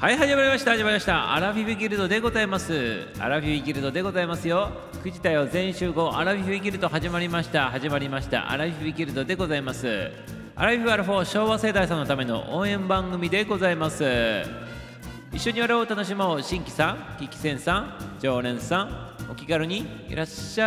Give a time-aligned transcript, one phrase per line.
[0.00, 1.34] はい始まりました始まりました。
[1.34, 3.06] アラフィフギルドでございます。
[3.18, 4.70] アラフィフギルドでございますよ。
[5.04, 7.70] 9時だよ全集合アラフィフギルド始まりました。
[7.70, 8.50] 始まりました。
[8.50, 10.10] アラフィフギルドでございます。
[10.56, 14.42] アラフィフアラフォー昭和世代さんのための応援番組でございます。
[15.34, 16.42] 一緒に笑おう楽しもう。
[16.42, 20.64] 新規さんキキセンさん常連さんお気軽にいらっしゃ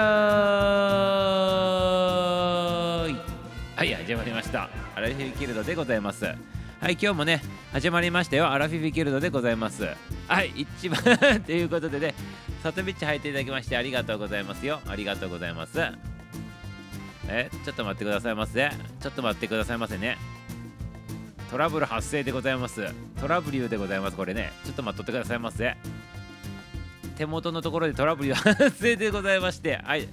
[3.09, 3.15] い。
[3.75, 4.69] はい始まりました。
[4.95, 6.27] アラフィフギルドでございます。
[6.83, 8.51] はい今日もね始まりましたよ。
[8.51, 9.87] アラフィフギルドでございます。
[10.27, 11.01] はい一番
[11.47, 12.13] ということでね
[12.61, 14.81] サトビッチ入っていただきましてありがとうございますよ。
[14.85, 15.79] ありがとうございます。
[17.29, 18.69] えちょっと待ってくださいませ。
[18.99, 20.17] ちょっと待ってくださいませね。
[21.49, 22.85] トラブル発生でございます。
[23.17, 24.51] トラブルでございますこれね。
[24.65, 25.77] ちょっと待っとってくださいませ。
[27.15, 30.09] 手元のところでトラブル発生でございましてはい。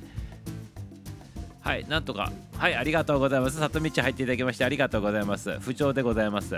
[1.63, 2.33] はいなんとか。
[2.57, 3.59] はいありがとうございます。
[3.59, 5.59] 里道入っていただきましてありがとうございます。
[5.61, 6.55] 不調でございます。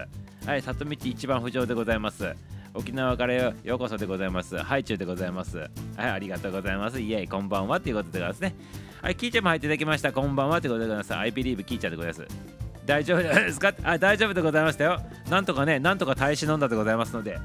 [0.46, 2.34] はい里道一番不調でございます。
[2.74, 4.56] 沖縄からようこそでございます。
[4.58, 5.58] ハイチュウでございます。
[5.58, 7.00] はいありがとうございます。
[7.00, 8.54] イエイこんばんはということでございますね。
[9.02, 10.12] はいキーちゃんも入っていただきました。
[10.12, 11.14] こんばんはということでございます。
[11.14, 12.26] I believe キーちゃんでございます。
[12.86, 13.74] 大丈夫ですか？
[13.82, 15.00] あ大丈夫でございましたよ。
[15.28, 17.38] なんとかねなんとか耐え忍んだでございますので。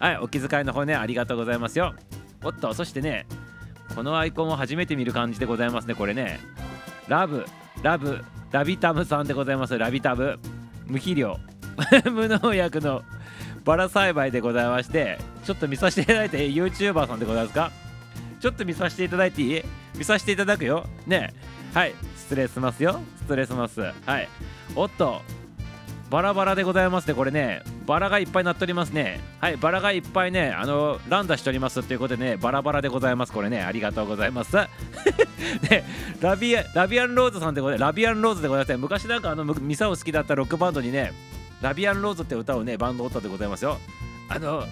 [0.00, 1.94] はいお気遣いの方ねありがとうございますよ。
[2.42, 3.26] おっとそしてね
[3.94, 6.40] このアイコンを初めて見る感じでございますねこれね。
[7.12, 7.44] ラブ
[7.82, 9.76] ラブラビタムさんでございます。
[9.76, 10.38] ラビタム
[10.86, 11.38] 無肥料。
[12.10, 13.02] 無農薬の
[13.64, 17.70] バラ栽培でございましてちょっと見させていただいて YouTuber さんでございますか？
[18.40, 19.62] ちょっと見させていただいていい？
[19.94, 20.86] 見させていただくよ。
[21.06, 21.34] ね
[21.74, 21.94] はい。
[22.16, 22.98] 失礼しますよ。
[23.20, 23.80] 失礼します。
[23.82, 24.28] はい。
[24.74, 25.20] おっと。
[26.12, 27.62] バラバラでございますねこれね。
[27.86, 29.18] バラがいっぱいなっておりますね。
[29.40, 33.62] はいバラがいっぱいねあのランダしておりますということでねバラバラでございますこれね。
[33.62, 34.54] ありがとうございます。
[35.70, 35.84] ね
[36.20, 37.88] ラビアラビアンローズさんでございます。
[37.88, 41.14] ラビアンローズでございます昔なんかあのミサを好きだったロックバンドにね
[41.62, 43.78] ラビアンローズって歌をねバンドおったでございますよ。
[44.28, 44.64] あの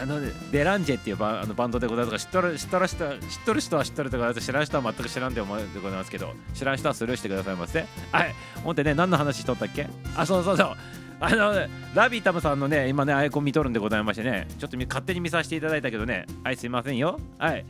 [0.00, 0.20] あの
[0.52, 8.34] デランジェっていうバあのバンドでございますが知っとる知っとる人知っとる人は知っとるとか知らん人は全く知らんで思うでございますけど知らん人はスルーしてくださいませはい。
[8.62, 9.88] ほんでね何の話しとったっけ？
[10.16, 10.76] あそうそうそう。
[11.20, 11.52] あの
[11.94, 14.46] ラビータムさんのね今ねアイコン見とるんでございましてね。
[14.58, 16.26] ちょっと勝手に見させていただいたけどね。
[16.44, 17.18] はいすいませんよ。
[17.38, 17.64] はい。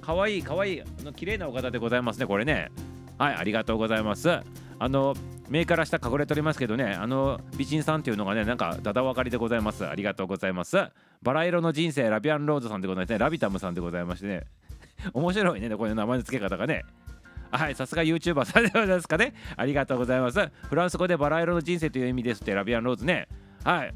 [0.00, 2.70] かわいいかわいいあの綺麗なお方でございますねこれね。
[3.18, 4.28] はいありがとうございます。
[4.82, 5.14] あの
[5.48, 9.86] 目から下隠れておりますけどねあの美人さんっていうのがねなんかだだ分かりでございます。
[9.86, 10.76] ありがとうございます。
[11.22, 13.18] バラ色の人生ラビアンローズさんでございますね。
[13.18, 14.42] ラビタムさんでございましてね。
[15.14, 16.82] 面白いねこれの名前の付け方がね。
[17.52, 19.34] はいさすが YouTuber さんでございますかね。
[19.56, 20.50] ありがとうございます。
[20.68, 23.28] フランス語でバラ色の人生という意味ですってラビアンローズね。
[23.62, 23.94] はい。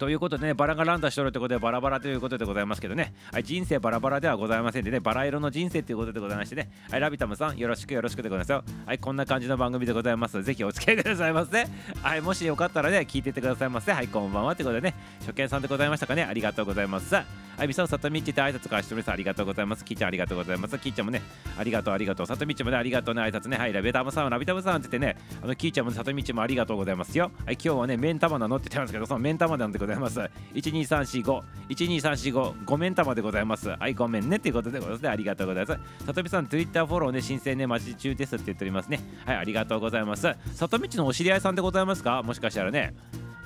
[0.00, 8.64] ということでね、バラが乱打しとるってことでバラバラということでございますけどね、はい、人生バラバラではございませんでね、バラ色の人生ということでございましてね、はい、ラビタムさん、よろしくよろしくでございますよ。
[8.86, 10.42] はい、こんな感じの番組でございます。
[10.42, 11.66] ぜひお付き合いくださいませ。
[12.02, 13.92] はい、もしよかったらね、聞いててくださいませ。
[13.92, 17.14] はい、こんばんはということでね、初見さんでございましたかね、ありがとうございます。
[17.60, 19.12] はい、みさおさとみっちって挨拶からしております。
[19.12, 19.84] ありがとうございます。
[19.84, 20.78] きーちゃんありがとうございます。
[20.78, 21.20] きーちゃんもね、
[21.58, 22.26] ありがとうありがとう。
[22.26, 23.58] さとみちもね、ありがとうね、挨拶ね。
[23.58, 27.30] はい、ラビタムさん、ラビタムさんって言ってね、あのきーちゃんもさとみちもありがとうございますよ。
[27.44, 30.20] はい、今日はね、目ん玉なのって言ってますけど、その目ん玉なんでございます。
[30.54, 33.68] 12345、12345、ごめん玉でございます。
[33.68, 35.08] はい、ごめんねっていうことでございますね。
[35.10, 36.06] ありがとうございます。
[36.06, 39.00] さとみさん、Twitter フォローね、申請ね、待ち中ですって言っておりますね。
[39.26, 40.34] はい、ありがとうございます。
[40.54, 42.22] さとみちのお知り合いさんでございますか？
[42.22, 42.94] もしかしたらね。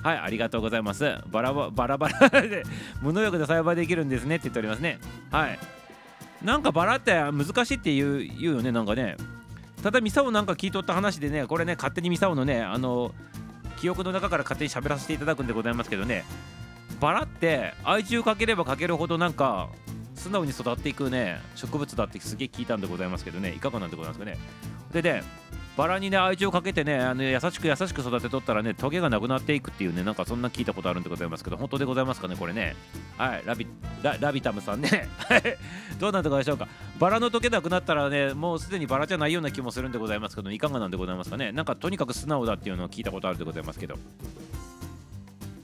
[0.05, 1.17] はい、ありがとうございます。
[1.31, 2.61] バラバラバラ で
[3.01, 4.99] 無農薬で栽培できるんですねって言っておりますね。
[5.31, 5.57] はい。
[6.43, 9.17] なんかバラって難しいって言う言うよね、なんかね。
[9.81, 13.15] ただミサオなんか聞いとった話でね、これね、勝手にミサオのね、あの、
[13.77, 16.23] 記憶の中から勝手に喋らせていただくんでございますけどね、
[16.99, 19.69] バラって愛中かければかけるほどなんか
[20.13, 24.37] 素直に育っていくね植物だってすげえ聞いたんでございますけどねいかがなんでございますかね
[24.93, 25.23] でね
[25.77, 32.75] バラにね愛情かけてねあの優しく優しく育てとったらねトゲがなくなっていくっていうねなんかそんな聞いたことあるんでございますけど本当でございますかねこれね。
[33.17, 33.67] はいラビ
[34.01, 35.09] ララビタムさんね。
[35.99, 36.67] どうなんでございましょうか。
[36.99, 41.51] バラのトゲなくなったらねもうすでにバラじゃないような気もするんでございますけどいかがなんでございますかね。
[41.51, 43.97] なんかとにかく素直だっていうのを聞いたことあるでございますけど。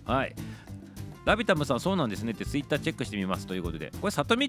[0.06, 0.36] はい。
[1.24, 3.92] ラビタムさんそうなんですねってツイッターチェックしてみますということで。
[4.02, 4.48] これ里道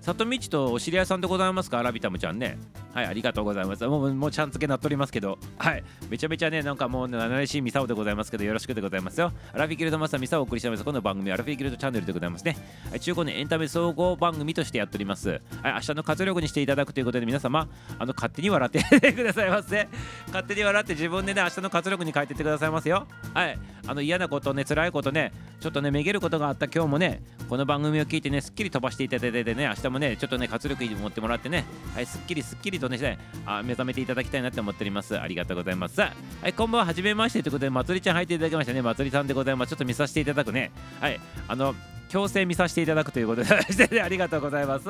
[0.00, 1.82] 里道とお知り合いさんでございますか？
[1.82, 2.56] ラビタムちゃんね。
[2.94, 3.86] はいありがとうございます。
[3.86, 5.38] もうもうちゃん付けなっておりますけど。
[5.58, 9.30] はいめちゃめちゃねなんかもう七々しいミサオでございますけどよろしくでございますよ。
[9.52, 10.84] アラフィギルドマスターミサオをお送りしております。
[10.86, 12.56] この番組アラフィギルドチャンネルでございますね。
[12.90, 15.28] はい中古のエンタメ総合番組としてやっております。
[15.28, 15.40] はい
[15.74, 19.86] 明日の活力にしていただくということで皆様あの勝手に笑って くださいませ。
[20.28, 23.06] 勝手に笑って自分でね明日の活力に変えてってくださいますよ。
[23.34, 31.64] はいあの嫌なことね辛いことねちょっとねげることがあった今日もねこの番組を聞いてねすっきり飛ばしていただいてね明日もねちょっとね活力持ってもらってね
[31.94, 35.18] はいすっきりすっきりとねあ目覚めていただきたいなって思っております。
[35.18, 36.00] ありがとうございます。
[36.00, 36.12] は
[36.46, 36.86] いこんばんは。
[36.86, 38.82] はじめましてということでまつりちゃん入っていただきましたね。
[38.82, 39.70] まつりさんでございます。
[39.70, 40.70] ちょっと見させていただくね。
[41.00, 41.74] はいあの
[42.08, 44.88] 強制見させていただくということでありがとうございます。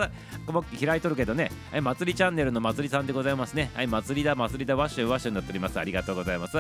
[0.53, 1.51] も開いとるけどね。
[1.71, 3.71] はい祭りチャンネルの祭りさんでございますね。
[3.75, 5.79] はい祭りだ祭りだワッシュワッシュになっております。
[5.79, 6.59] ありがとうございます。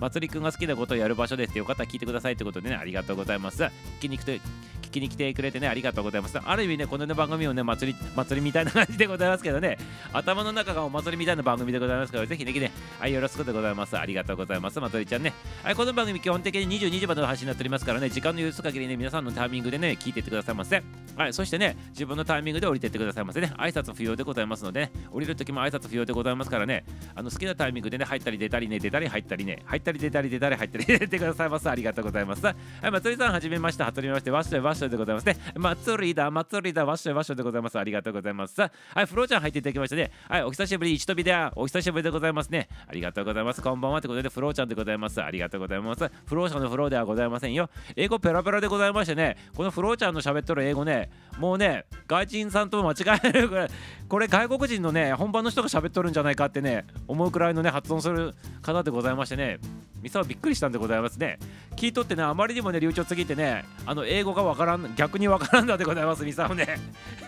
[0.00, 3.62] 祭りくんが好きなことをやる場所ですってよかったら聞いてくださいってことでねありがとうございます。
[3.62, 3.70] 聞
[4.00, 4.40] きに来て
[4.80, 6.38] 聞きに来てくれてねありがとうございます。
[6.38, 9.76] ある意味ねこの、ね、番組をね祭り祭りみたいな感じでございますけどね。
[10.12, 12.72] 頭の中がお祭りみたいな番組でございますからぜひねね。
[12.98, 13.98] はいよろしくでございます。
[13.98, 14.80] ありがとうございます。
[14.80, 15.34] 祭りちゃんね。
[15.62, 20.82] はいこの番組基本的に22時までの配信になっておりますからね時間の許す限りね皆さんのタイミングでね聞いていってくださいませ
[21.16, 23.52] はいそしてね自分のタイミングで降りていってくださいませね。
[23.58, 26.84] 挨拶不要でございますので、ね、降りる時も挨拶不要でございますからね
[27.14, 32.44] あの好きなタイミングでね入ったり出たりね出たり入ったりね入ったり出たり出たり入ったり入れてくださいますありがとうございます。
[32.44, 32.56] はい
[32.90, 35.36] 祭りさんはじめましてはじめましてわっしょいわっしょいでございますね。
[35.56, 37.78] 祭りだ祭りだわっしょいわっしょいでございます。
[37.78, 38.60] ありがとうございます。
[38.60, 38.70] は
[39.02, 40.10] いフローちゃん入っていただきましたね。
[40.28, 42.68] はいお久しぶり一飛びでお久しぶりでございますね。
[42.86, 43.60] ありがとうございます。
[43.60, 45.22] こんばんはということでフローちゃんでございます。
[45.22, 46.10] ありがとうございます。
[46.26, 47.68] フローちゃんのフローではございませんよ。
[47.96, 53.68] 英語ペラペラでございましてねこのフロちゃんの喋っとる英語ねもうね外人さんと間違えるぐらい
[54.10, 59.58] これ外国人のね本場の人が喋っとるんじゃないかってね思うくらいのね発音する方でございましてね
[60.02, 61.38] ミサはびっくりしたんでございますね。
[61.76, 66.78] 聞いとってねあまりにもね流暢すぎてねあの英語がわからん逆にわからんだでございますミサはね。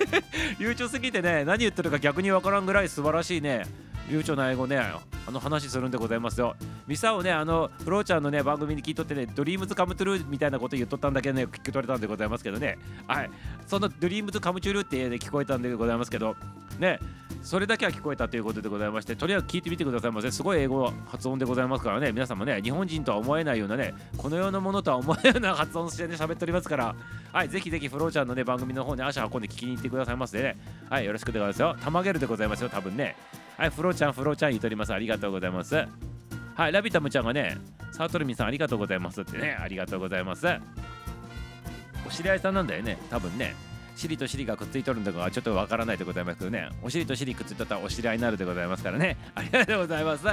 [0.61, 3.65] 流暢すぎてね何言ってるか逆にわからんぐらい素晴らしいね。
[4.13, 5.01] 流暢な英語ねあ
[5.31, 6.55] の話するんでございますよ。
[6.87, 12.79] ミサをねあのフローちゃんのね番組に聞いとってねドリームズカムトゥルーみたいなこと言っとったんだけどね聞き取れたんでございますけどね。
[13.07, 13.31] はい。
[13.67, 16.37] そのドリームズカムトゥルーって、ね、聞こえたんでございますけど
[16.79, 16.99] ね。
[17.43, 20.31] それだけは聞こえたということでございましてとりあえず聞いてみてくださいませ。
[20.31, 22.13] すごい英語発音でございますからね。
[22.13, 26.95] 皆さんもね日本人とは思えないようなねこの世のものとは思えないような発音してね喋っておりますから。
[27.33, 30.57] はいぜひぜひフローちゃんのね番組の方に足運んで聞きに行ってくださいませね。
[30.89, 31.77] はいよろしくでございますよ。
[31.83, 33.17] たまげるでございますよ多分ね。
[33.57, 34.93] はいフローちゃんフローちゃん言っております。
[34.93, 35.75] ありがとうございます。
[36.55, 37.59] はいラビタムちゃんがね
[37.91, 39.59] サートルミさんありがとうございますってね。
[39.61, 40.47] ありがとうございます。
[42.07, 43.55] お知り合いさんなんだよね多分ね。
[43.97, 46.69] 尻と尻がくっついとるんだかちょっとわからないでございますけどね。
[46.83, 49.17] お尻と尻くっついとったらお知り合いになるでございますからね。
[49.35, 50.27] ありがとうございます。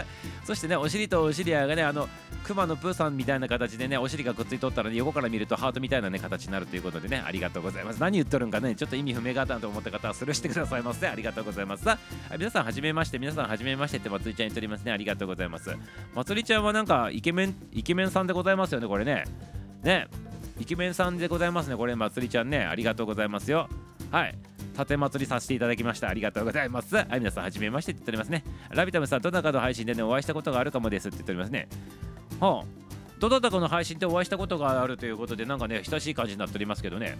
[0.45, 2.07] そしてねお尻とお尻合いがねあの
[2.43, 7.99] 熊のプーさんみたいな形でねお尻がくっついとったら、ね、横から見るとハートみたいなね形になるということでねありがとうございます。
[7.99, 11.83] 何言っとるんかねちょっと意味不明があったと思った方はスルーしてくださいませありがとうございます。
[11.83, 11.97] さ
[12.29, 14.91] あ皆さんはじめまして皆さんはじめましてってまつりちゃん言っておりますね。
[14.91, 15.75] ありがとうございます。
[16.15, 19.25] まつりちゃんはなんかイケメンイケメンさんでございますよねこれね。
[19.83, 20.07] ね。
[20.59, 21.77] イケメンさんでございますね。
[21.77, 22.59] これまつりちゃんね。
[22.59, 23.69] ありがとうございますよ。
[24.11, 24.35] はい。
[24.75, 26.09] 盾祭りさせていただきました。
[26.09, 26.95] ありがとうございます。
[26.95, 28.43] はい皆さんはじめましてって言っておりますね。
[28.69, 31.67] ラビタムさんどなたかの配信でねお会いしたことがあるかもですって言っておりますね。
[32.39, 32.89] はあ
[33.19, 37.17] どなたかの配信でお会いしたことがあるということでなんかね親しい感じになっておりますけどね。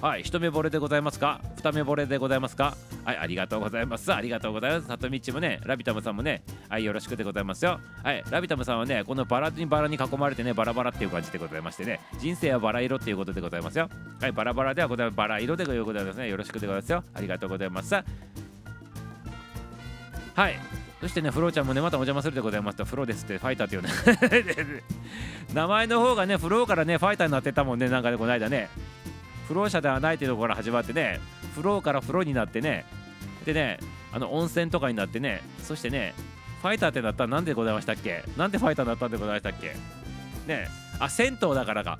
[0.00, 1.40] はい一目惚れでございますか？
[1.56, 2.76] 二目惚れでございますか？
[3.04, 4.14] はいありがとうございます。
[4.14, 4.86] ありがとうございます。
[4.86, 7.80] さとみちもねラビタムさんもねはいよろしくでございますよ。
[8.04, 13.90] はいラビタムさんはねこのバラにバラに囲まれてねバラバラっていう感じでございましてね人生はバラ色っていうことでございますよ。
[14.20, 15.16] はいバラバラではございます。
[15.16, 16.28] バラ色でございますね。
[16.28, 17.02] よろしくでございますよ。
[17.12, 17.94] ありがとうございます。
[17.94, 18.02] は
[20.48, 20.54] い
[21.00, 24.82] そしてね、フローちゃんもね、またお邪魔するでございますと、フローですって、ファイターっていうね。
[25.54, 28.68] 名前の方がね、フローからね、ファイターになってたもんね、なんかね、この間ね。
[29.48, 31.18] フロー車ではないというところから始まってね
[31.54, 32.84] フローからフローになってね
[33.46, 33.80] でね
[34.12, 36.14] あの温泉とかになってねそしてね
[36.60, 38.24] ファイターってなったら何でございましたっけ？
[38.36, 39.74] なんでファイターになったんでございましたっけ？
[40.46, 40.68] ね
[41.00, 41.98] あ銭湯だからか。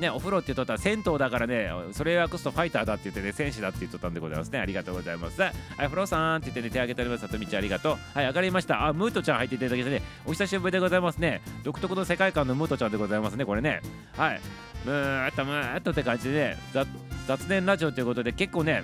[0.00, 4.58] ね、お風呂って言っとったら銭湯だからね、それを訳すとファイターだって言ってね、戦士だって言っとったんでございますね。
[4.58, 5.40] ありがとうございます。
[5.40, 7.20] はい、フローさんって言ってね、手挙げております。
[7.20, 7.98] さとみちありがとう。
[8.12, 8.86] はい、上がりました。
[8.86, 11.42] あ、ムートちゃん入っていただけてね、お久しぶりでございますね。
[11.62, 13.80] 独特の世界観のムートちゃんでございますね、これね。
[14.16, 14.40] はい。
[14.84, 16.86] ムーっとムーっとって感じで、ね、
[17.26, 18.82] 雑念ラジオということで、結構ね、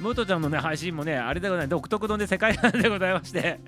[0.00, 1.70] ムトちゃんのね配信もねあれでございます。
[1.70, 3.60] 独特のね世界観でございまして。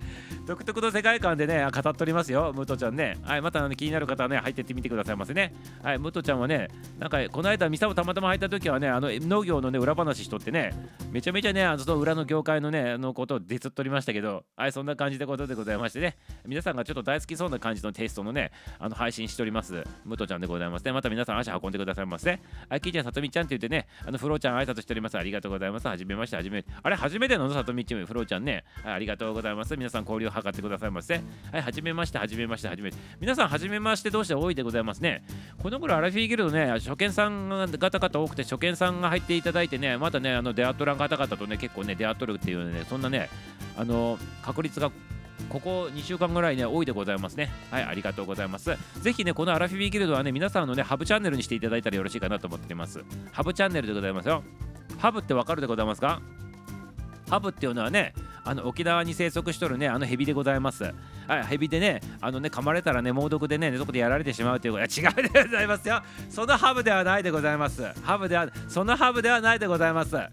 [0.47, 2.53] 独特の世界観でね語っておりますよ。
[2.55, 3.17] ムトちゃんね。
[3.23, 5.55] はいまた、ね、気になる方はね入ってってみてくださいませね。
[5.83, 6.69] はいムトちゃんはね
[6.99, 10.73] なんかこの間店をたまたま入った時はねあの農業のね裏話しとってね
[11.11, 16.17] めちゃめちゃねあのその裏の業界のねあのことをディスっとりましたけどはいそんな感じでことでございましてね。
[16.47, 19.85] 皆さんがちょっと大好きそうな感じのテイストのねあの配信しております。
[20.05, 20.93] ムトちゃんでございますね。
[20.93, 22.41] また皆さん足運んでくださいませ。
[22.69, 25.19] はいキーちゃんさとみちゃんって言ってねあのフローちゃん挨拶しております。
[25.19, 25.87] ありがとうございます。
[25.87, 29.77] はじめましてはじめあれ初めてのさとみちむフローちゃんね、はい、ありがとうございます。
[29.77, 31.15] 皆さん交流を図ってくださいませ。
[31.15, 35.25] はい、はじめまして、はじめまして、はじめ皆さん、はじめましてどうして多いでございますね。
[35.63, 43.29] この頃、アラフィーギルドね、初見さんが方々多くて、初見さんが入っていただいてね、またね、あの出会っとらん方々とね、結構ね、出会っとるっていうね、そんなね、
[43.77, 44.91] あの、確率が
[45.49, 47.51] ここ2週間ぐらいね、多いでございますね。
[47.71, 48.77] はい、ありがとうございます。
[49.01, 53.03] ぜひね、このアラフィビギルドはね、皆さんのね、ハブチャンネルにしていただいたらよろしいかなと思っています。
[53.33, 54.43] ハブチャンネルでございますよ。
[54.99, 56.21] ハブってわかるでございますか？
[57.29, 58.13] ハブっていうのはね
[58.45, 60.83] あの沖縄に生息しとるねあのヘビでございます
[61.29, 70.29] はいヘビでねあのね噛まれたらね猛毒でねそこでやられてしまうということいや違うでございますよそのハブではないでございますハブではそのハブではないでございますは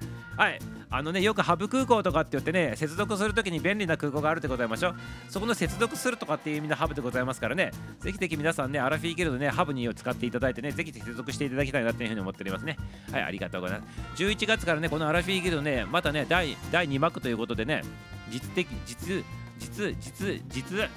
[0.50, 0.60] い
[0.90, 4.96] あのねよくハブ空港とかって言ってね接続するときに便利な空港があるでございましょう。
[5.30, 7.72] そこの接続するとかっていう意味のハブでございますからね。
[8.00, 12.78] ぜひぜひ皆さんねアラフィーギルドねハブにを使っていただいてねぜひ接続していただきたいなっていうふうに思っておりますね。
[13.12, 14.24] はいありがとうございます。
[14.24, 17.84] 11月からねこのアラフィーギルドねまたね第第2幕ということでね
[18.30, 19.24] 実的実
[19.60, 20.90] 実実実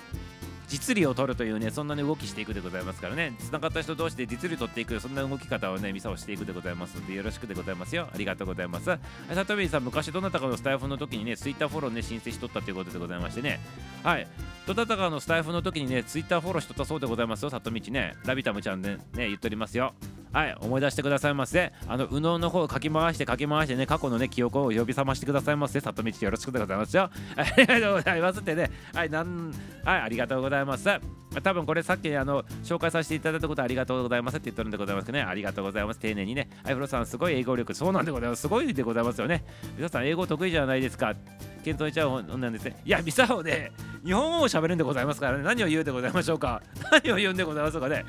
[0.71, 3.35] 実利を取るというねそんなね動きしていくでございますからね。
[3.41, 8.09] つながった人同士で実利を取っていくそんな動き方をねミサをしていくでございますのでよろしくでございますよ。
[8.15, 8.85] ありがとうございます。
[8.85, 8.99] さ
[9.45, 13.59] とみさん昔どなたかのスタイフの時にねツイッターフォローね申請しとったということでございましてね。
[14.05, 14.29] はい。
[14.67, 18.15] どなたかのスタイフの時にねツイッターフォローしとったそうでございますよさとみちね。
[18.25, 19.93] ラビタムちゃんでね言っとりますよ。
[20.33, 21.73] はい思い出してくださいませ。
[21.89, 25.81] あの右脳の方をかき回してかき回してね過去のね記憶を呼び覚ましてくださいませ。
[25.81, 27.11] 里道よろしくでございますよ。
[27.37, 28.71] ありがとうございますってね。
[28.95, 29.53] はいなん
[29.85, 31.20] はいありがとうございます。
[31.43, 35.25] 多分これさっきあの紹介させていただいたことありがとうございますって言ってるんでございますけどね。
[35.25, 36.01] ありがとうございます。
[36.01, 36.49] 丁寧にね。
[36.65, 38.43] アイフロさんすごい英語力そうなんでございます。
[38.43, 39.45] すごいでございますよね。
[39.77, 41.15] 皆さん英語得意じゃないですか。
[41.63, 42.81] 検討しちゃう本なんですね。
[42.85, 43.71] いやミサオね
[44.05, 45.45] 日本語も喋るんでございますからね。
[45.45, 46.63] 何を言うでございましょうか。
[46.91, 48.05] 何を言うんでございましょうかね。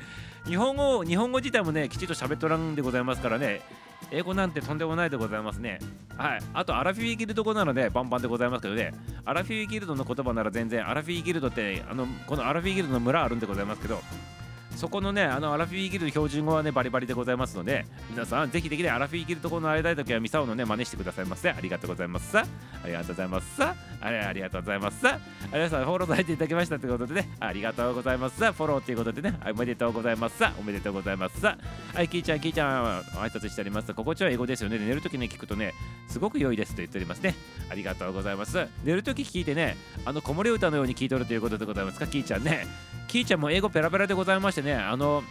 [0.46, 3.60] 日本語日本語自体もねきちっと喋っとらんでございますからね。
[4.10, 5.78] 英語なんてとんでもないでございますね。
[6.16, 6.40] はい。
[6.52, 8.92] あとアラフィーギルド語なのでバンバンでございますけどね。
[9.24, 14.00] アラフィーギルドの言葉なら全然アラフィーギルドってあのこのアラフィーギルドの村あるんでございますけど
[14.76, 21.50] そこのね、あのアラフィーギルド標準語はね、バリバリでございますので、皆さん、ぜひぜひね、アラフィーギルド語のあれたいときは、ミサオのね、真似してくださいませ。
[21.50, 22.36] ありがとうございます。
[22.36, 22.44] あ
[22.84, 23.74] りがとうございますさ。
[24.00, 25.06] あれ、ありがとうございます。
[25.06, 25.20] あ
[25.52, 28.52] 皆さん、フォローされていただきましたということでね、ありがとうございますさ。
[28.52, 30.52] フォローということでね、おめでとうございますさ。
[30.58, 31.56] おめでとうございますさ。
[31.94, 33.94] はい、キーちゃん、キーちゃん、挨拶しております。
[33.94, 34.78] 心地は英語ですよね。
[34.78, 35.74] 寝るときね、聞くとね、
[36.08, 37.34] すごく良いですと言っておりますね。
[37.70, 38.66] ありがとうございます。
[38.84, 42.66] 寝るとき聞いてね、あの、子守歌のように聞いとるということでございますか、キーちゃんね。
[43.12, 45.22] キーちゃんも英語ペラペラでございましてね、あの、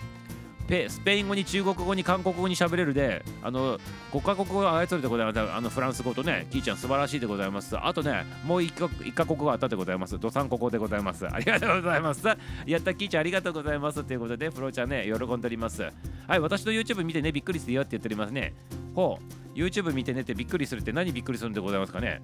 [0.88, 3.78] スペイン語に中国語に韓国語に喋れるであの
[4.14, 5.40] 5カ国語を操るでございます。
[5.40, 7.78] あのフランス語とねキーちゃん素晴らしいでございます。
[7.78, 10.18] あとねもう 1, 1カ国語あったでございます。
[10.18, 11.28] ドサンコ語でございます。
[11.28, 12.26] ありがとうございます。
[12.66, 14.04] やったキーちゃんありがとうございます。
[14.06, 15.82] ということでフローちゃんね喜んでおります。
[15.82, 18.54] はい私の YouTube 見てねびっくりするよって言っておりますね。
[18.96, 19.20] ほ
[19.54, 22.22] う YouTube 見てねってびっくりするって何びっくりするんでございますかね。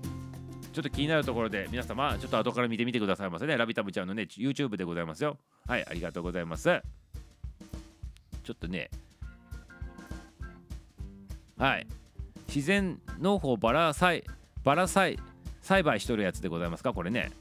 [0.77, 3.57] ちょっと気になるところで皆様ちょっと後から見てみてくださいませね。
[3.57, 5.39] ラビタブちゃんのね YouTube でございますよ。
[5.65, 6.83] はいありがとうございます。
[8.43, 8.91] ちょっとね
[11.57, 11.87] はい。
[12.47, 14.23] 自然農法バラ栽
[14.63, 15.17] バラ栽
[15.63, 16.93] 栽培しとるやつでございますか？
[16.93, 17.31] これね。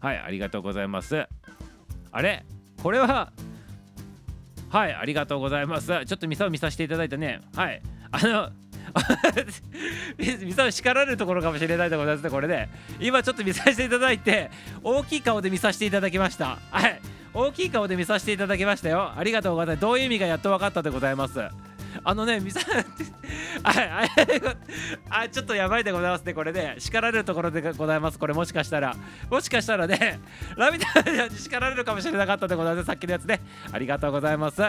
[0.00, 1.26] はいありがとうございます。
[2.12, 2.44] あれ？
[2.82, 3.32] これは？
[4.68, 5.86] はいありがとうございます。
[5.86, 7.40] ちょっとミサを見させていただいてね。
[7.54, 7.80] はい。
[8.10, 8.50] あの
[10.42, 14.50] ミサを叱られるところかもしれないでございますねこれね今ちょっと見させていただいて
[14.82, 17.00] 大きい顔で見させていただきましたはい
[17.34, 21.40] 大きい顔で見させていただきましたよありがとうございますどういう意味がやっと分かったでございます？
[22.04, 22.60] あのね、ミサ
[23.64, 24.04] あ
[25.08, 26.74] あちょっとやばいでございますね、これね。
[26.78, 28.94] 叱られるところでございます、これもしかしたら。
[29.30, 30.20] もしかしたらね、
[30.56, 33.40] ラビタに叱られるかもしれなかったでございます、さっきのやつね。
[33.72, 34.60] ありがとうございます。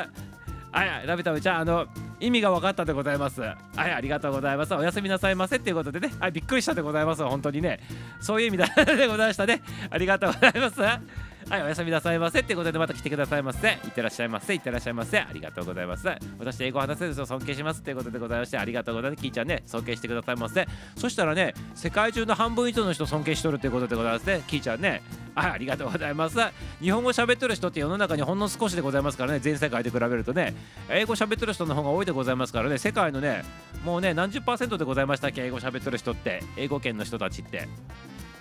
[0.71, 1.88] はい、ラビタムちゃん、あの、
[2.19, 3.41] 意味が分かったでございます。
[3.41, 4.74] はい、ありがとうございます。
[4.74, 7.79] おやすみなさいませっていうことでね、はい、びっくりしたでございます、本当にね。
[8.19, 9.62] そういう意味だ でございましたね。
[9.89, 11.26] ありがとうございます。
[11.50, 13.70] はい、おやすみなさいませってことでまた来てくださいませ。
[13.70, 14.54] いってらっしゃいませ。
[14.54, 15.18] いってらっしゃいませ。
[15.18, 16.06] ありがとうございます。
[16.38, 19.24] 私、英語話せる人を尊敬しますっていうことでございまして、ありがとうございます。
[19.24, 20.68] キーちゃんね、尊敬してくださいませ。
[20.98, 24.44] そしたらね、世界中の半分以上の人尊敬しとるっていうことでございますね。
[24.46, 25.01] キーちゃんね。
[25.36, 26.38] はい、ありがとうございます。
[26.82, 30.54] 日本語喋ってる人って世の中にほんの少しでございますからね、全世界で比べるとね、
[30.89, 33.46] 英語喋ってる人の方が多いでございますからね、世界のね、
[33.86, 37.70] もうね、何十パーセントでございましたっけ、英語喋ってる人って、英語圏の人たちって。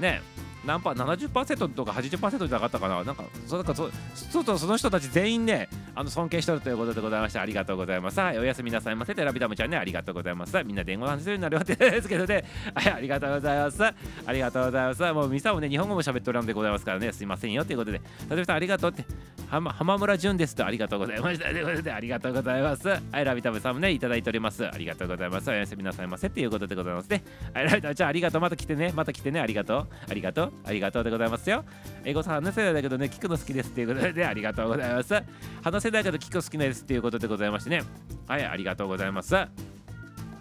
[0.01, 0.21] ね、
[0.65, 3.05] 何パー70%とか80%じゃなかったかな。
[3.05, 8.19] なんかそなんかそそそその人たち全員ねあの尊敬しとるということでございましてありがとうございます。
[8.21, 9.15] はいおやすみなさいませ。
[9.15, 10.57] てラビダムちゃんねありがとうございます。
[10.65, 11.35] みんな電話話せるよ。
[11.35, 12.45] うになるわけですけどね
[12.75, 13.83] はいありがとうございます。
[13.83, 13.95] あ
[14.33, 15.13] りがとうございます。
[15.13, 17.13] もうミサもね日本語も喋っておらんでございますからね。
[17.13, 18.01] すいませんよということで。
[18.29, 19.05] たとさんありがとうって。
[19.49, 20.67] 浜村淳ですと。
[20.67, 21.47] ありがとうございました。
[21.47, 22.89] ということでありがとうございます。
[22.89, 24.67] はいラビダムさんもねいただいております。
[24.67, 25.49] ありがとうございます。
[25.51, 26.27] おやすみなさいませ。
[26.27, 27.23] っていうことでございますね。
[27.55, 28.41] はいラビダムちゃんありがとう。
[28.41, 28.93] また来てね。
[28.95, 29.41] また来てね。
[29.41, 29.87] ありがとう。
[30.11, 30.53] ありがとう。
[30.65, 31.65] ありがとうでございますよ。
[32.05, 35.15] 英語さん、話せないだけどね、聞くの好きですっていうことで、ありがとうございます。
[35.63, 37.83] 話せないけど聞くの好きですっていうことでございましてね。
[38.27, 39.35] はい、ありがとうございます。
[39.35, 39.49] は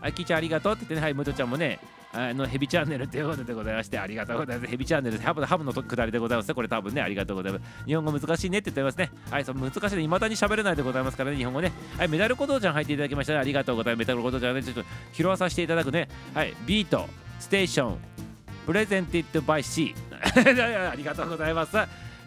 [0.07, 1.79] い、キーちゃんありがとうって言ってね、はい、ムトちゃんもね、
[2.13, 4.69] あのヘビチャンネルということでございまして、ありがとうございます。
[4.69, 6.53] ヘビチャンネル、ハブハブのくだりでございます？
[6.53, 7.85] これ多分ね、ありがとうございます。
[7.85, 9.11] 日本語難しいねって言ってますね。
[9.29, 11.71] はい、その難しいね、いまだに喋れないでございますからね、日本語ね。
[11.97, 13.99] はい、メダル鼓動ちゃん入っていただきました、ね、ありがとうございます。
[13.99, 16.07] メダル鼓動ちゃんね、ちょっと拾わさせていただくね。
[16.33, 17.97] はい、ビート、ステーション、
[18.65, 21.77] presented by C ありがとうございます。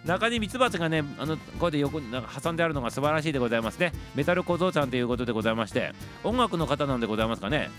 [0.05, 3.93] 中にミツバチがねあのこうやって横になんか挟んであるのが素晴らしいでございますね。
[4.15, 5.93] メタル小僧ちゃんということでございまして。
[6.25, 7.71] 音楽の方なんでございますかね。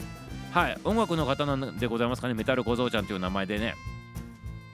[0.51, 0.77] はい。
[0.83, 2.33] 音楽の方なんでございますかね。
[2.33, 3.75] メタル小僧ちゃんという名前でね。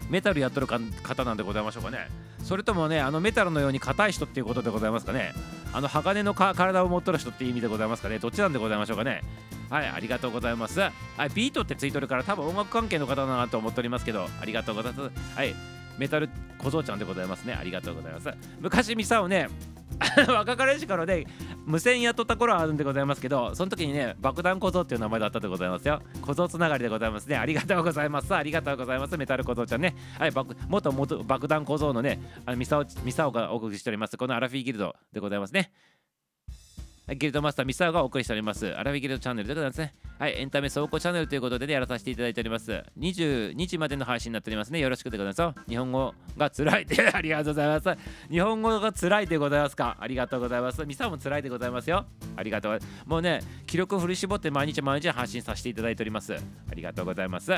[0.09, 2.07] メタルやっとる方なんでございましょうかね。
[2.43, 5.33] それともねあのメタルのように硬い人っていうことでございますかね。
[5.73, 8.19] あの鋼の体を持っとる人っていう意味でございますかね。
[8.19, 9.21] どっちなんでございましょうかね。
[9.69, 10.79] はいありがとうございます。
[10.79, 10.91] はい
[11.33, 15.35] ビートってついとるから多分音楽関係の方だなと思っておりますけどありがとうございます。
[15.35, 15.55] はい
[15.97, 17.53] メタル小僧ちゃんでございますね。
[17.53, 18.29] ありがとうございます。
[18.59, 19.47] 昔ミサをね
[20.27, 21.25] 若かりし頃で
[21.65, 26.01] 無線やっとった頃はあるんでございますけどその時にね爆弾小僧っていう名前だったでございますよ。
[26.21, 27.37] 小僧つながりでございますね。
[27.37, 28.33] ありがとうございます。
[28.35, 29.17] ありがとうございます。
[29.17, 29.95] メタル小僧ちゃんね。
[30.17, 30.31] はい
[30.67, 34.17] 元元爆弾小僧のねあのミサオミサオがお送りしております。
[34.17, 35.71] このアラフィーギルドでございますね。
[37.13, 38.67] ギルドマスターミサオがお送りしております。
[38.75, 39.93] アラビギルドチャンネルでございますね。
[40.17, 42.83] はい、エンタメ走行チャンネルということで、ね、やらさせていただいております。
[42.97, 44.79] 22時までの配信になっておりますね。
[44.79, 47.99] よろしくでございます日本語が辛いってありがとうございます。
[48.31, 49.97] 日本語が辛いでございますか？
[49.99, 50.83] ありがとうございます。
[50.85, 52.05] ミサオも辛いでございますよ。
[52.35, 52.79] ありがとう。
[53.05, 56.33] もうね、記録を振り絞って毎日毎日発信させていただいております。
[56.33, 56.39] あ
[56.73, 57.51] りがとうございます。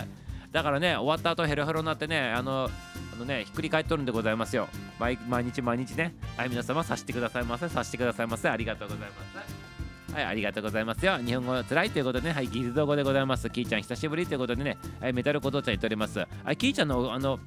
[0.57, 2.67] だからね、終わった後ヘロヘロになってね、あの、
[3.13, 4.67] あのね、ひっくり返っとるんでございますよ。
[4.97, 8.49] 毎日毎日ね、はい、皆様さしてくださいませ、さしてくださいませ。
[8.49, 10.15] ありがとうございます。
[10.15, 11.19] はい、ありがとうございますよ。
[11.19, 13.51] 日本語つらいということでね、はい、ギルド語でございます。
[13.51, 16.17] キーちゃん、久しぶりということでね、はい、メダル小僧ちゃん言っております。
[16.17, 17.39] はい、キーちゃんの、あの、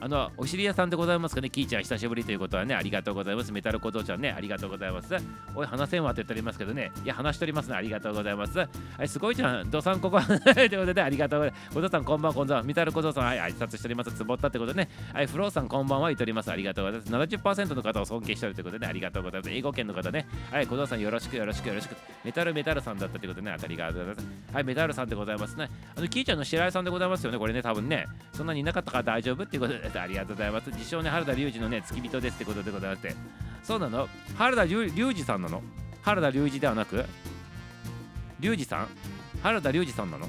[0.00, 3.52] あの、お知り合いさんでございますかね、キーちゃん、久しぶりということはね、ありがとうございます。
[3.52, 5.14] メタル小僧ちゃんね、ありがとうございます。
[5.54, 8.58] おい、話せんわって言っておりますけどね、いや、話しておりますね、ありがとうございます。
[8.58, 8.66] は
[9.02, 11.74] い、すごいじゃん、どさんここということで、ありがとうございます。
[11.74, 12.62] 小僧さん、こんばんは、こんばんは。
[12.64, 14.12] メタル小僧さん、はい、挨拶しております。
[14.12, 16.50] つぼったってことでね、はい、フローさん、こんばんは、言っております。
[16.50, 17.12] ありがとうございます。
[17.36, 19.50] 70%の方を尊敬しておるということで、ね、ありがとうございます。
[19.50, 21.96] 英語圏の方ね、はい、小僧さん、よろしく、よろしく、よろしく。
[22.24, 24.54] メタルメタルさんだったということでね、ありがとうございます。
[24.54, 25.68] はい、メタルさんでございますね。
[25.96, 30.70] あの、キーちゃんの白井さんでございますよね、これね、多分ね、そんなにいなかったから大丈夫っていうことで、ありがとうございます。
[30.70, 33.14] 自称ね原田龍二のね付き人ですってことでございまして。
[33.62, 34.08] そうなの？
[34.36, 35.62] 原田龍二さんなの？
[36.02, 37.04] 原田龍二ではなく？
[38.38, 38.88] 龍二さん？
[39.42, 40.26] 原田龍二さんなの？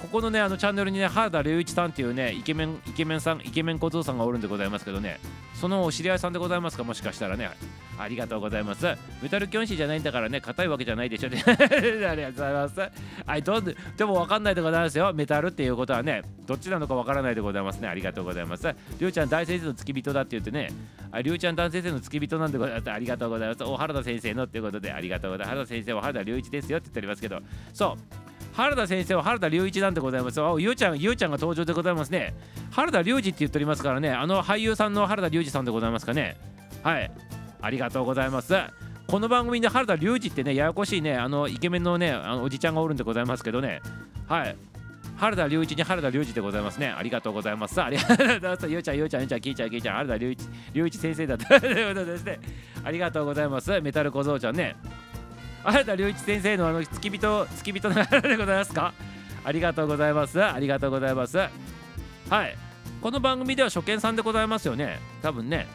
[0.00, 5.18] ここのねあのチャンネルにね原田龍一さんっていうねイケメンイケメンさんイケメン小僧さんがおるんでございますけどね
[5.54, 7.50] そのお知り合いさんでございますかもしかしたらね
[7.98, 8.86] ありがとうございます。
[9.20, 11.28] メタルキョンシーじゃないんだからね硬いわけじゃないでしょ。
[11.28, 12.80] ね ありがとうございます。
[13.26, 15.12] はいどんでも分かんないでございますよ。
[15.12, 17.88] メタルっていうことはねどっちなのか分からないでございますね。
[17.88, 18.68] ありがとうございます。
[18.68, 20.70] りゅうちゃん大先生の付き人だって言ってね
[21.10, 22.90] ありゅうちゃん大先生の付き人なんでございます。
[22.92, 23.64] ありがとうございます。
[23.64, 25.56] お原田先生のっていうことでありがとうございます。
[25.56, 27.40] 原田先生は原田隆一ですよって言っておりますけど。
[27.74, 28.37] そう。
[28.58, 30.40] 原田先生は原田隆一なんでございます。
[30.58, 32.34] ゆうちゃん、ゆうちゃんが登場でございますね。
[32.72, 36.36] 原田隆二って言っておりますからね、あの俳優さんの原田隆二さんでございますかね。
[36.82, 37.08] はい。
[37.62, 38.54] ありがとうございます。
[39.06, 43.80] この番組で原田隆二ってね、ややこしいね、あのイケメンのね、あのおじちゃんがおるんでございますけどね。
[44.26, 44.56] はい。
[45.18, 46.88] 原田隆一に原田隆二でございますね。
[46.88, 47.80] ありがとうございます。
[47.80, 48.68] ありがとうございます。
[48.68, 50.44] ゆうちゃん、ゆうちゃん、ゆうちゃん、きいちゃん、きいちゃん、原田隆一、
[50.74, 52.40] 隆一先生だった ということですね。
[52.82, 53.80] ありがとうございます。
[53.80, 54.74] メタル小僧ちゃんね。
[55.64, 58.94] 原田隆一先生のあの付き人、付き人なでございますか？
[59.44, 60.42] ありがとうございます。
[60.42, 61.36] ありがとうございます。
[61.36, 61.48] は
[62.44, 62.56] い。
[63.00, 64.98] この番組では初見さんでございますよね？
[65.22, 65.66] 多分ね。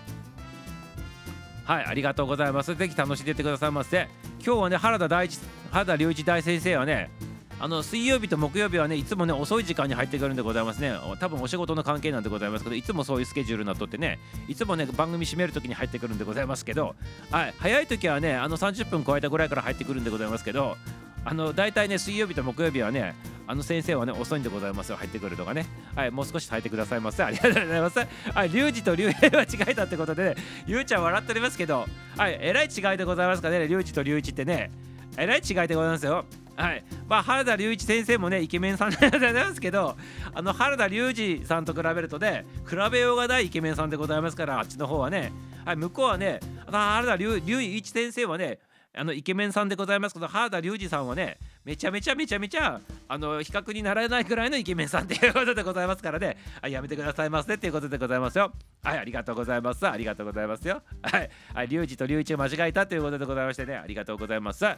[1.65, 2.75] はい、ありがとうございます。
[2.75, 4.07] ぜひ楽しんでいってくださいませ。
[4.45, 5.39] 今日はね、原田大一、
[5.71, 7.09] 原田隆一大先生はね、
[7.59, 10.93] あの水曜日と木曜日はね、いつもね、遅い時間に入ってくるんでございますね。
[11.19, 16.95] 多分お仕事の関係なんでございますけど、いつもそういうスケジュールになっとってね、いつもね、番組締めるときに入ってくるんでございますけど、
[17.31, 20.77] はい、早い時はね、あの30分超えたぐらいから入ってくるんでございますけど、
[21.25, 23.15] あの大体ね、水曜日と木曜日はね、
[23.47, 25.65] あの先生はね、遅いんでございますよ、入ってくるとかね。
[25.95, 27.23] はい、もう少し耐えてくださいませ。
[27.23, 27.99] ありがとうございます。
[27.99, 30.35] はい、リュウジとリュウヘイは違いだってことでね、
[30.65, 31.85] ゆうちゃん笑っておりますけど、
[32.17, 34.71] はい、えらい違いでございますかね、リュウジとリュウイチってね、
[35.17, 36.25] えらい違いでございますよ。
[36.55, 39.95] はい、まあ原田龍一先生もねイケメンさんでございますけど
[40.33, 45.31] あの原田龍二さんと比べるとね比べようがないイケメンさんでございますからあっちの方はね、
[45.65, 48.59] はい、向こうはね原田龍一先生はね
[48.95, 58.51] あのイケメンさんでございますけど原田龍二さんはねめちゃめちゃめちゃめちゃあの比較にならないぐらいのイケメンさんということでございますからね、 はい、やめてくださいませっていうことでございますよ。
[58.83, 59.87] はいありがとうございます。
[59.87, 60.81] ありがとうございますよ。
[61.01, 63.75] はい、はい、隆二と隆一を間違えたということでございましてね。
[63.77, 64.65] ありがとうございます。
[64.65, 64.75] は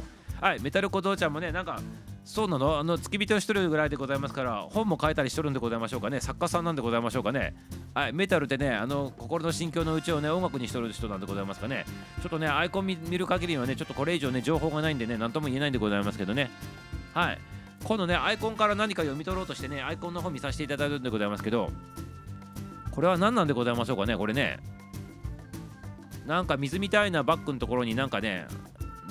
[0.56, 1.80] いメタル小僧ちゃんもねなんか
[2.26, 2.80] そうなの？
[2.80, 6.20] あの付き人をしとるぐらいでございますから本も書いたりしとるんでございましょうかね。
[6.20, 7.56] 作家さんなんでございましょうかね。
[7.94, 11.86] はいメタルってねあの心の心境の内をね音楽にしとる人なんでございますかね。
[12.22, 16.50] ちょっとねアイコン見る限りはねちょっとこれ以上ね情報がないんでね何とも言えないんでございますけどね。
[17.14, 17.38] はい。
[17.84, 21.70] 今度ねアイコンから何か読み取ろうとしてねアイコンの方見させていただいてるんでございますけど
[22.90, 24.60] これは何なんでございましょうかねこれね。
[26.26, 28.48] なんか水みたいなバッグのところになんかね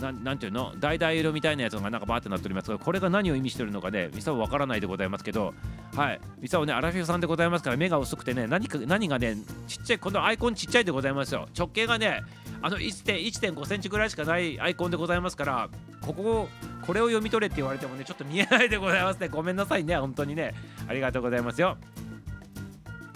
[0.00, 0.72] ななんていうの？
[0.80, 5.54] 橙色みたいなやつがなんかバーってなっておりますがこれが何を意味してるのかねミサはわからないでございますけど
[5.94, 6.20] はい。
[6.40, 9.36] 実はねアラフィフさんでございますから目が薄くてね何か何がね
[9.68, 11.48] ちっちゃいこのアイコンちっちゃいでございますよ。
[11.56, 12.22] 直径がね
[12.62, 15.68] あの1.5センチぐらいしかないアイコンでございますから
[16.00, 16.48] ここ
[16.86, 19.28] これを読み取れって言われてもねちょっと見えないでございますね。
[19.28, 19.96] ごめんなさいね。
[19.96, 20.54] 本当にね。
[20.88, 21.76] ありがとうございますよ。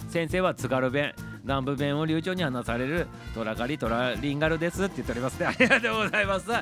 [0.08, 1.12] 先生は津軽弁
[1.44, 5.46] 南部弁を流暢に話されるトラカリトラリンガルですって言っておりますね。
[5.48, 6.50] ありがとうございます。
[6.50, 6.60] は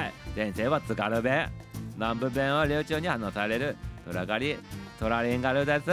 [0.00, 0.12] い。
[0.34, 1.50] 先生は津軽弁。
[1.96, 3.76] 南部弁を流暢に話される
[4.10, 4.56] トラカリ
[4.98, 5.84] トラリンガルです。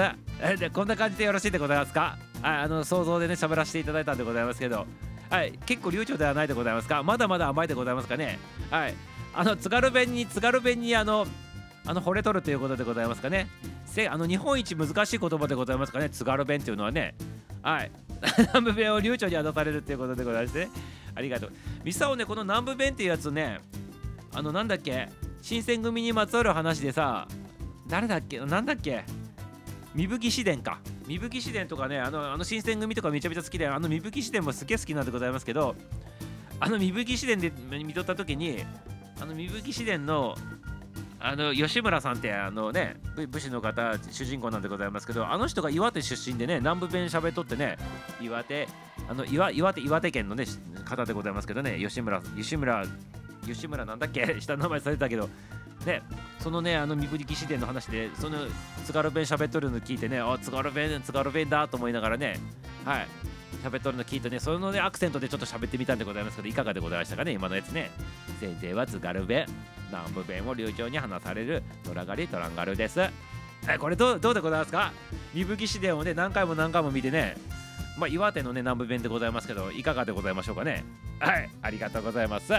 [0.41, 2.17] えでこんな感じでよろしいでございますか？
[2.41, 2.57] はい。
[2.61, 4.87] あの想像でね喋らせていただいたんでございますけど。
[5.29, 5.51] はい。
[5.65, 7.03] 結構流暢ではないでございますか？
[7.03, 8.39] まだまだ甘いでございますかね？
[8.71, 8.93] はい。
[9.35, 11.27] あの津軽弁に津軽弁にあの
[11.89, 13.47] あの惚れとるということでございますかね。
[13.83, 16.07] せあの日本一難しい言葉でございますかね。
[16.07, 17.15] 津軽弁っていうのはね。
[17.63, 17.91] はい。
[18.53, 20.71] 南部弁を流暢に渡されるということでございましてね。
[21.15, 21.51] ありがとう。
[21.83, 23.59] ミサオねこの南部弁っていうやつね。
[24.35, 25.09] あのなんだっけ。
[25.41, 27.27] 新選組にまつわる話でさ
[27.87, 28.39] 誰だっけ？
[28.39, 29.03] なんだっけ？
[29.95, 30.77] 三吹市伝か。
[31.07, 35.75] 三吹市伝とかねあのあの新選組とかめちゃめちゃ好きであの三吹市伝もすげえ好きなんでございますけど
[36.59, 37.51] あの三吹市伝で
[37.83, 38.63] 見とった時に
[39.19, 40.37] あの三吹市伝の
[41.21, 42.95] あの吉村さんってあのね
[43.29, 47.77] 武士の方主人公なんでございますけどあの人が岩手出身でね南部弁喋っとってね
[48.21, 48.67] 岩手
[49.09, 50.45] あの岩岩手岩手県のね
[50.85, 52.85] 方でございますけどね吉村吉村
[53.45, 54.35] 吉村なんだっけ？
[54.39, 55.29] 下の名前されたけど
[55.85, 56.01] ね
[56.39, 58.37] そのねあの三吹市伝の話でその
[58.85, 62.39] 津軽弁喋っとるの聞いてねあ津軽弁津軽弁だと思いながらね
[62.85, 63.07] はい
[63.63, 67.91] 喋っとるの聞いてねそのねアクセントでちょっと喋ってみたんでございますけどいかがでございましたかね今のやつね。
[68.39, 69.45] 先生は津軽弁。
[69.91, 73.01] 南部弁を流暢に話されるトラガリトランガルです。
[73.67, 74.93] えこれどうどうでございますか？
[75.33, 76.13] 三吹市伝をね。
[76.13, 77.35] 何回も何回も見てね。
[77.97, 80.85] まあ岩手のね南部弁でございますけどいかがでございましょうかね？
[81.19, 82.53] はいありがとうございます。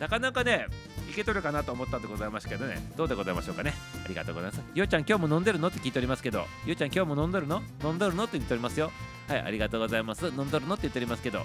[0.00, 0.66] なかなかね
[1.10, 2.90] いけとるかなと思ったんでございますけどね。
[2.96, 3.74] どうでございましょうかね？
[4.04, 4.62] ありがとうございます。
[4.74, 5.68] ようちゃん今日も飲んでるの？
[5.68, 6.38] って聞いておりますけど。
[6.38, 7.62] ようちゃん今日も飲んでるの？
[7.84, 8.24] 飲んでるの？
[8.24, 8.90] って言っておりますよ。
[9.28, 10.26] はいありがとうございます。
[10.26, 10.74] 飲んでるの？
[10.74, 11.44] って言っておりますけど。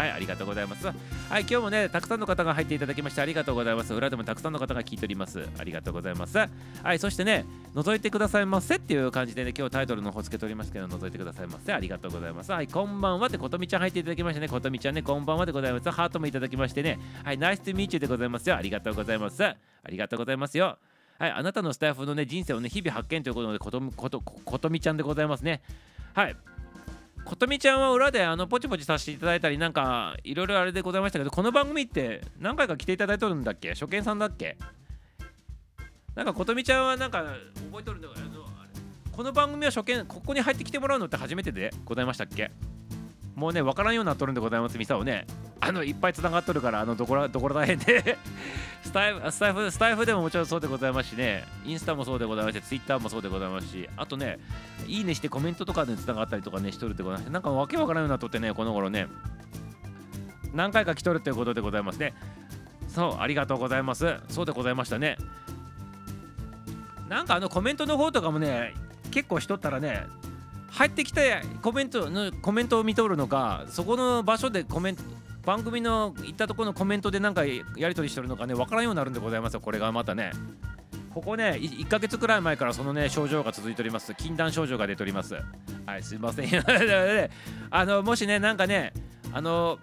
[0.00, 0.86] はいありがとうございます。
[0.86, 0.94] はい
[1.42, 3.92] 今日もねたくさんの方が入っていただきましてありがとうございます。
[3.92, 5.46] 裏でもたくさんの方が聞いております。
[5.58, 6.38] ありがとうございます。
[6.38, 6.48] は
[6.94, 11.74] いそしてね覗いてくださいませっていう感じでね今日タイトルの方つけておりますけど覗いてくださいませ。
[11.74, 12.50] ありがとうございます。
[12.50, 15.90] はいこんばんはってことみちゃん入っていただきましてねことみちゃんねこんばんはでございます。
[15.90, 16.98] ハートもいただきましてね。
[17.22, 18.56] はいナイストゥミーチューでございますよ。
[18.56, 19.44] ありがとうございます。
[19.44, 19.54] あ
[19.90, 20.78] りがとうございますよ。
[21.18, 25.60] はいあなたのスタイフのね人生をね日々発見ということでことことことみちゃんでございますね。
[26.14, 26.36] はい。
[27.30, 33.70] ことみちゃんは裏であのポチポチさせていただいたりなんかいろいろあれでございましたけどこの番組って何回か来ていただいとるんだっけ？
[33.70, 34.58] 初見さんだっけ？
[36.16, 37.22] なんかことみちゃんはなんか
[37.70, 38.44] 覚えとるんだけど
[39.12, 42.50] この番組は初見ここに入ってきてもらうのって初めてでございましたっけ？
[43.40, 45.26] もうね分からんようになっとるんでございますミサをね。
[45.60, 48.18] あのいっぱいつながっとるからあのどこらどこら大変で。
[48.84, 51.46] スタイフスタイフスタイフでももちろんそうでございますしね。
[51.64, 53.88] インスタもそうでございますしツイッターもそうでございますし。
[53.96, 54.38] あとね
[54.86, 57.30] いいねしてコメントとかでつながったりとかねしとるってございます。
[57.30, 59.08] なんかわけわからんようになっとってねこの頃ね。
[60.52, 62.12] 何回か来とるっていうことでございますね。
[62.88, 64.16] そうありがとうございます。
[64.28, 65.16] そうでございましたね。
[67.08, 68.74] なんかあのコメントの方とかもね
[69.10, 70.06] 結構しとったらね
[70.70, 75.02] 入ってきてコメントのコメントを見とるのかそこの場所でコメント
[75.44, 80.32] 番組の行ったところのコメントで何かやり取りしてるのかね分からんようになるんでございますよこれがまたね。
[81.14, 85.34] ここね1ヶ月くらい前からそのね症状が続いております禁断症状が出ております。
[85.86, 86.48] はいすいません。
[87.70, 88.92] あのもしねなんかね
[89.32, 89.78] あの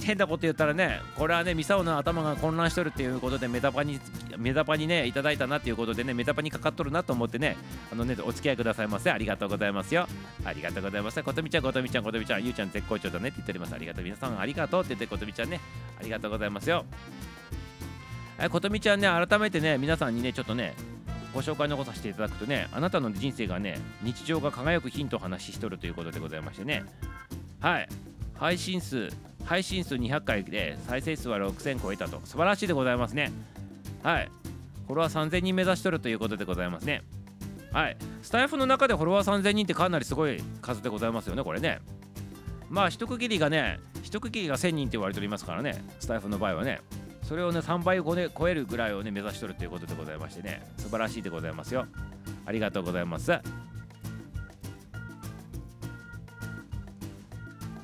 [0.00, 4.00] 変なこと言ったらねこれはねミサオの頭が混乱しとるっていうことでメタパに
[4.38, 7.56] メタパにねいただいたなっていうことでねメタパにかかっとるなと思ってね
[7.92, 10.06] あのねお付き合いくださいませありがとうございますよ。
[10.44, 12.44] ありがとうございますことみちゃんことみちゃんことみちゃん。
[12.44, 13.74] ゆうちゃん絶好調だねって言っております。
[13.74, 14.04] ありがとう。
[14.04, 15.60] 皆さんありがとうって言ってことみちゃんね
[15.98, 16.84] ありがとうございますよ。
[18.50, 20.74] ことみちゃんね改めてね皆さんにねちょっとね
[21.32, 26.84] ご紹介のことさせていただくとねあなたの人生がね日常が輝くヒントを話ししとるということでございましてね。
[27.60, 27.88] はい。
[28.38, 29.08] 配信数
[29.46, 32.20] 配信数200回で再生数は6000超えたと。
[32.24, 33.32] 素晴らしいでございますね。
[34.02, 34.30] はい。
[34.86, 37.02] フォロワー3000人目指しとるということでございますね。
[37.72, 37.96] はい。
[38.22, 41.80] スタイフの中でフォロワー3000人ってかなりすごい数でございますよねこれね。
[42.68, 46.80] まあ一区切りがね一区切りが1000人って言われておりますからねスタイフの場合はね。
[47.22, 48.04] それをね3倍を、
[48.38, 50.66] 超えるぐらいをね目指しとるということでございましてね。
[50.78, 51.86] 素晴らしいでございますよ。
[52.44, 53.32] ありがとうございます。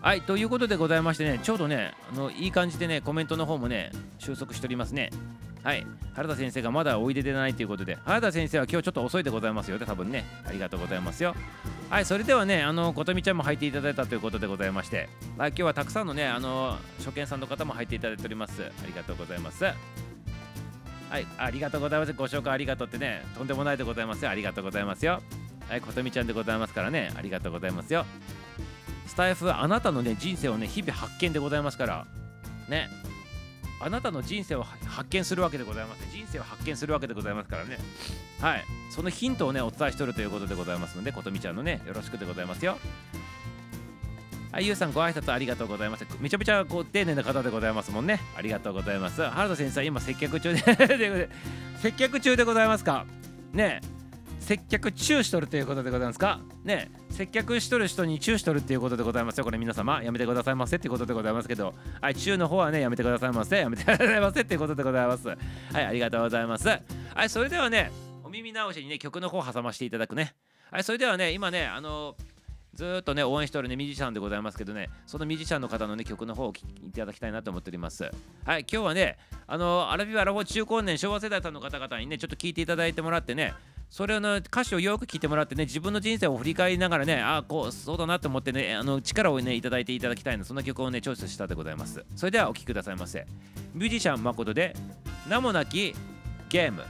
[0.02, 5.10] はいということでございましてねちょうどねあのいい感じでねコメントの方もね収束しておりますね。
[5.62, 5.86] はい。
[6.14, 10.24] 原田先生がまだおいででないということで原田先生は今日ちょっと遅いでございますよね多分ね。
[10.44, 11.36] ありがとうございますよ。
[11.88, 18.60] はいそれではねあのことみちゃんも入っていただいたということでございましてはい今日はたくさんのねあの初見さんの方も入っていただいております。
[18.64, 19.62] ありがとうございます。
[19.62, 22.12] はいありがとうございます。
[22.12, 24.30] ご紹介ありがとうってねとんでもないでございますよ。
[24.32, 25.22] ありがとうございますよ。
[25.68, 27.12] はいことみちゃんでございますからね。
[27.14, 28.04] ありがとうございますよ。
[29.12, 32.06] スタイフはあなたのね人生をね日々発見でございますから
[32.66, 32.88] ね。
[33.78, 37.76] あなたの人生を発見するわけでございます人生を発見するわけでございますからね。
[38.40, 38.64] はい。
[38.90, 42.78] そのヒントをねお伝えしとるということでございますのでことみちゃんのねよろしくでございますよ。
[44.50, 46.06] はい、ゆうさんご挨拶ありがとうございます。
[46.18, 48.18] めちゃめちゃこう丁寧な方でございますもんね。
[48.34, 49.22] ありがとうございます。
[49.22, 51.28] 原田先生、今接客中で
[51.82, 53.04] 接客中でございますか？
[53.52, 53.82] ね。
[53.84, 54.01] え
[54.42, 56.40] 接客中しとるということでございますか？
[56.64, 59.44] ね接客しとる人に中しとるっていうことでございますよ。
[59.44, 63.58] これ皆様やめてくださいませっていうことでございますけど、はい、中の方はね、やめてくださいませ。
[63.58, 65.28] やめてくださいませっていうことでございます。
[65.28, 65.38] はい、
[65.74, 66.68] ありがとうございます。
[66.68, 66.80] は
[67.24, 67.92] い、それではね、
[68.24, 70.34] お耳直しにね、曲の方挟ませていただくね。
[70.70, 72.16] はい、それではね、今ね、あの
[72.74, 78.10] ずっとね応援しておるねミュージシャンでございますけどねそのミュージシャンの方のね曲の方を聴いていただきたいなと思っておりますは
[78.58, 83.52] い今日はねあのアラビアラフォ中高年昭和世代さんの方々にねちょっと聞いていただいてもらってね
[83.92, 92.02] それの歌詞をよく聞いてもらってね自分の人生を振り返りながらねああこうそうだなと思ってねあの力をねいただいていただきたいのそんな曲をねチョイスしたでございます。
[92.16, 93.26] それではお聴きくださいませ。
[93.74, 94.74] ミュージシャン誠で
[95.28, 95.94] 名もなき
[96.48, 96.82] ゲーム。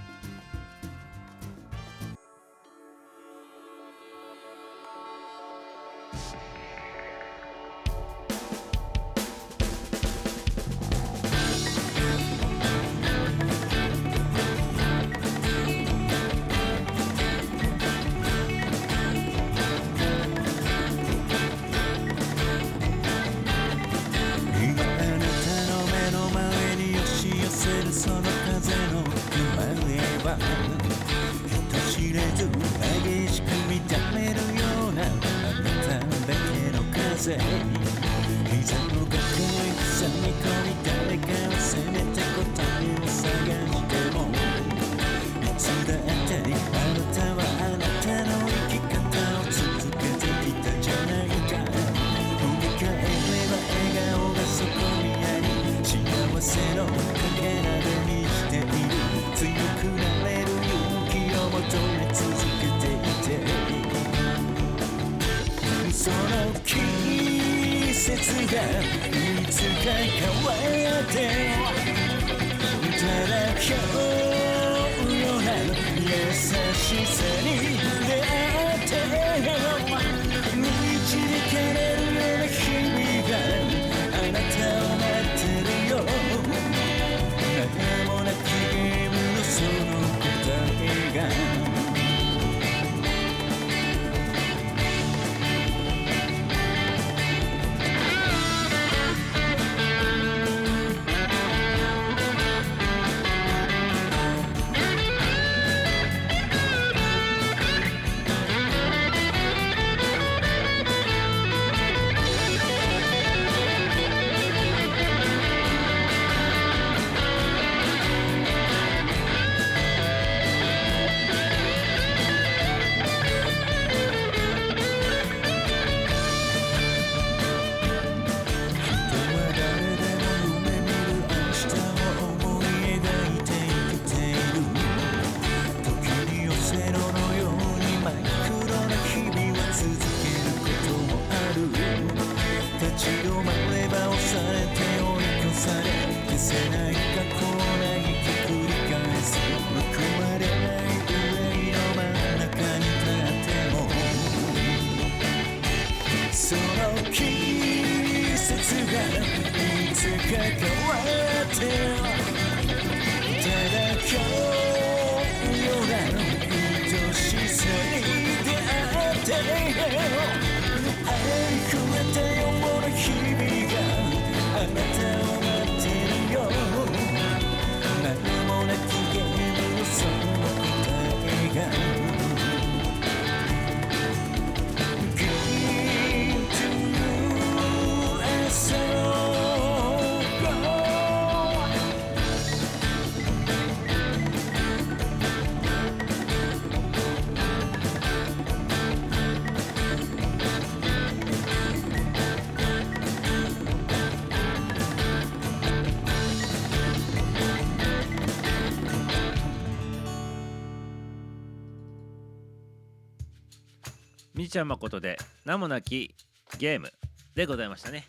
[214.53, 216.15] ちゃん誠で名もなき
[216.59, 216.93] ゲーム
[217.35, 218.05] でございましたね。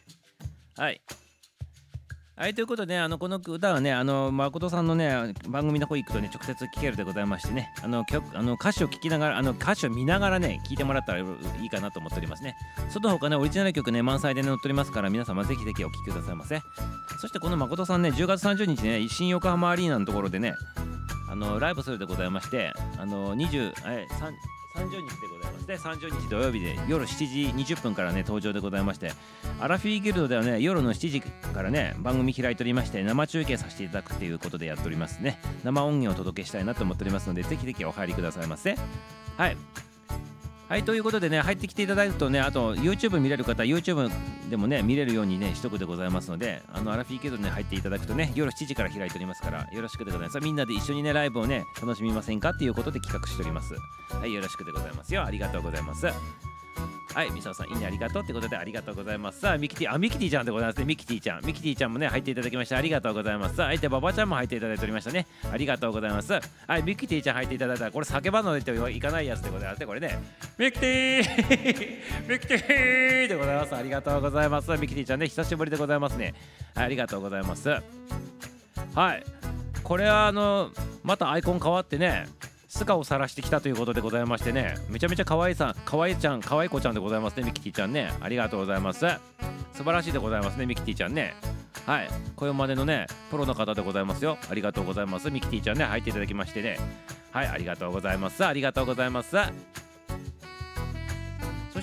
[0.75, 1.01] はい。
[2.35, 11.23] はいということで、あのこの歌はねあの誠さんのね番組の方行くとね直接聴けるでございましてねあの曲あの歌詞を聴きながらあの歌詞を見ながらね聴いてもらったらい
[11.63, 12.55] いかなと思っておりますね。
[12.89, 16.59] その他ねオリジナル曲ね満載でね載っておりますから皆様ぜひぜひお聴きくださいませ。
[17.21, 20.55] そしてこの誠さんね10月30日ね新横浜アリーナのところでね
[21.29, 24.31] あのライブするでございましてあの20え3
[24.75, 29.11] 30日でございますね30日土曜日で夜7時20分からね登場でございまして
[29.59, 35.39] アラフィーギルドではね夜の7時からね番組開いておりまして生中継させていただくっていうことでやっておりますね。
[35.63, 38.75] 生音源をお届けしたいなと思っておりますのでぜひぜひお入りくださいませ。
[39.37, 39.57] はい。
[40.73, 44.09] はいということでね入ってきていただくとねあと YouTube 見れる方 YouTube
[44.49, 50.39] でもね見れるようにねしとくでございますのであのアラフィーケドに入っていただくとね夜7時から開いておりますからよろしくでございます。
[50.39, 52.49] みんなで一緒にねライブをね楽しみませんか？
[52.49, 53.75] っていうことで企画しております。
[54.15, 55.23] はいよろしくでございますよ。
[55.23, 56.07] ありがとうございます。
[57.13, 59.39] はい、みささん、いいねありがとうってことでありがとうございます。
[59.39, 60.85] さあ、ミキティ、あ、ミキティちゃんでございますね。
[60.85, 61.45] ミキティちゃん。
[61.45, 63.55] ミキティちゃんもね、入っていただきましてありがとうございます。
[63.55, 65.27] さあ、相手、ババちゃんも入っていただいておりましたね。
[65.51, 66.33] ありがとうございます。
[66.33, 66.39] は
[66.79, 69.85] い、ミキティちゃん入っていただいたら、これ叫ばんのでっていかないやつでございますね。
[69.85, 70.19] これね。
[70.57, 73.75] ミキティ ミキティでございます。
[73.75, 74.71] ありがとうございます。
[74.71, 76.33] ミキティちゃんね、久しぶりでございますね。
[76.73, 77.69] はい、ありがとうございます。
[77.69, 79.23] はい。
[79.83, 80.71] これはあの、
[81.03, 82.25] またアイコン変わってね、
[82.73, 84.73] 素顔を晒してきたということでございましてね。
[84.89, 88.11] めちゃめちゃ可愛いさん可愛いちゃん可愛い子ちゃんでございますねミキティちゃんね。
[88.19, 89.05] ありがとうございます。
[89.73, 91.35] 素晴らしいでございますねミキティちゃんね。
[91.85, 92.09] はい。
[92.35, 94.39] これまでのねプロの方でございますよ。
[94.49, 95.85] ありがとうございますミキティちゃんね。
[95.85, 96.79] 入っていただきましてね。
[97.31, 98.43] はいありがとうございます。
[98.43, 99.35] ありがとうございます。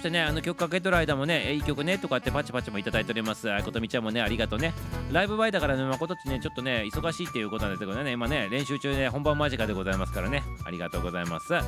[0.00, 3.52] してね、あの曲かけとる間もね、いい曲ねとかってパチパチもいただいております。
[3.52, 4.72] あことみちゃんもね、ありがとうね。
[5.12, 11.52] ライブ前だからね、まことちね、ちょっとね、忙しいっていうことなんですけどね、今ね、練習中で、ね、本番間近でございますからね、ありがとうございます。
[11.52, 11.62] は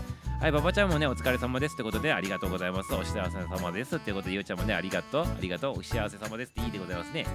[0.45, 2.95] い、馬場ちゃんもね、お疲れ様ですってことで、ありがとうございます。
[2.95, 7.27] お幸せ様ですってことで、ゆうちゃんもね、ありがとう、ありがとう、お幸せ様ですっていいでございますね。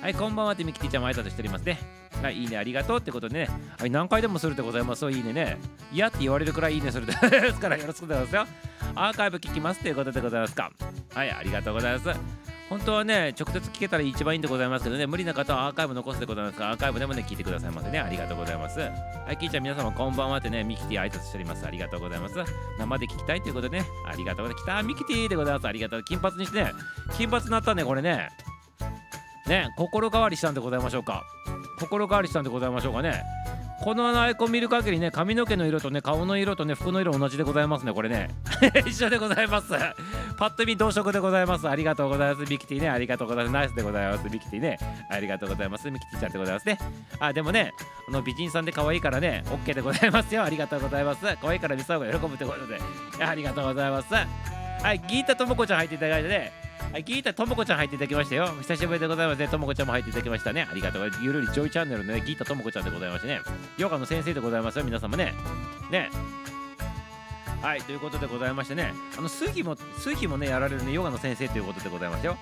[0.00, 2.03] はい、こんばんはってミキティちゃんも挨拶しておりますね。
[2.22, 3.48] はい、いいね、ありがとうってことでね、
[3.78, 5.10] はい、何回でもするでございます。
[5.10, 5.58] いいねね。
[5.92, 8.54] 嫌って言われるくらいいいねする ですから、よろしくお願いしますよ。
[8.94, 10.70] アーカイブ聞きますということでございますか。
[11.14, 12.18] はい、ありがとうございます。
[12.68, 18.00] 本当はね、直接聞けたら一番いいんでございますけどね、無理な方はアーカイブ残すでございますから、アーカイブでもね、聞いてくださいませね。
[18.00, 18.80] ありがとうございます。
[18.80, 18.88] は
[19.30, 21.66] い、キーちゃん、皆様こんばんはってね、ミキティ挨拶しております。
[21.66, 22.34] ありがとうございます。
[22.78, 24.64] 生で聞きたいということでね、ありがとうございます。
[24.64, 25.68] 来た、ミキティでございます。
[25.68, 26.02] ありがとう。
[26.02, 26.72] 金髪にしてね、
[27.16, 28.30] 金髪になったね、これね。
[29.46, 31.24] ね、心変わりしたんでございましょうか。
[31.78, 33.22] 心変わりしたんでございましょうかね。
[33.82, 38.30] このアイコン見る限りね髪の毛の色とね顔の色とね服の色同じでございますねこれね。
[38.86, 39.68] 一緒でございます。
[40.38, 41.68] パッと見同色でございます。
[41.68, 42.50] ありがとうございます。
[42.50, 42.88] ミキティね。
[42.88, 43.52] ありがとうございます。
[43.52, 44.24] ナイスでございます。
[44.30, 44.78] ミキティね。
[45.10, 45.90] ありがとうございます。
[45.90, 46.78] ミキティちゃんでございますね。
[47.20, 47.72] あでもね
[48.08, 50.44] あの美人さんで可愛いからね OK でございますよ。
[50.44, 51.20] ありがとうございます。
[51.42, 52.80] 可愛いからミサオが喜ぶってことで。
[53.20, 54.14] ありがとうございます。
[54.14, 56.63] はいギータともこちゃん入っていただいてね。
[56.92, 58.46] はい、聞いたともこちゃん入っていただきましたよ。
[58.60, 59.48] 久しぶりでございますね。
[59.48, 60.68] ともこちゃんも入っていただきましたね。
[60.70, 61.10] ありがとう。
[61.20, 63.40] ゆるりジョイチャンネルのね、ギータともこちゃんでございましてね。
[63.78, 65.34] ヨガの先生でございますよ、皆様ね。
[65.90, 66.10] ね。
[67.62, 72.36] はい、ということでございましてね、あの、数日も、数日もね、やられるね、ヨガの先生ということでございますよ。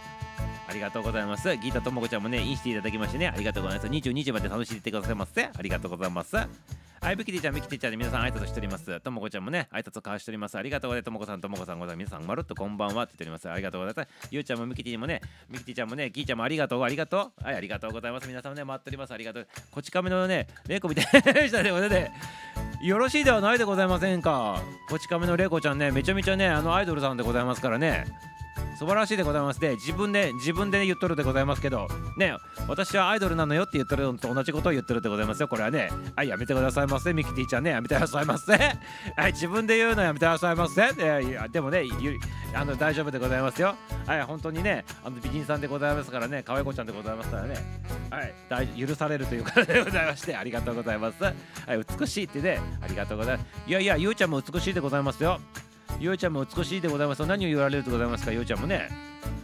[0.72, 1.54] ありがとうございます。
[1.58, 3.90] ギータともこちゃんもね、インしていただきましてね、ありがとうございます。
[3.90, 5.44] 22時まで楽しんでいってくださいませ。
[5.44, 6.34] ありがとうございます。
[6.34, 9.00] はい、ビキティちゃん、ビキティちゃんで皆さん挨拶しております。
[9.00, 10.56] ともこちゃんもね、挨拶を交わしております。
[10.56, 11.04] ありがとうございます。
[11.04, 12.08] ともこさん、ともこさん、ございます。
[12.08, 13.50] 皆さん、まるっとこんばんはって言っております。
[13.50, 14.28] ありがとうございます。
[14.30, 17.44] ゆうちゃんもミキティもね、ミキティちゃんもね、キーちゃんもありがとう、ありがとう。
[17.44, 18.28] はい、ありがとうございます。
[18.28, 19.12] 皆さんね、待っております。
[19.12, 19.48] ありがとう。
[19.70, 22.12] こち亀のね、レコみたいな人で、ね、
[22.82, 24.62] よろしいではないでございませんか。
[24.88, 28.31] こち亀のレイコちゃんね、めちゃめちゃね、あのアイドルさんでございますからね。
[28.78, 29.60] 素晴らしいでございます。
[29.60, 32.36] で自分で自分で言っとるでございますけどね
[32.68, 35.48] 私はアイドルなのよって言ってるのと同じことを言ってるでございますよ。
[35.48, 41.84] これはねはいやめてくださいませミキティちゃんねやめてくださいませ はい自分で言うのやめてくださいませででもね
[42.54, 43.74] あの大丈夫でございますよ。
[44.06, 47.54] はい本当にねあの美人さんでございますからね可愛い子ちゃんでございますからね。
[48.10, 51.22] はい大許されるということでございましてありがとうございます。
[51.22, 51.34] はい
[51.98, 53.46] 美しいってねありがとうございます。
[53.66, 55.40] いやいやゆうちゃんも美しいでございますよ。
[56.02, 57.24] ゆうちゃんも美しいでございます。
[57.24, 58.32] 何を言われるでございますか？
[58.32, 58.88] ゆうちゃんもね。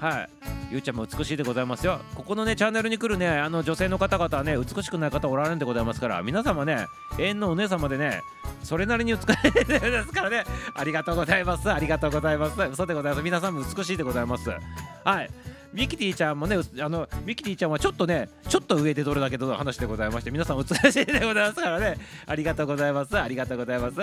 [0.00, 0.28] はい。
[0.72, 2.00] ゆうちゃんも美しいでございますよ。
[2.16, 8.22] ここのねチャンネルに来るねあの女性の方々はね美しくない方おられるんでございますから皆様ね縁のお姉様でね
[8.64, 10.44] それなりに美しいですからね。
[10.74, 11.70] ありがとうございます。
[11.70, 12.60] ありがとうございます。
[12.60, 13.22] 嘘でございます。
[13.22, 14.50] 皆さんも美しいでございます。
[15.04, 15.30] はい。
[15.72, 21.96] ミキティちゃんもねあのミキティちゃんはちょっとねちょっと上でどれだけの話でございまして皆さん美しいでございますからね。
[22.26, 23.18] ありがとうございます。
[23.18, 23.96] ありがとうございます。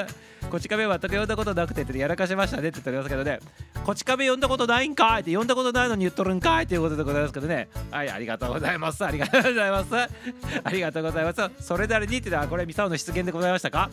[0.49, 3.39] こち亀全く呼んだことなくてってやらかしましたねって言っておりますけどね
[3.83, 7.67] こち亀呼んだことないんかいって呼んだことないのに言っとるんかいということでございますけどね。
[7.91, 9.03] はいありがとうございます。
[9.03, 9.95] ありがとうございます。
[9.95, 11.49] ありがとうございます。
[11.59, 13.89] それなりにってのはこれミサオの出現でございましたか？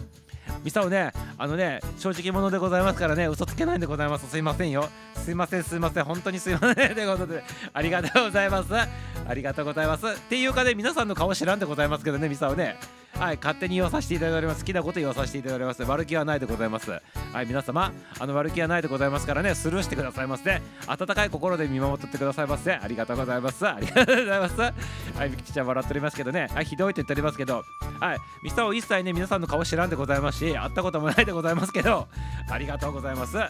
[0.64, 4.28] ミサオねあのね正直者でございますからね嘘つけないんでございます。
[4.28, 4.88] すいませんよ。
[5.14, 6.05] すいませんすいません。
[6.05, 8.74] 本当にすいませんということでありがとうございます。
[8.74, 10.07] ありがとうございます。
[10.07, 12.76] っていうかね皆さんの顔知らんでございますけどねミサオね。
[13.14, 14.60] はい勝手に言わさせていただいております。
[14.60, 15.82] 好きなこと言わさせていただいております。
[15.84, 16.90] 悪気はないでございます。
[16.90, 17.00] は
[17.42, 19.54] い皆様あの悪気はないでございますからね。
[19.54, 20.60] スルーしてくださいませ。
[20.86, 22.72] 温かい心で見守っててくださいませ。
[22.72, 23.66] ありがとうございます。
[23.68, 24.60] ありがとうございます。
[24.60, 24.72] は
[25.26, 26.48] いみきちゃん笑っておりますけどね。
[26.52, 27.62] はいひどいと言っておりますけど。
[28.00, 32.08] はいミサオ一切ね皆さんの顔知らんでございますし会ったこともないでございますけど。
[32.50, 33.36] ありがとうございます。
[33.36, 33.46] は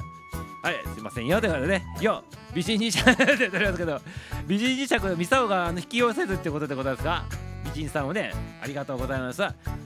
[0.71, 1.85] いすいませんよということでね。
[2.01, 2.23] よ
[2.55, 4.01] 美人磁石 って言っておりますけど。
[4.47, 8.33] 美人磁石のミサオがあの引き寄せずってことでございますか美人さんをね
[8.63, 9.43] ありがとうございます。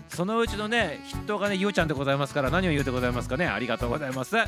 [0.09, 3.47] そのうちのね筆頭がねゆうちゃんでございますから何を言うでございますかね。
[3.47, 4.37] ありがとうございます。
[4.37, 4.47] は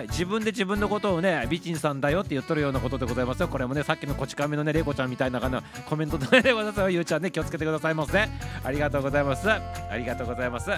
[0.00, 3.48] い自分で自分のことをね美人さんだよって言っとるようなことでございますよ。
[3.48, 8.28] これもねさっきのこち亀のねれいこちゃんみたいな感じのコメントでございますよゆうちゃんね気をつけてくださいませ
[8.64, 9.50] ありがとうございます。
[9.50, 9.60] あ
[9.96, 10.70] りがとうございます。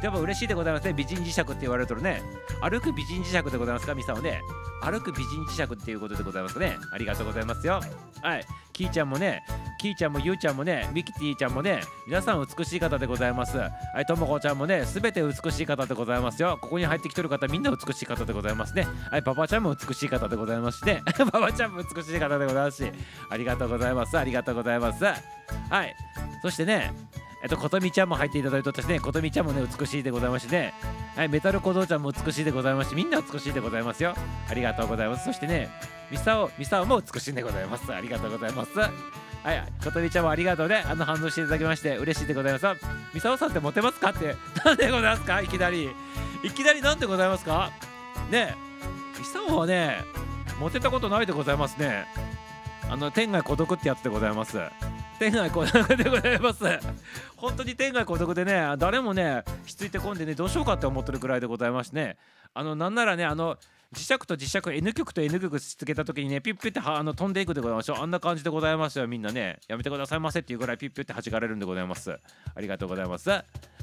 [0.00, 0.92] でも嬉しいでございますね。
[0.92, 2.22] 美人磁石って言われるとね。
[2.60, 4.40] 歩く美人磁石でございますかミサをね。
[4.82, 6.76] 歩く美人磁石っていうことでございますね。
[6.92, 7.80] ありがとうございますよ。
[8.22, 8.44] はい。
[8.72, 9.42] キーちゃんもね
[9.78, 13.58] キーちゃんもゆうちゃんもねミキティちゃんもね皆さん美しい方でございます。
[13.58, 13.70] は
[14.00, 16.58] いともこちゃんもねすべて美しい方でございますよ。
[16.60, 18.86] ここに入ってきてる方みんな美しい方でございますね。
[19.10, 21.02] はいパパちゃんも美しい方でございますしね。
[21.16, 22.92] パパちゃんも美しい方でございますし。
[23.28, 24.18] ありがとうございます。
[24.18, 25.04] ありがとうございます。
[25.04, 25.14] は
[25.84, 25.94] い。
[26.42, 26.92] そしてね
[27.42, 30.72] えっと、ことみちゃんも入っていただいておったしね、ことみちゃんもね、美しいでございますしね、
[31.14, 34.14] はい、メタル小僧ちゃんも美しいでございますし、みんな美しいでございますよ。
[34.48, 35.26] ありがとうございます。
[35.26, 35.68] そしてね、
[36.10, 37.92] ミサオ、ミサオも美しいでございます。
[37.92, 38.70] ありがとうございます。
[39.46, 40.82] はい、ことみちゃんもありがとうね。
[40.88, 42.66] あの反応していただきまして、嬉しいでございます。
[43.14, 44.34] ミサオさんってモテますかって、
[44.64, 45.40] なんでございますか？
[45.40, 45.88] いきなり。
[46.42, 47.70] いきなりなんでございますか？
[48.28, 48.56] ね
[49.16, 50.02] ミサオはね、
[50.58, 52.08] モテたことないでございますね。
[52.90, 54.58] あの、天外孤独ってやつでございます。
[55.20, 56.62] 天外孤独でございます
[57.38, 62.18] 本当に天外孤独でね誰もねひっついてこんでねどうしようかって思ってるくらいでございましてね
[62.52, 63.56] あのなんならねあの
[63.94, 69.58] 磁石と磁石 N 極と N 極しつけた時にねピュッピュってあの飛んでいくでございましょうあんな感じでございますよみんなね。
[69.68, 72.18] やめてくださいませっていうぐらいピュッピュって弾かれるんでございます。
[72.54, 73.30] ありがとうございます。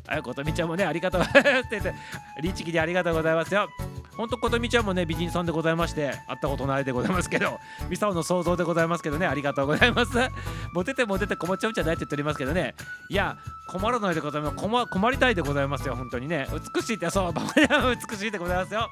[0.07, 1.21] あことみちゃんもねありがとう。
[1.23, 1.41] って
[1.71, 1.93] 言って
[2.41, 3.69] 律儀でありがとうございますよ。
[4.17, 10.11] ほんとことみちゃんもね美人さんでございまして会ったことないでございますけど ミサオの想像でございますけどねありがとうございます。
[10.73, 12.75] モテてモテて困っちゃうんじゃないって言っておりますけどね。
[13.09, 13.37] いや
[13.69, 14.55] 困らないでございます。
[14.57, 16.47] 困困りたいでございますよ本当にね。
[16.75, 18.89] 美しいってそうババちゃんも美しいでございますよ。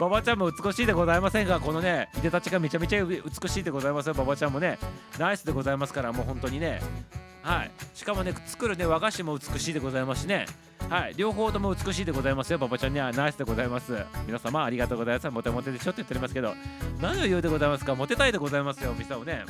[0.00, 4.78] ババちゃんも美しいでございませんがこのねいでたちがめちゃめちゃ美しいでございますよババちゃんもね。
[5.18, 6.80] ナイスでございますからもう本当にね。
[7.48, 7.70] はい。
[7.94, 10.44] しかもね作るね和菓子も美しいでございますしね。
[10.90, 11.14] はい。
[11.16, 13.10] 両方とも美しいでございますよババちゃんには。
[13.12, 13.96] ナイスでございます。
[14.26, 15.30] 皆様ありがとうございます。
[15.30, 16.54] モテモテでしょって言っておりますけど。
[17.00, 17.94] 何を言うでございますか？
[17.94, 19.44] モテたいでございますよミサをね。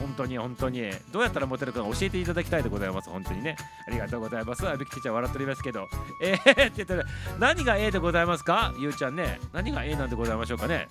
[0.00, 0.90] 本当に本当に。
[1.10, 3.10] どうやったらモテるか教えていただきたいでございます。
[3.10, 3.56] 本当にね。
[3.88, 4.68] ありがとうございます。
[4.68, 5.88] あびきちゃん笑っておりますけど。
[6.22, 7.04] えー、って言ってる。
[7.40, 8.72] 何が A でございますか？
[8.78, 9.40] ゆうちゃんね。
[9.52, 10.86] 何が A なんでございましょうかね。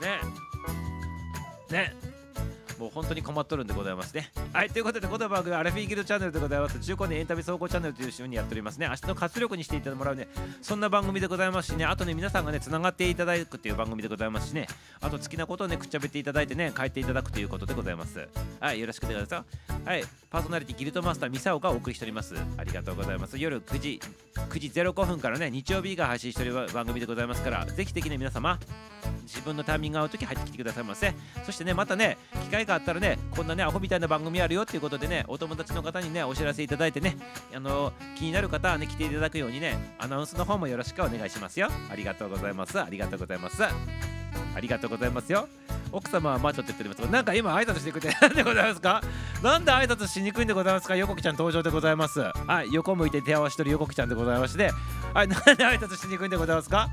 [0.00, 0.18] ね。
[1.70, 2.09] ね。
[2.80, 4.30] もう本当に困っとるんでございますね。
[4.54, 6.80] はい、ということで、この番組はアラフィーギルドチャンネルでございます。
[6.80, 8.88] 中高年エンタメ総合チャンネルという週にやっておりますね。
[8.88, 10.28] 明日の活力にしていただもらうね、
[10.62, 14.66] そんな番組でございますしね、あとね、皆さんがね、つながっていただくっていう番組でございますしね、
[15.02, 18.26] あと好きなことをね、くっちゃべっていただいてね、変えていただくということでございます。
[18.60, 19.86] はい、よろしくお願いします。
[19.86, 22.34] はい、パーソナリティギルドマスターミサオがお送りしております。
[22.56, 23.36] ありがとうございます。
[23.36, 24.00] 夜9時、
[24.34, 28.58] 9時05分からね、日曜日が配信しておる番組でございますから、ぜひ的に皆様、
[29.24, 31.14] 自分のタイミングが合う時入ってきてくださいませ。
[31.44, 37.16] そしてね、またね、機会があったらね、こんなね、アホみたいな番組あるよっていうことでね、お友達の方にね、お知らせいただいてね、
[37.54, 41.68] あの気になる方はね、来ていただくようにね、アナウンスの方もよろしくお願いしますよ。
[41.90, 42.80] ありがとうございます。
[42.80, 44.19] ありがとうございます。
[44.54, 45.48] ありがとうございますよ。
[45.92, 49.02] 奥様はマッチョって言っておりますが、なんか今挨拶してくれて 何でございますか？
[49.42, 50.94] なんで挨拶しにくいんでございますか？
[50.96, 52.20] 横木ちゃん登場でございます。
[52.20, 54.70] はい、横向いて手合わせてる横木ちゃんでございまして、
[55.14, 56.88] はい、なんで挨拶しにくいんでございますか？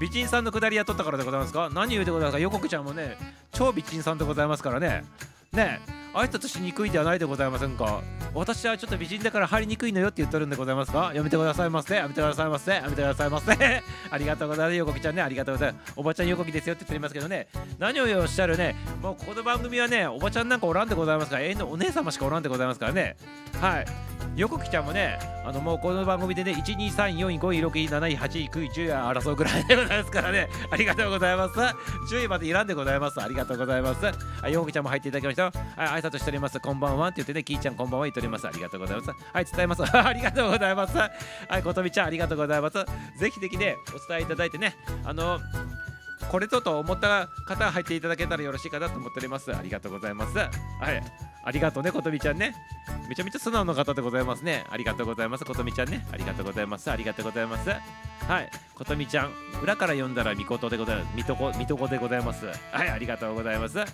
[0.00, 1.70] 美人さんのくだりやっとったからでございますか？
[1.72, 2.38] 何言うでございますか？
[2.40, 3.16] 横木ちゃんもね、
[3.52, 5.04] 超美人さんでございますからね。
[5.52, 6.01] ねえ。
[6.14, 8.02] 挨拶しにくいではないでございませんか？
[8.34, 11.12] 私はちょっと美人だから入りにくいのよって言ってるんでございますか？
[11.14, 11.94] やめてくださいませ。
[11.94, 12.72] やめてくださいませ。
[12.72, 13.52] やめてくださいませ。
[14.10, 14.76] ありがとうございます。
[14.76, 15.22] 横木ちゃんね。
[15.22, 15.92] ありがとうございます。
[15.96, 17.48] おばちゃん横木ですよって言ってますけどね。
[17.78, 18.76] 何をおっしゃるね。
[19.02, 23.16] もうこの番組はねおばちゃんなんかおらんでございますから永遠のお姉様しかおらんでございますからね。
[23.60, 23.86] はい。
[24.34, 30.48] 横木ちゃんもねあのもうこの番組でね12345位6位7位8位9位10位争うぐらいでございますからね。
[30.70, 31.58] ありがとうございます。
[31.58, 33.20] 10位まで選んでございます。
[33.20, 34.06] ありがとうございます。
[34.42, 35.44] あ横木ちゃんも入っていただきました
[35.76, 36.58] はい挨拶しております。
[36.58, 38.46] こんばんはって言ってねきーちゃんこんばんは言っております。
[38.46, 39.10] ありがとうございます。
[39.10, 39.82] はい伝えます。
[39.96, 40.96] ありがとうございます。
[40.98, 41.10] は
[41.58, 42.84] いことみちゃんありがとうございます。
[43.18, 44.74] ぜひぜひねお伝えいただいてね
[45.04, 45.38] あの
[46.30, 49.54] これとと思った方入っていただけたらよろしいかなと思っております。
[49.54, 50.36] ありがとうございます。
[50.36, 51.02] はい。
[51.44, 52.54] ありがとうねことみちゃんね。
[53.08, 54.64] めちゃめちゃ素直な方でございますね。
[54.70, 56.06] ありがとうございますことみちゃんね。
[56.12, 56.90] ありがとうございます。
[56.90, 57.68] ありがとうございます。
[57.68, 58.50] はい。
[58.74, 59.30] ことみちゃん
[59.62, 61.16] 裏から読んだらみことでございます。
[61.16, 62.46] みとこみとこでございます。
[62.46, 62.88] はい。
[62.90, 63.80] ありがとうございます。
[63.80, 63.86] あ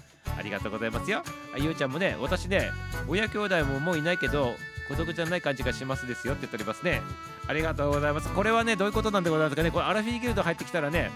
[0.42, 1.22] りがとうございますよ。
[1.54, 2.70] あゆうちゃんもね私ね
[3.08, 4.54] 親兄弟ももういないけど
[4.88, 6.34] 孤独じゃない感じがしますですよ。
[6.34, 7.02] って言っておりますね。
[7.48, 8.28] ありがとうございます。
[8.28, 9.70] これはねどういうことなんでございますかね。
[9.70, 11.10] これアラフィーギルド入ってきたらね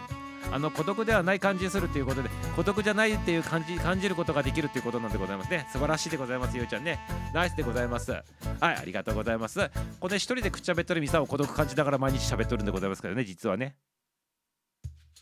[0.51, 5.67] あの孤独ではない感じするということで孤独じゃないっていう感じ感じることができるということなんでございますね。
[5.73, 6.99] 素晴らしいでございますゆうちゃんね。
[7.33, 8.13] ナイスでございます。
[8.13, 8.25] はい
[8.61, 9.71] ありがとうございます。
[10.01, 13.77] これ一人でくっちゃべっとるミサを孤独感じながら毎日喋っとるんでございますからね実はね。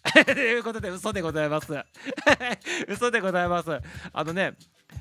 [0.25, 1.73] ということで嘘でございます。
[2.89, 3.81] 嘘でございます。
[4.13, 4.55] あのね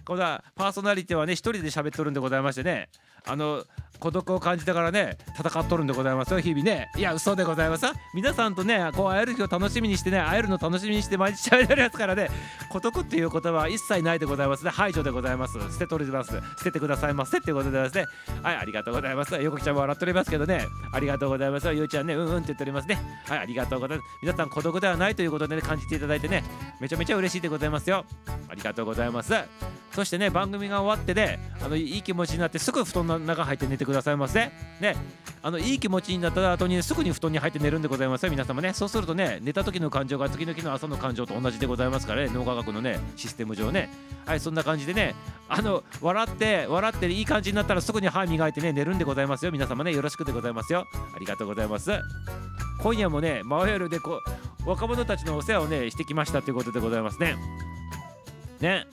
[0.06, 2.90] このパーソナリティはね一人で喋っとるんでございましてね。
[3.30, 3.64] あの
[4.00, 6.90] 孤独を感じながらね戦っとるんでございますよ日々ね。
[6.96, 7.86] いや嘘でございます。
[8.14, 12.30] 皆さんとねこう会える日を楽しみにしてね会えるの楽しみにして毎日喋ってるやつからね。
[12.70, 14.72] 孤独っていう言葉は一切ないでございますね。
[14.72, 15.60] 排除でございます。
[15.74, 16.32] 捨てとります。
[16.32, 17.40] 捨ててくださいませ。
[17.40, 18.06] ってことでですね
[18.42, 19.36] はいありがとうございます。
[19.36, 20.66] よこちゃんも笑っておりますけどね。
[20.94, 23.02] ありがとうございますゆうちゃんねうんうんって言っておりますね。
[23.28, 24.08] はいありがとうございます。
[24.22, 26.46] 皆さん孤独ではないということでね感じていただいてね
[26.80, 28.06] めちゃめちゃ嬉しいでございますよ。
[28.48, 29.34] ありがとうございます。
[29.92, 34.52] そしてね番組が終わってねあのいい気持ちになってすぐ布団の中入って寝てくださいませ。
[34.80, 34.96] ね。
[35.42, 38.32] あのいい気持ちになった後に、ね、すぐに布団に入って寝るんでございますよ。
[38.32, 38.74] 皆様ね。
[38.74, 42.32] そうするとね寝た時の感情が次の日の朝の感情と同じでございますからね。
[42.34, 43.90] 脳科学のねシステム上ね。
[44.26, 45.16] はいそんな感じでね。
[45.48, 49.52] あの笑って笑っていい感じになったらすぐに歯磨いてね寝るんでございますよ。
[49.52, 50.86] 皆様ねよろしくでございますよ。
[51.16, 51.92] ありがとうございます。
[52.82, 54.22] 今夜もねマワエルでこ
[54.66, 57.36] 若者たちのお世話をねしてきましたということでございますね。
[58.60, 58.88] ね。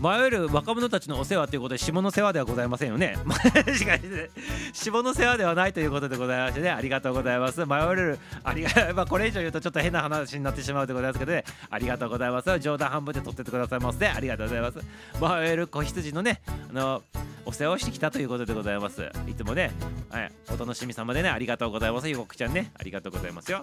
[0.00, 3.18] 迷える若者たちのお世話ということで下の世話ではございませんよね。
[4.72, 7.66] 下の世話ではないということでございましてね、ありがとうございます。
[7.66, 12.58] 迷える、ありが、 まあ、これ以上言うとちょっと変な話になってしまうでございますけどね、ありがとうございます。
[12.60, 14.08] 冗談半分で取っててくださいませ。
[14.08, 14.78] ありがとうございます。
[15.20, 17.02] 迷える子羊のね、あの、
[17.44, 19.10] お世話をしてきたということでございます。
[19.26, 19.70] いつもね、
[20.08, 22.08] はい、お楽しみ様でね、ありがとうございます。
[22.08, 23.62] ゆこくちゃんね、ありがとうございますよ。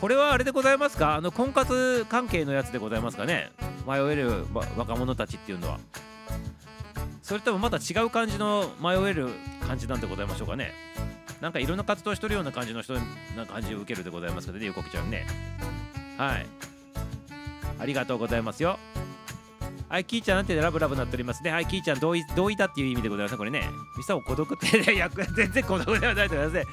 [0.00, 1.16] これはあれでございますか？
[1.16, 3.50] あの婚活関係のやつでございますかね？
[3.86, 4.46] 迷える
[4.76, 5.78] 若者たちっていうのは。
[7.22, 9.28] それともまた違う感じの迷える
[9.66, 10.72] 感じなんでございましょうかね？
[11.40, 15.26] なんかいろんな活動してるような感じの人な感じを受けるでございますけどねゆこきちゃんね。
[16.16, 16.46] はい。
[17.80, 18.78] ありがとうございますよ。
[19.88, 21.50] はい、キーちゃんなんてラブラブなっておりますね。
[21.50, 23.38] はい、キーちゃん同意同意だっていう意味でございますね。
[23.38, 23.70] これね。
[23.96, 26.64] ミサオ孤独って、いや、 全然孤独ではないでございますね。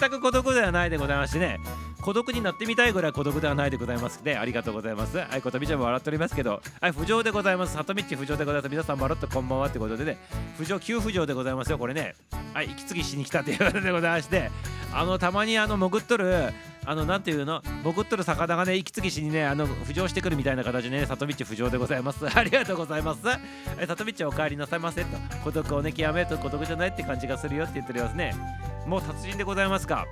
[0.00, 1.60] 全く孤独ではないでございましてね。
[2.00, 4.36] 孤独になってみたいぐらい孤独ではないでございますね。
[4.36, 5.18] ありがとうございます。
[5.18, 7.74] はい、ことみちゃんも笑っておりますけど、はい、浮上でございます。
[7.74, 8.68] 里道浮上でございます。
[8.70, 10.18] 皆さんまるっとこんばんはってことでね、
[10.58, 11.78] 浮上急浮上でございますよ。
[11.78, 12.14] これね、
[12.54, 14.50] はい、息継ぎしに来たということでございまして、
[14.92, 16.52] あの、たまにあの、潜っとる、
[16.88, 22.24] あの、なんていうの、潜っとる魚がね、息継ぎしにね、あの、浮上してくるみたいな形でね、里道浮上でございます。
[22.34, 23.20] ありがとうございます。
[23.78, 25.08] え里道お帰りなさいませと、
[25.44, 28.34] 孤独をね、極めると孤独じゃないって感じがするよって言っておりますね。
[28.86, 30.06] もう達人でございますか？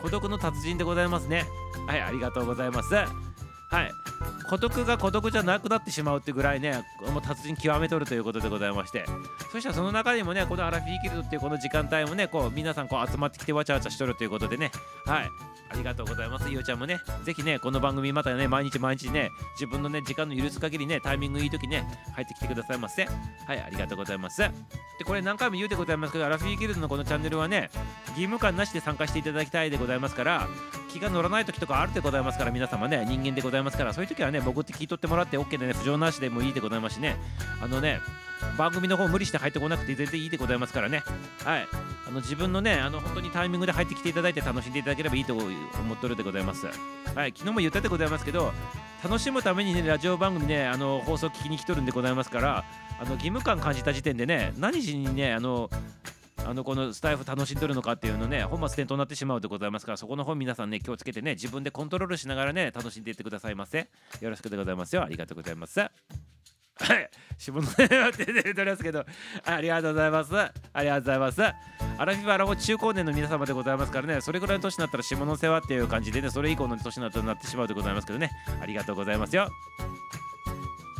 [0.00, 1.46] 孤独の達人でございますね。
[1.88, 3.29] はい、ありがとうございます。
[3.70, 3.92] はい。
[4.48, 9.04] 孤独が孤独じゃなくなってしまうってぐらいね、もう達人極めとるということでございまして、
[9.52, 14.72] そしたらその中にもね、このアラフィーキルドっていうこの時間帯もね、こう皆さんこう集まってきてわちゃわちゃしとるということでね、
[15.06, 15.30] はい。
[15.72, 16.50] ありがとうございます。
[16.50, 23.04] ゆうちゃんもね、ぜひね、この番組またね、毎日毎日ね、自分のね、時間の許す限りね、タイミングいい時ね、入ってきてくださいませ。
[23.04, 24.38] はい、ありがとうございます。
[24.38, 24.50] で、
[25.06, 27.70] これ何回も言うでございますけど、アラフィーギルドのこのチャンネルはね、
[28.08, 30.48] 義務感なしで参加していただきたいでございますから、
[30.90, 37.16] 気が乗らない時とかあるでございますから、皆様ね、人間でございますから、そういう時はね、潜って聞い取ってもらって OK でね、不条なしでもいいでございますしね、
[37.62, 38.00] あのね、
[38.56, 41.02] 番組の方無理して入ってこなくて全然いいでございますからね。
[41.44, 41.68] はい。
[42.08, 45.44] あの自分のね、あの本当にタイミングで入ってきていただいて楽しんでいただければいいと思
[45.94, 46.66] っとるでございます。
[46.66, 46.72] は
[47.26, 47.32] い。
[47.36, 48.52] 昨日も言ったでございますけど、
[49.04, 52.64] 楽しむためにね、ラジオ番組ね、あの放送聞きに来とるんでございますから、
[52.98, 55.70] あの義務感感じた時点でね、何時にね、あの、
[56.46, 63.88] あのこのスタイフ楽しんどるのかっていうのね、本末転倒になってしまうでございますから、そこの方皆さんね、気をつけてね、自分でコントロールしながらね、楽しんでいってくださいませ。
[64.20, 65.02] よろしくでございますよ。
[65.04, 65.80] ありがとうございます。
[66.80, 69.04] はい、下の根はって出ておりますけど、
[69.44, 70.34] ありがとうございます。
[70.36, 71.42] ありがとうございます。
[71.98, 78.30] アラフィフアラフォ中高年の皆様でございますからね、それぐらいの年になったら下の世話っていう感じでね、それ以降の年になったらなってしまうでございますけどね、
[78.62, 79.50] ありがとうございますよ。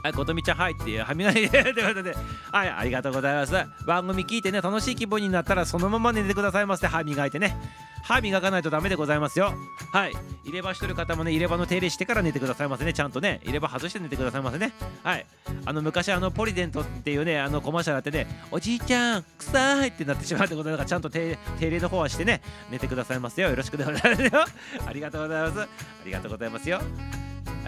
[0.03, 2.16] はい、ことみちゃん、はいっていう、はみないということで、
[2.53, 3.55] はい、ありがとうございます。
[3.86, 6.86] 番組聞いてね、楽しい気分になったら、そのまま寝てくださいませ。
[6.86, 7.57] 歯磨いてね。
[8.03, 9.55] 歯磨かないとダメでございますよ。
[9.92, 10.12] はい。
[10.44, 12.92] 入れ歯してる方もね入れ歯の手入れしてから寝てくださいませね。
[12.92, 14.72] ちゃんとね入れ歯外して寝てくださいませね。
[15.03, 15.26] はい。
[15.64, 22.40] あの昔あのポリデントっていうねあのコマーシャルあってねおじいちゃん臭いってなってしまうってことだからちゃんと手手入れの方はしてね
[22.70, 23.51] 寝てくださいますよ。
[23.51, 24.30] よろしくでございますよ。
[24.86, 25.61] ありがとうございます。
[25.61, 25.68] あ
[26.05, 26.80] りがとうございますよ。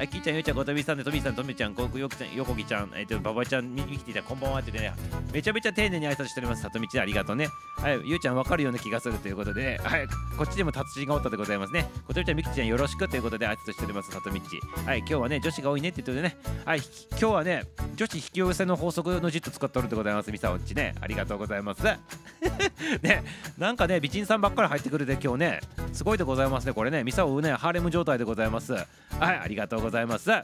[0.03, 4.93] はい、きーちゃん、ゆうちゃん、ことみさんで、とみさん、とみちゃん、こよきちゃん、よこぎちゃん、えっ、と、ばばちゃん、みきていた、こんばんはってね、
[5.33, 6.63] めちゃめちゃ丁寧に挨拶しております。
[6.63, 7.47] さとみちありがとうね。
[7.77, 11.89] はい、ゆうちゃん、わかるような気がするということで、ね、はい、こっちでも達人がおったでございますね。
[12.05, 14.11] ことみちゃん、みきちゃん、よろしくということで挨拶しております。
[14.11, 14.59] さとみち。
[14.85, 16.81] はい、今日はね、女子が多いねって言ってね、はい、
[17.11, 17.63] 今日はね、
[17.95, 20.33] 女子引き寄せの法則のジット使っておるでございます。
[20.33, 21.85] みさおっちね、ありがとうございます。
[23.03, 23.23] ね、
[23.57, 25.61] なんかね、美人さんばっかり入ってくるで、今日ね、
[25.93, 28.73] すごいでございますね、これね、みさおうね、ハーレム状態でございます。
[28.73, 28.87] はい、
[29.21, 29.92] ありがとうございます。
[29.93, 30.43] ざいますは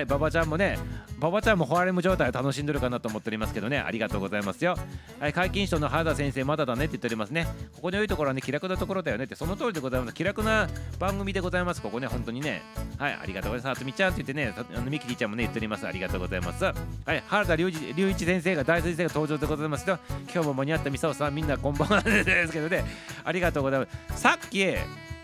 [0.00, 0.78] い、馬場ちゃんもね、
[1.18, 4.76] 馬場ちゃんもホワレム状態を楽しんでるかなと思っておりますけどね、ありがとうございますよ。
[5.18, 7.46] はい、解禁賞の原田先生、まだだねって言っておりますね。
[7.74, 10.14] ここに良いところはね、気楽なところだよねって、その通りでございます。
[10.14, 10.68] 気楽な
[10.98, 12.62] 番組でございます、ここね、本当にね。
[12.98, 13.78] はい、ありがとうございます。
[13.78, 15.86] あとみちゃんって言ってね、あのミキティちゃんもね、言っております。
[15.86, 16.64] ありがとうございます。
[16.64, 19.98] はい、原田隆一隆一先生が、大先生が登場でございますよ。
[20.32, 22.84] 今日も間に合ったみさおさん、みんなこんばんはですけどね、
[23.24, 24.22] ありがとうございます。
[24.22, 24.64] さっき、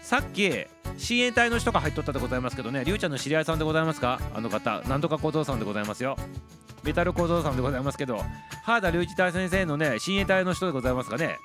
[0.06, 0.52] さっき
[0.98, 4.20] 親衛隊の人が入っとったでございますけどね、りゅうちゃんの知り合いさんでございますか？
[4.36, 6.16] あの方、なんとか小僧さんでございますよ。
[6.84, 8.22] メタル小僧さんでございますけど、
[8.62, 11.38] 原田隆一大先生のね、親衛隊の人でございますかね。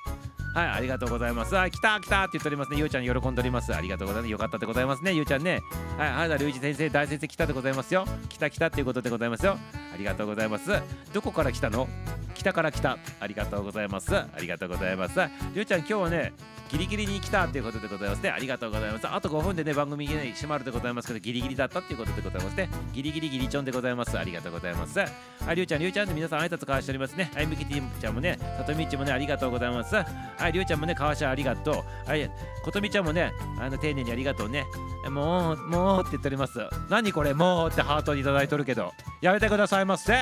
[0.53, 1.57] はい、ありがとうございます。
[1.57, 2.77] あ、来た来たって言っておりますね。
[2.77, 3.73] ゆうちゃん喜んでおります。
[3.73, 4.31] ありがとうございます。
[4.31, 5.11] よかったでございますね。
[5.13, 5.61] ゆうちゃんね。
[5.97, 8.05] はい、原田隆一先生、大先生来たでございますよ。
[8.29, 9.57] 来た来たっていうことでございますよ。
[9.91, 10.69] ありがとうございます。
[11.13, 11.87] どこから来たの？
[12.35, 12.99] 北から来た。
[13.19, 14.15] ありがとうございます。
[14.15, 15.19] ありがとうございます。
[15.55, 16.33] りゅうちゃん、今日はね、
[16.71, 18.29] ギリギリに来たということでございますね。
[18.29, 19.05] ありがとうございます。
[19.05, 22.69] あと5分でね、番組ね、閉まるでございますけど、ギリギリだったっていうことでございますね。
[22.93, 24.17] ギリギリギリチョンでございます。
[24.17, 24.97] ありがとうございます。
[24.97, 25.05] は
[25.51, 27.29] い、りゅうちゃん、りゅうちゃんで皆さん挨拶交わしておりますね。
[27.35, 29.95] はい、ミキティちゃんもね、さとみちもね、ありがとうございます。
[29.95, 30.05] は
[30.47, 32.09] い、りゅうちゃんもね、かわしありがとう。
[32.09, 32.31] はい、
[32.63, 34.63] ことみちゃんもね、あの丁寧にありがとうね。
[35.09, 36.59] もう、もうって言っております。
[36.89, 40.13] 何これ、もうってハートにいただいとるけど、やめてくださいませ。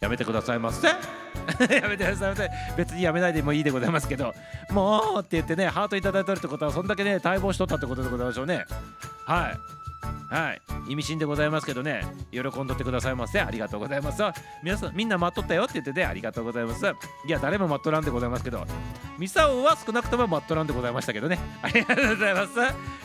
[0.00, 1.23] やめてくださいませ。
[1.70, 2.50] やめてください。
[2.76, 4.34] 別にやめないでもいいでございますけど、
[4.70, 8.64] もうって言ってね、ハートいただいてるってことは、そんだけね、待望しとったってことでございましょうね。
[9.24, 9.84] はい。
[10.28, 13.40] はい、意味深でございますけどね、喜んどってくださいませ。
[13.40, 14.22] ありがとうございます。
[14.62, 16.84] 皆さん、みんな待っとったよって言ってて、ありがとうございます。
[17.26, 18.66] いや、誰も待っとらんでございますけど、
[19.18, 21.38] ミサオは少なくとも待っとらんでございましたけどね。
[21.62, 22.50] ありがとうございます。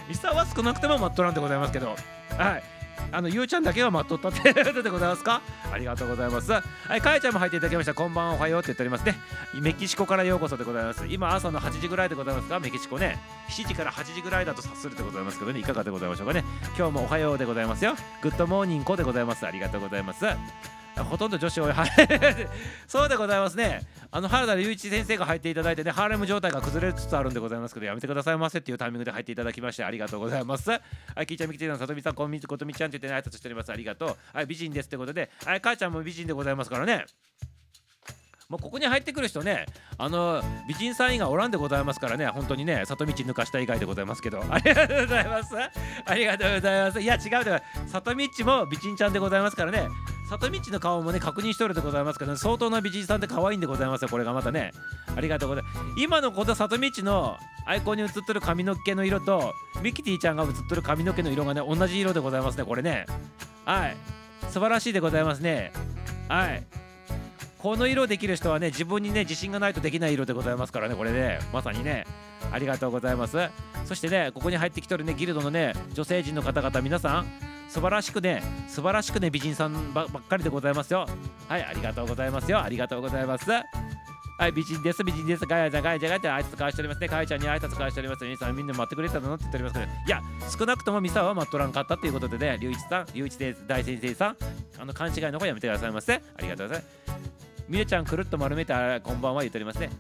[0.08, 1.96] ミサオは少なくとも待っとらんでございますけど、
[2.38, 2.79] はい。
[3.12, 5.42] あのゆうちゃんだけが待っとったってことでございますか？
[5.72, 6.52] ありがとうございます。
[6.52, 6.62] は
[6.96, 7.94] いかえちゃんも入っていただきました。
[7.94, 9.16] こんばんおはようって言っておりますね。
[9.54, 11.06] メキシコからようこそでございます。
[11.08, 12.60] 今朝の8時ぐらいでございますか？
[12.60, 13.20] メキシコね。
[13.50, 15.60] 7時から8時ぐらいだと察するでございますけどね。
[15.60, 16.44] いかがでございましょうかね。
[16.78, 17.96] 今日もおはようでございますよ。
[18.22, 19.46] Good morning でございます。
[19.46, 20.26] ありがとうございます。
[21.04, 21.90] ほとんど女子多いはい。
[22.88, 23.82] そうでございますね。
[24.12, 30.70] あの原田隆一先生が入っていただいてねハーレム状態が崩れつつあるんでございますけどやめてくださいませっていうタイミングで入っていただきましてありがとうございます。
[30.70, 30.80] は
[31.22, 33.72] いきいちゃんみきちゃんさとみさんこんみつことみちゃんって言ってね挨拶しております。
[33.72, 34.18] ありがとう。
[34.34, 35.30] はい美人ですってことで。
[35.46, 37.06] はい母ちゃんも美人でございますからね。
[38.50, 39.68] もうここに入ってくる人ね、
[40.00, 45.56] あの美人さん以外おらんでございますからね、本当にね、里道抜かした以外でございますけど、 ありがとうございます。
[46.04, 47.00] ありがとうございます。
[47.00, 49.88] いや、違うで、里道も美人ちゃんでございますからね、
[50.32, 54.72] 里道の顔もね、確認しとるでございますから、ね、相当な美人さんって可愛いんでございますよ、これがまたね。
[55.16, 55.80] ありがとうございます。
[55.98, 57.38] 今のこの里道の
[57.68, 63.06] アイコンに映ってる髪の毛の色と、ミキティちゃんが映ってる髪の毛の色がね、同じ色でございますね、これね。
[63.66, 63.98] はい。
[64.50, 65.72] 素晴らしいでございますね。
[66.28, 66.89] はい。
[67.62, 72.06] この色できる人はね自分にね自信がないとできない色でございますからねこれねまさにね
[72.52, 73.38] ありがとうございます
[73.86, 77.26] そしてねここに入ってきとるねギルドのね女性陣の方々皆さん
[77.68, 81.06] 素晴らしくね素晴らしくね美人さんばっかりでございますよ
[81.48, 83.46] はいありがとうございますよありがとうございます
[84.40, 87.08] はい、美人です、美人です、ガヤちゃん、ガヤちゃん、ガヤちゃん、挨拶交わしておりますね。
[87.10, 88.24] ガヤちゃんに挨拶交わしております。
[88.24, 90.22] 皆さん、みんな待ってくれたのって言っておりますけど、いや、
[90.58, 93.38] 少なくともミサは待っとらんかったということでね、龍一さん、龍一
[93.68, 94.38] 大先生さん、
[94.80, 96.14] あの、勘違いの方やめてくださいませ。
[96.14, 97.10] ありがとうございま
[97.44, 97.49] す。
[97.70, 99.92] みえちゃんくるっと丸めてこんばんは言っておりますね。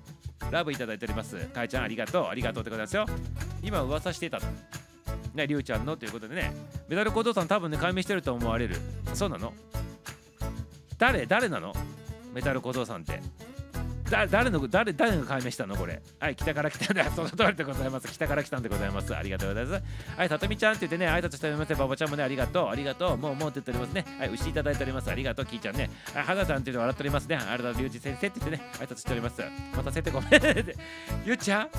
[0.50, 1.38] ラブいただいております。
[1.38, 2.26] かえちゃんありがとう。
[2.26, 3.06] ありがとうってことですよ。
[3.62, 4.48] 今噂してたと。
[5.36, 6.52] ねりゅうちゃんのということでね。
[6.88, 8.76] メダル小僧さん多分ね解明してると思われる。
[9.14, 9.54] そうなの？
[10.98, 11.72] 誰誰なの？
[12.34, 13.22] メタル小僧さんって。
[14.10, 16.02] だ誰の誰誰が解明したのこれ？
[16.20, 18.08] はい北から来たんだその通りでございます。
[18.08, 19.16] 北から来たんでございます。
[19.16, 19.84] ありがとうございます。
[20.18, 22.70] はいさとみちゃんって言ってね挨拶しておりますババちゃんもねありがとう。
[22.70, 23.18] ありがとう。
[23.18, 24.06] もうもうって言っておりますね。
[24.20, 25.10] はい牛いただいております。
[25.12, 25.90] ありがとうきーちゃんね。
[26.14, 27.38] はい花さんっていうの笑っておりますね。
[27.38, 29.42] あれだ龍二先生って言ってね挨拶しております。
[29.74, 30.32] 待たせてごめん
[31.26, 31.70] ゆうちゃん？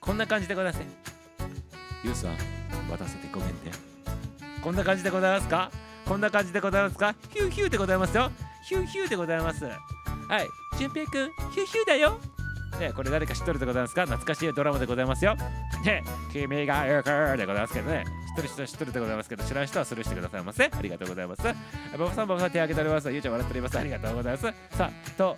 [0.00, 0.84] こんな感じでございます
[2.04, 2.30] ゆうさん
[2.88, 3.54] 待たせてごめんね。
[4.62, 5.70] こんな感じでございますか？
[6.04, 7.14] こんな感じでございますか？
[7.30, 8.30] ヒューヒューでございますよ。
[8.66, 9.64] ヒューヒューでございます。
[10.28, 10.48] はい、
[10.78, 12.18] 淳平くん、ヒューヒューだよ。
[12.78, 14.02] ね、これ誰か知っとるでございますか？
[14.02, 15.34] 懐かしいドラマでございますよ。
[15.84, 20.70] ね、君が行くでございますけどね、知っとる人は知っとるでございますけど、知らん人はスルーしてくださいませ。
[20.72, 21.42] ありがとうございます。
[21.42, 21.52] バ
[22.04, 23.10] バさん、ババさん手挙げております。
[23.10, 23.78] ゆうちゃん笑っております。
[23.78, 24.76] ありがとうございます。
[24.76, 25.36] さあ、と、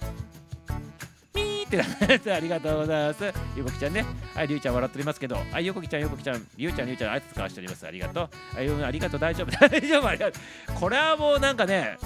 [1.34, 1.84] みーってな
[2.16, 3.24] ってありがとうございます。
[3.56, 4.04] ゆうこきちゃんね。
[4.34, 7.86] はい、りゅうちゃん笑っておりますけど、はい、ゆうこきちゃん、ゆうこきちゃん、りゅうちゃん、りゅうちゃん、あいつ使わしております。
[7.86, 8.56] ありがとう。
[8.56, 10.38] はい、ありがとう、大丈夫、 大丈夫、ありがと
[10.76, 10.80] う。
[10.80, 11.96] これはもうなんかね、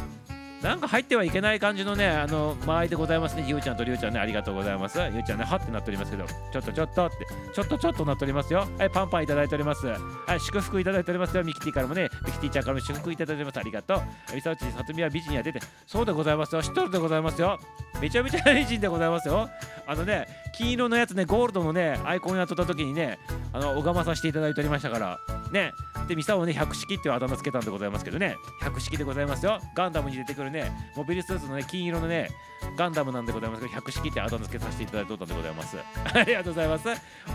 [0.64, 3.44] なんか入ってはいけない感じのね、あの、間合いでございますね。
[3.46, 4.98] ゆうちゃんとりゅうちゃんね、ありがとうございます。
[4.98, 7.16] ゆうちゃんね、はってなっておりますけど、ちょっとちょっとって、
[7.52, 8.66] ちょっとちょっとなっておりますよ。
[8.78, 9.86] はい、パンパンいただいております。
[9.86, 9.96] は
[10.34, 11.44] い、祝福いただいておりますよ。
[11.44, 13.58] ミキティからもね、ミキティちゃんからも祝福いただいております。
[13.58, 14.00] ありがとう。
[14.34, 16.62] みさおち、さとみは美人や出て、そうでございますよ。
[16.62, 17.60] 知っとるでございますよ。
[18.00, 19.50] めちゃめちゃ美人でございますよ。
[19.86, 23.18] あのね、金色のやつね、ゴールドのね、アイコンやっとった時にね、
[23.52, 25.72] あの、拝まさせていただいておりましたから、ね、
[26.06, 29.60] で、ミサをね、百式っていうあだ名つけたんでございますけどね、百式でございますよ。
[29.74, 32.30] ガンダムに出てくるね、モビルスーツのね、金色のね、
[32.76, 35.76] ガンダムなんでございますけど、百式ってあだ名つけさせていただいておったんでございます。
[36.14, 36.88] ありがとうございます。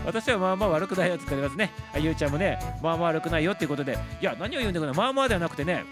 [0.06, 1.70] 私はまあまあ悪くないよって言っておりますね。
[1.94, 5.84] あゆうちゃんもね、まあまあ悪くないよっていうことで、いや、何を言うんだけど、まあまあではなくてね、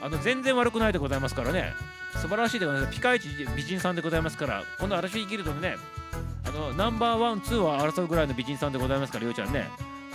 [0.00, 1.72] あの全然悪くないでございますからね、
[2.20, 2.92] 素晴らしいでございます。
[2.94, 5.76] ピカイチ美人さんでございますから、このアラフィーギルドのね、
[6.52, 9.68] のナンバーワン、ツーを争うぐらいの美人さんでございますから、ゆうちゃんね。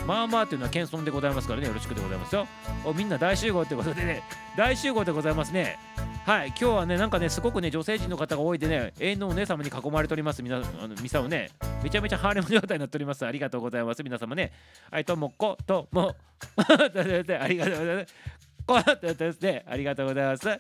[0.06, 2.48] まあまあっていうのは謙遜でございますからね、よろしくでございますよ。
[2.86, 4.24] おみんな大集合ってことでね、
[4.56, 5.78] 大集合でございますね。
[6.26, 10.44] はい、今日はね、なんかね、すごくね、女性陣の方が多いでね、永遠のお姉様に囲まれております。
[10.44, 11.50] みな、あの、ミサをね、
[11.84, 13.26] めちゃめちゃハーレム状態になっております。
[13.26, 14.04] ありがとうございます。
[14.04, 14.52] 皆様ね。
[14.92, 16.16] はい、ともこ、とも、
[16.58, 18.14] ありがとうございます。
[18.68, 20.60] こうですね、ありがとうございますあ。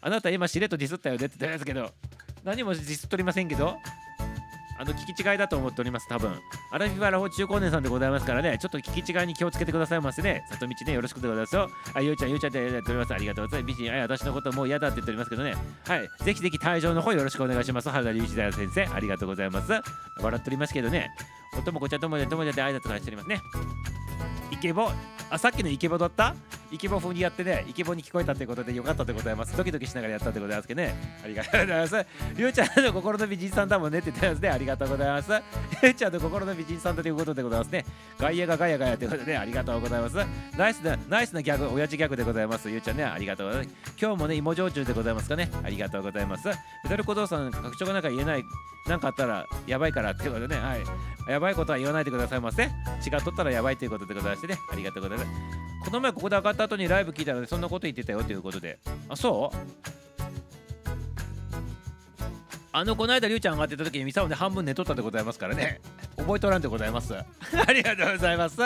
[0.00, 1.92] あなた今しれっとディスったよねって言ったんですけど、
[2.44, 3.76] 何もディスっとりませんけど、
[4.78, 6.40] あの聞き違いだと思っております、多分。
[6.70, 10.44] アラフィフアラフォー中高年さんでございますからね、ちょっと聞き違いに気をつけてくださいませね。
[10.50, 11.68] 里道ね、よろしくでございますよ。
[11.94, 13.12] あ、ゆうちゃん、ゆうちゃんでやっております。
[13.12, 13.76] ありがとうございます。
[13.76, 15.54] 美人、あ、私のこともう嫌だって言っておりますけどね。
[15.86, 17.90] はい、ぜひぜひ退場の方よろしくお願いします。
[17.90, 19.72] 原田隆一大先生、ありがとうございます。
[20.20, 21.10] 笑っておりますけどね、
[21.64, 23.40] ともこちゃんともでともで挨拶からしておりますね。
[24.50, 24.90] イケボ
[25.30, 26.34] あさっきのイケボだった？
[26.72, 29.56] イケボ風にやってねイケボに聞こえたということでよかったでございます。
[29.56, 30.94] ドキドキしながらやったでございますけどね。
[31.22, 32.06] ありがとうございます。
[32.34, 34.48] りゅうちゃんの心の美人さんだもんねって言ってますね。
[34.48, 35.30] ありがとうございます。
[35.30, 37.84] りゅうちゃんの心の美人さんだということでございますね。
[38.18, 40.16] ガイアがガヤガヤということで、ね、ありがとうございます。
[40.56, 42.70] ナイスなナイスなギャグ親父ギャグでございます。
[42.70, 43.04] ゆうちゃんね。
[43.04, 43.76] ありがとうございます。
[44.00, 45.50] 今日もね芋焼酎でございますかね。
[45.62, 46.48] ありがとうございます。
[46.48, 46.54] メ
[46.88, 48.42] ダル小僧さん拡張がなんか言えない。
[48.88, 50.56] 何かあったらやばいからってことでね。
[50.56, 50.82] はい。
[51.30, 52.70] やばいことは言わないでくださいませ
[53.02, 54.58] 血がとったらやばいということでございましてね。
[54.72, 55.30] ありがとうございます。
[55.84, 58.78] この前ここで上がった後にライブ聞いたのでそんなこと言ってたよということで。
[59.08, 60.07] あそう？
[62.72, 65.80] あのこの間りゅうちゃん上がってた時にミサオで半分寝とったでございますからね
[66.16, 67.24] 覚えとらんでございます あ
[67.72, 68.56] りがとうございます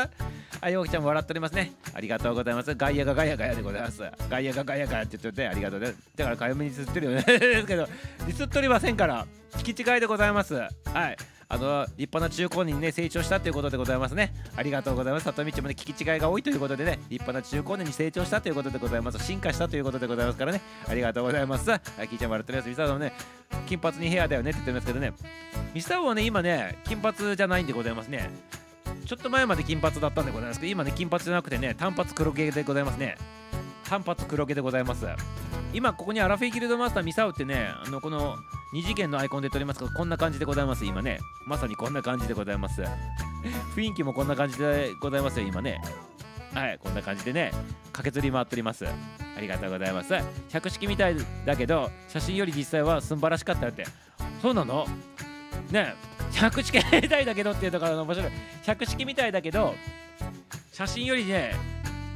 [0.62, 1.72] はい、おきちゃんも笑っておりますね。
[1.92, 2.72] ありがとうございます。
[2.76, 4.00] ガイアがガヤガヤでございます。
[4.30, 5.92] ガイアがガヤガヤって言っててありがとうね。
[6.14, 7.22] だからかゆみにすってるよね。
[7.26, 7.88] ですけど、
[8.18, 10.54] ディスっとりませんから、聞き違いでございます。
[10.54, 11.16] はい。
[11.52, 23.12] あの立派な中高年にね成長したということでございますねありがとうございます里道もね聞き違いが多いということでね立派な中高年に成長したということでございます進化したということでございますからねありがとうございますはい聞いちゃん笑ってるやつミサオもね
[23.66, 25.12] 金髪にヘアだよねって言ってますけどね。
[25.74, 28.30] ミサオはね今ね金髪じゃないんでございますね。
[29.06, 33.16] ちょっと前まで金髪だったんでございますけど今ね金髪じゃなくてね単髪黒毛でございますね。
[33.88, 35.06] 単髪黒毛でございます。
[35.72, 38.36] 今ここにアラフィギルドマスターミサオってねあのこの
[38.74, 41.18] 2次元のアイコンで撮りますがこんな感じでございます今ね。
[41.46, 42.82] まさにこんな感じでございます。
[43.74, 45.80] 雰囲気もこんな感じでございますよ今ね。
[46.54, 47.50] はいこんな感じでね
[47.92, 48.86] 駆けずり回っております。
[48.86, 50.14] ありがとうございます。
[50.50, 53.86] 百式みたいだけど写真より実際は素晴らしかったよって。
[54.42, 54.86] そうなの？
[55.70, 55.94] ね
[56.32, 58.32] 百式みたいだけどっていうところの面白い。
[58.64, 59.74] 百式みたいだけど
[60.72, 61.54] 写真よりね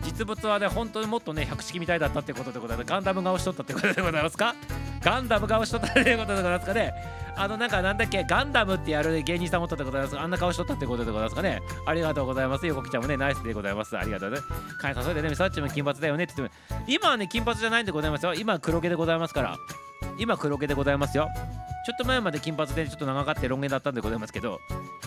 [0.06, 2.86] 実物はね本当にもっとね百式みたいだったってことでございます。
[2.88, 4.54] ガンダム顔しとったってことでございますか？
[5.02, 6.94] ガンダム顔しとったってことでございますかね？
[7.36, 8.24] あのなんかなんだっけ？
[8.24, 10.18] ガンダムってやる芸人さんもったってございます。
[10.18, 11.60] あんな顔しとったってことでございますかね？
[11.86, 12.66] ありがとうございます。
[12.66, 13.98] 横木ちゃんもねナイスでございます。
[13.98, 14.38] ありがとうね。
[14.80, 18.34] かいさそれでねみさっちも金髪だよねって言っても今はね金髪じゃないんでございますよ。
[18.34, 19.56] 今は黒毛でございますから。
[20.18, 21.28] 今黒毛でございますよ。
[21.86, 24.58] ちょっと前まで金髪でちょっと長かってロン毛だったんでございますけど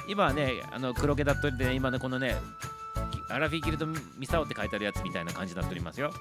[0.07, 2.37] 今はねあの黒毛だったんで、ね、今のこのね
[3.29, 6.11] アラフィーギルドミサオって書いてあるやつみたいな感じになっておりますよ。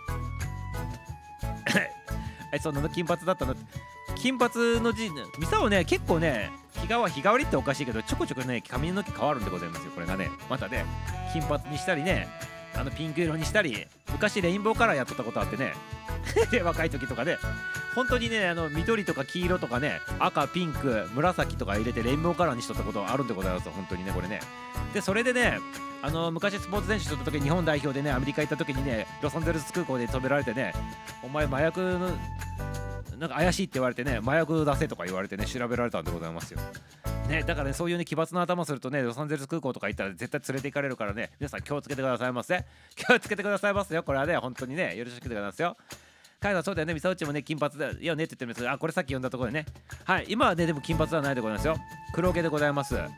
[2.51, 3.55] はい、そんなの金髪だったの？
[4.17, 6.51] 金髪の字、ミサオね、結構ね、
[6.81, 10.31] 日替わ日替わりっておかしいけど、ちょこちょこね、髪の毛変わるんでございますよ、これがね。
[10.51, 10.85] またね、
[11.33, 12.27] 金髪にしたりね、
[12.79, 15.75] あのピンク色にしたり、昔レインボーカラーやっとったことあってね、
[16.63, 17.39] 若い時とかね、
[17.95, 24.41] 本当にね、あの緑とか黄色とかね、赤、ピンク、紫とか入れてレインボーカラーにしとったことあるんでございます、本当にね、これね。
[24.95, 25.59] で、それでね、
[26.01, 30.73] あの昔スポーツ選手とった時日本代表でねアメリカ行った時にねロサンゼルス空港で止められてね
[31.25, 32.11] お前麻薬の
[33.19, 36.61] なんか怪しいって言われてね麻薬出せとか言われてね調べられたんでございますよ
[37.29, 42.65] ね、だからね、そういうね、奇抜な頭するとね、ロサンゼルス空港とか行ったら絶対連れて行かれるからね、皆さん気をつけてくださいませ。
[42.97, 44.03] 気をつけてくださいますよ。
[44.03, 45.77] これはね、本当にね、よろしくてくださいますよ。
[46.41, 49.67] カイさんそうだよね、ミサウチもね、金髪だよねって言ってるんです、あ、これさっき読んだところでね。
[50.05, 51.77] はい、今はね、でも金髪ではないでございますよ。
[52.15, 52.95] 黒毛でございます。
[52.95, 53.09] は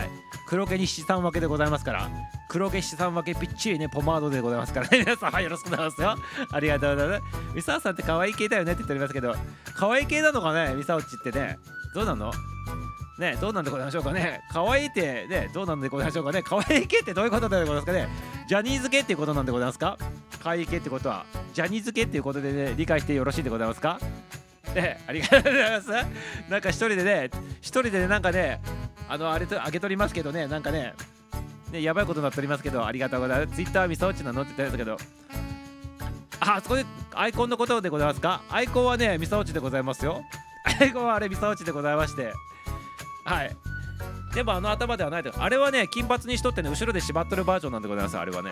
[0.00, 0.08] い、
[0.48, 2.08] 黒毛に七三分けでございますから、
[2.48, 6.24] 黒毛七三分けぴっちりね、ポマードでございますからね、 皆さん、はい、よろしくお願いしますよ。
[6.52, 7.54] ありがとうございます。
[7.54, 9.34] ミサウさんって可愛い系だよねって言っておりますけど、
[9.74, 11.58] 可愛い系なのかね、ミサウチってね、
[11.94, 12.32] どうなの？
[13.20, 14.40] ね、どうなんでございましょうかね。
[14.50, 16.42] 可愛いってね、どうなんでございましょうかね。
[16.42, 18.08] 可愛い系ってどういうことでございますかね。
[18.48, 19.98] ジャニーズ系っていうことなんでございますか
[20.42, 24.00] 可愛い系ってことは、ジャニーズ系っていうことでね、理解してよろしいでございますか
[24.74, 25.90] ね、ありがとうございます。
[26.48, 28.60] なんか一人でね、一人でね、なんかね、
[29.08, 30.94] あの、あれと、あげとりますけどね、なんかね、
[31.72, 33.54] ね、やばいことになっておりますけど、ありがとうございます。
[33.54, 34.96] ツイッターミサオチなのって言ったんですけど、
[36.40, 38.42] あ、そこでアイコンのことでございますか？
[38.48, 40.22] アイコンはね、ミサオチでございますよ。
[40.80, 42.32] アイコンはあれ、ミサオチでございまして、
[43.24, 43.56] はい。
[44.34, 45.32] でもあの頭ではないと。
[45.36, 48.50] あれはね金髪にしとってね後ろで縛っとるバージョンなんでございますあれはね。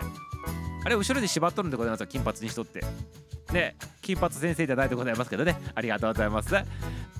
[0.85, 2.83] あれ後ろで縛っとるんでございます金髪にしとって。
[3.51, 5.59] ね金髪先生じゃないでございますけどね。
[5.75, 6.53] ありがとうございます。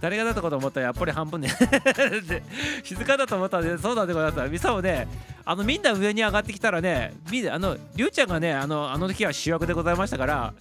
[0.01, 1.49] 誰がだったかと思ったらやっぱり半分ね
[2.83, 4.49] 静かだと思ったんでそうなんでございます。
[4.49, 5.07] ミサをね
[5.45, 10.53] あのみんな上に上がってきたらねみあのりゅうちゃんがねあのあの時は主役でございましたから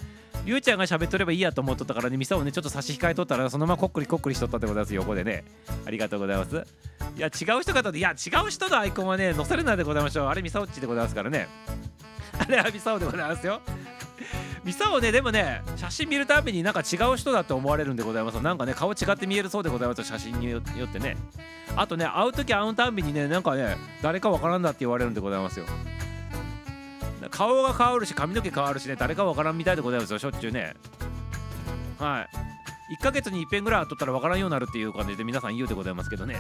[0.48, 5.44] りゅうちゃんが喋っとればいいやと思っとったからね、ミサをね、ちょっと差し控えとったら、そのままこっくりこっくりしとったってことです、横でね。
[5.84, 6.56] ありがとうございます。
[7.16, 10.26] いや、違う人方で、いや、違う人のアイコンはね、載せるなでございましょう。
[10.28, 11.48] あれ、ミサオッチでございますからね。
[12.38, 13.60] あれはミサオでございますよ。
[14.64, 18.40] ミサオね、でもね、写真見るたびになんか違う人だと思われるんでございます。
[18.40, 21.18] なんかね、顔違って見えるそうでございます写真によってね。
[21.76, 25.66] あとね、会う時会うたびにね、なんかね、誰かわからんだって言われるんでございますよ。
[27.28, 30.74] 顔が変わるし髪の毛変わるしね誰かわからんみたいでございますよしょっちゅうね
[31.98, 32.26] は
[32.90, 36.36] い1ヶ月に一遍ぐらい取ったらわからんようになるっていう感じで皆さん言うでございますけどね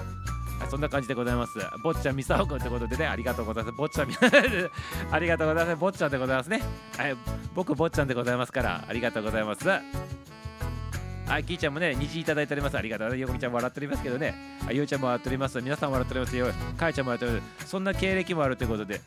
[0.70, 1.58] そんな感じでございます。
[1.82, 3.76] 坊ちゃん、みさおくんってことでね、ありがとうございます。
[3.76, 4.08] 坊ちゃん、
[5.10, 5.76] ありがとうございます。
[5.76, 6.62] 坊ちゃんでございますね。
[6.96, 7.16] はい、
[7.54, 9.66] 僕、坊ちゃんでございますから、ありがとうございます。
[9.68, 12.76] はい、きーちゃんもね、虹いただいております。
[12.76, 13.20] ありがとうございます。
[13.20, 14.34] よこみちゃんも笑っておりますけどね。
[14.66, 15.60] あゆうちゃんも笑っております。
[15.60, 16.46] 皆さん笑っておりますよ。
[16.76, 17.68] かいちゃんも笑っております。
[17.68, 19.00] そんな経歴もあるということで。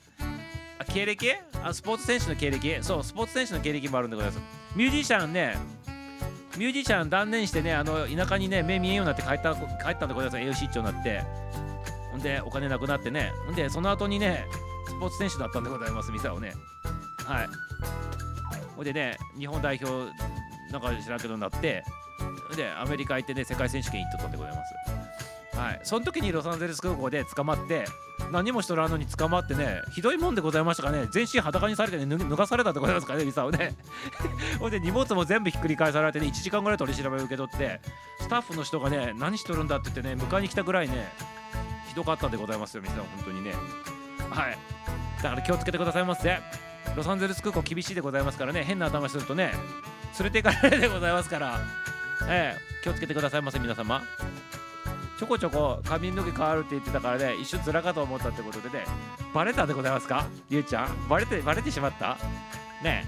[0.86, 1.32] 経歴？
[1.64, 2.78] あスポーツ選手の経歴？
[2.82, 4.44] そうスポーツ選手の経歴もあるんでございます。
[4.76, 5.58] ミュージシャンね
[6.58, 11.24] ミュージシャン断念してねあの田舎にね目見えんようになって帰った帰ったんでございます栄養失調になって。
[12.12, 13.32] ほんでお金なくなってね。
[13.46, 14.46] ほんでその後にね
[14.88, 16.54] スポーツ選手だったんでございます店をね。
[17.26, 17.48] はい。
[18.76, 20.12] ほんでね日本代表
[20.72, 21.84] なんか知らんけどなって。
[22.56, 24.74] でアメリカ行ってね世界選手権行っとったんでございます。
[25.54, 25.82] はい。
[25.84, 27.86] その時にロサンゼルス空港で捕まって
[28.32, 31.08] 何もしとらんのに捕まってねひどいもんでございましたかね。
[31.12, 33.76] 全身裸にされてね脱がされたでございますかねミサをね。
[34.60, 37.82] ほんで荷物も全部ひっくり返されてね1時間ぐらい取り調べを受け取って
[38.20, 41.12] スタッフの人がね何しとるんだって言ってね迎えに来たぐらいね
[41.88, 43.54] ひどかったんでございますよミサ本当にね。
[44.30, 44.58] はい。
[45.22, 46.40] だから気をつけてくださいませ。
[46.96, 49.54] ロサンゼルス空港厳しいでございますからね変な頭するとね
[50.20, 51.60] 連れて行かれるでございますから。
[52.28, 54.02] ええ気をつけてくださいませ皆様。
[55.22, 58.86] ちょこちょこ髪の毛変わるって言ってたからね一瞬ずらかと思ったってことでね
[59.36, 60.26] バレたでございますか？
[60.50, 61.08] りゅうちゃん。
[61.08, 62.18] バレてバレてしまった？
[62.82, 63.06] ね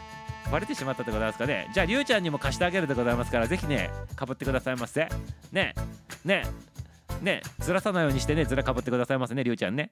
[0.51, 1.72] バレてしまったでございますかね？
[1.74, 5.09] じゃありゅうちゃんにも貸してあげるでございますからぜひねかぶってくださいませ。
[5.51, 5.74] ね
[6.24, 6.43] ね
[7.24, 9.89] ねずらさないようにしてねずらかぶってくださいませねりゅうちゃんね。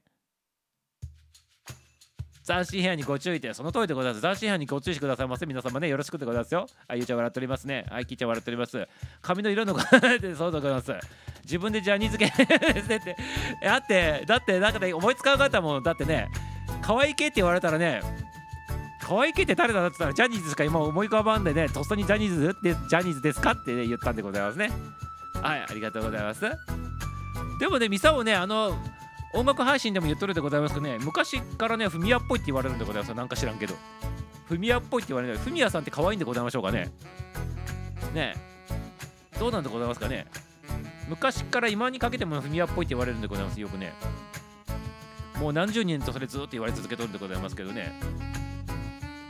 [2.51, 4.21] 斬新部屋にご注意で、その通りでございます。
[4.21, 5.45] 斬新部屋にご注意してくださいませ。
[5.45, 6.67] 皆様ね、よろしくでございますよ。
[6.87, 7.85] あ、ゆうちゃん笑っておりますね。
[7.89, 8.87] はい、きーちゃん笑っております。
[9.21, 9.73] 髪の色の
[10.19, 10.93] でそうでございます。
[11.43, 13.15] 自分でジャニーズ系ですって。
[13.63, 15.83] だって、だって、なんかね、思いつかなかったもん。
[15.83, 16.27] だってね、
[16.81, 18.01] 可愛い系って言われたらね、
[19.01, 24.71] 可愛い系って誰だって言ったらジャニーズしか今思い浮かばんでね、とっさにジャニーズってジャニーズですかって、ね、言ったんでございますね。
[25.41, 26.41] はい、ありがとうございます。
[27.59, 28.77] でもね、ミサをね、あの、
[29.33, 30.97] 音楽配信でも言っとるでございますけどね。
[30.99, 33.75] 昔からねフミヤっぽいって言われるんでございますなんか知らんけど。
[34.45, 35.37] フミヤっぽいって言われる。
[35.37, 36.91] フミヤさんって可愛いんでございましょうかね。
[38.13, 38.35] ね
[39.39, 40.27] どうなんでございますかね。
[41.07, 43.59] 昔から今にかけてもフミヤっぽいって言われるんでございます。
[43.59, 43.93] よくね。
[45.39, 47.93] もう何十年とそれずっと言われ続けとるんでございますけどね。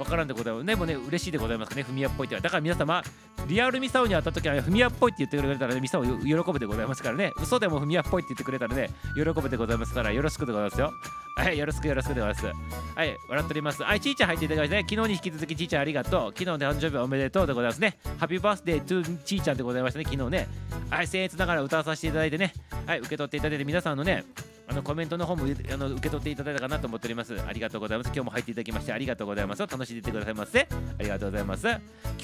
[0.02, 0.66] わからんでございます。
[0.66, 2.36] でもね、嬉しいでございますね、フミヤっぽいって。
[2.40, 3.04] だから皆様、
[3.48, 10.92] リアルミサオに会った時は、フミヤっぽいって言ってくれたらね、ミサオ喜ぶでございますからね、嘘でもフミヤっぽいって言ってくれたらね、喜ぶでございますから、よろしくでございますよ。
[11.38, 12.46] はい、よろしくよろしくでございます。
[12.46, 13.84] はい、笑っております。
[13.84, 16.34] はい、ちーちゃん入っていただきましてね、昨日に引き続きちーちゃんありがとう。
[16.38, 17.98] 昨日で誕生日おめでとうでございますね。
[18.18, 20.48] ハッピーバースデートゥちーちゃんでございましたね、昨日ね。
[20.90, 22.54] はい、僭越ながら歌わさせていただいてね、
[22.86, 24.26] はい、受け取っていただいて、皆さんのね、
[24.72, 27.38] あのコメントの方もあの受け取っていただいたかなと思っております。
[27.46, 28.08] ありがとうございます。
[28.08, 29.60] 今日も入っていただきましてありがとうございます。
[29.62, 30.62] 楽しんでいってくださいませ。
[30.62, 31.68] ありがとうございます。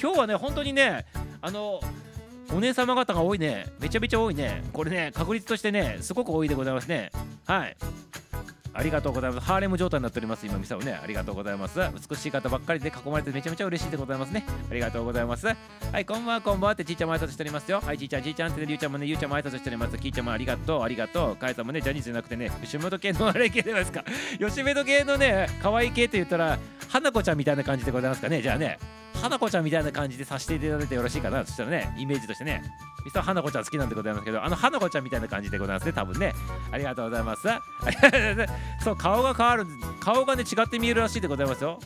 [0.00, 1.04] 今日はね、本当にね、
[1.42, 1.78] あの
[2.50, 7.10] お姉様方が多いねめちゃめちゃ多いねこれね確率としてねすごく多いでございますね
[7.44, 7.76] はい
[8.78, 9.44] ありがとうございます。
[9.44, 10.46] ハーレム状態になっております。
[10.46, 11.80] 今、ミサをね、ありがとうございます。
[12.08, 14.44] 美しい方ばっかりで囲まれてめちゃめちゃ嬉しいでございますね。
[14.70, 15.48] ありがとうございます。
[15.48, 15.54] は
[15.98, 17.80] い、こんばんは、こんばんはってちいちゃんも挨拶しておりますよ。
[17.84, 19.98] はい、ちいちゃん、ちいちゃんってね、りゅうちゃんもね、ゆうちゃんも挨拶しております。
[19.98, 21.36] きいちゃんもありがとう、ありがとう。
[21.36, 24.04] かえさんもね、ジャニーズじゃなくてね、吉本系のあれ系じゃないですか。
[24.38, 26.56] 吉本系のね、可愛い系って言ったら、
[26.88, 28.42] 花子ちゃんみたいな感じでございますかね。
[28.42, 28.78] じゃあね、
[29.20, 32.62] 花子ちゃんみたいな感じでさせていただいてよろしいかなそしたらねイメージとしてね
[33.04, 36.32] 実は花子ちゃん好きなんでございますけどあの花子ちゃんみたいな感じでございますね多分ね
[36.70, 37.42] ありがとうございます
[38.84, 39.66] そう顔が変わる
[40.00, 41.78] 顔がね違って見えるらしいでございますよ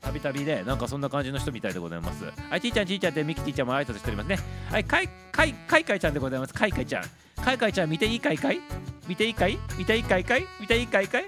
[0.00, 2.26] たびたびね、なんかそんな感じの人みたいでございます。
[2.50, 4.38] はい、ちいちゃん、ちいちゃんで、みきちいちゃんも挨拶しておりますね。
[4.70, 6.52] はい、かい、かい、かいかいちゃんでございます。
[6.52, 7.04] かいかいちゃん。
[7.42, 8.60] かいかいちゃん、見ていいかいかい？
[9.08, 9.58] 見ていいかい？
[9.78, 10.46] 見ていいかいかい？
[10.60, 11.24] 見ていいかいかい？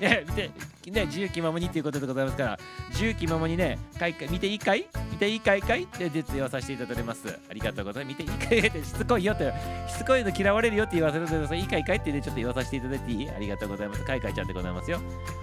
[0.00, 0.50] ね、見て、
[0.90, 2.58] ね、自由気ままにっていうことでございますから、
[2.90, 4.86] 自由気ままにね、かいか見ていいかい？
[5.10, 5.84] 見ていいかいかい？
[5.84, 7.28] って実用させていただきます。
[7.50, 8.16] ありがとうございます。
[8.18, 8.58] 見ていいかい？
[8.58, 9.52] ってしつこいよって、
[9.88, 11.60] しつこいの嫌われるよって言わせてください。
[11.60, 13.30] いいかいかいってね、ちょっと言わさせていただいていい？
[13.30, 14.04] ありがとうございます。
[14.04, 15.00] かいかいちゃんでございますよ。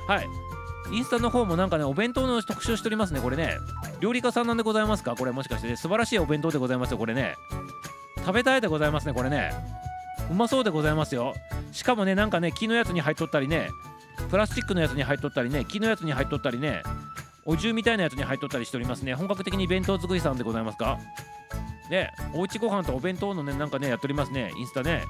[0.07, 0.27] はい。
[0.91, 3.57] インスタの方もなんかね、お弁当の特集しておりますね、これね。
[3.99, 5.15] 料理家さんなんでございますか？
[5.15, 7.35] これもしかして、ね、素晴らしいお弁当でございますよ、これね。
[8.17, 9.51] 食べたいでございますね、これね。
[10.29, 11.33] うまそうでございますよ。
[11.71, 13.69] しかもね、なんかね、木のやつに入っとったりね、
[14.29, 16.83] プラスチックのやつに入っとったりね木のやつに入っとったりね
[17.45, 19.13] お重みたいなやつに入っとったりしておりますね。
[19.13, 20.97] 本格的に弁当作りさんでございますか？
[21.89, 24.51] ねおうちご飯とお弁当のねなんかねやっておりますね。
[24.57, 25.03] インスタね。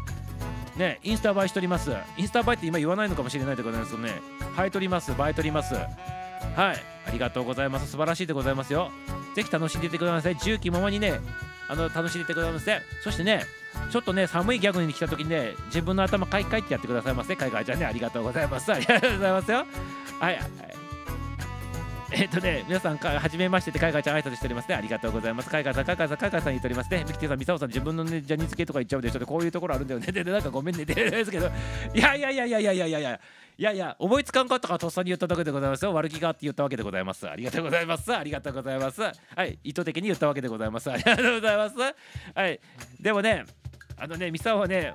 [0.76, 1.92] ねインスタ映えしております。
[2.18, 4.22] インスタ映えって今言わないのかもしれないでございますけどね。
[4.60, 5.12] 映えとります。
[5.12, 5.76] 映えとります。
[5.76, 5.88] はい。
[7.08, 7.92] ありがとうございます。
[7.92, 8.92] 素晴らしいでございますよ。
[9.36, 10.36] ぜひ楽しんでいてください。
[10.36, 11.22] 重機ままにね
[11.68, 13.44] あの楽しんでいてくださいそしてね
[13.92, 19.66] ちょっとね寒いギャグに来た時にね自分の頭かいかいってやってくださいませ海外ちゃんねありがとうございます ありがとうございますよ
[20.20, 20.40] はい、
[22.12, 24.76] えっとね、皆さん、はじめましてで、海外ちゃん挨拶しておりますね。
[24.76, 25.50] ありがとうございます。
[25.50, 27.04] 海外さん、海外さん、海外さん言っておりますね。
[27.06, 29.26] ミキティさん、ミサオさん、自分のね、ジャニーズ系とか言っちゃうでしょ。
[29.26, 30.08] こういうところあるんだよね。
[30.14, 30.86] で、なんかごめんね。
[30.86, 31.52] ですけど、
[31.94, 33.20] いやいやいやいやいやいやいやいや。
[33.58, 35.94] いやいや、思いつかんかったからとっさに言っただけでございますよ。
[35.94, 37.28] 悪気があって言ったわけでございます。
[37.30, 38.16] ありがとうございます。
[38.16, 39.02] ありがとうございます。
[39.02, 39.12] は
[39.46, 40.92] い、意図的に言ったわけでございます。
[40.92, 41.76] ありがとうございます。
[42.36, 42.60] はい、
[43.00, 43.46] でもね、
[43.98, 44.94] あのねミサオはね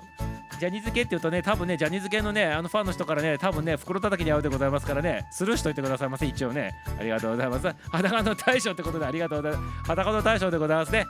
[0.58, 11.06] ジャニーズ系って言うとね多分ねジャニーズ系のねあのファンの人からね多分ね袋叩きに合うでございますからねスルーしといてくださいませ一応ねありがとうございます裸の大将ってことでありがとうございます裸の大将でございますね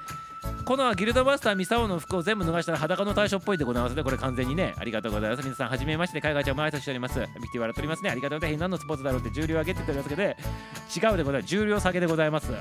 [0.64, 4.02] このギルドマスターミサオの服を全部脱がしたら裸の大将っぽいでございますね。
[4.02, 4.74] これ完全にね。
[4.78, 5.42] ありがとうございます。
[5.42, 7.20] 皆さん、はじめまして、海外ちゃんも挨拶しております。
[7.20, 8.10] ミキティ笑っておりますね。
[8.10, 8.60] ありがとうございます。
[8.60, 10.36] 何のスポーツだろうって重量上げて言っておりますけど、ね、
[10.96, 11.50] 違うでございます。
[11.50, 12.52] 重量下げでございます。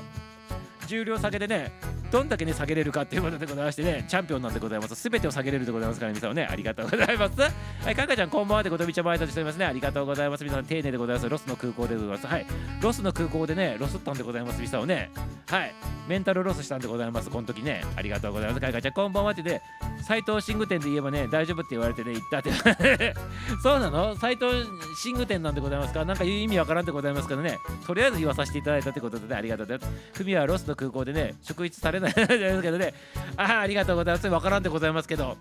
[0.88, 1.72] 重量下げでね
[2.10, 4.94] どんだけね下げれるかっていうことでございましてねチャンピオンなんでございます。
[4.94, 7.40] すべてを下げれるでございますから皆さんねありがとうございます。
[7.40, 9.64] はいかかちゃんこんばんはでことびちゃんも挨拶しておりますね。
[9.66, 10.44] ありがとうございます。
[10.44, 11.28] 皆さん丁寧でございます。
[11.28, 12.26] ロスの空港でございます。
[12.26, 12.46] はい。
[12.80, 15.10] ロスの空港でねロスったんでございます皆さんね。
[15.48, 15.74] はい。
[16.08, 17.84] メンタルロスしたんでございますこの時ね。
[17.96, 18.60] ありがとうございます。
[18.60, 19.62] かかちゃんこんばんはってね
[20.06, 23.14] 斎藤寝具店で言えばね大丈夫って言われてね行ったって。
[23.62, 24.16] そうなの？
[24.16, 24.68] 斎藤
[25.06, 26.04] 寝具店なんでございますか？
[26.04, 27.58] なんか意味わからんでございますけどね。
[27.86, 30.22] とりあえず言わさせていただいたってことで、ありがとうございます。
[30.22, 32.94] ふみはロスの空港でね職質されないですけどね
[33.36, 35.36] あありがとうございますわからんでございますけど。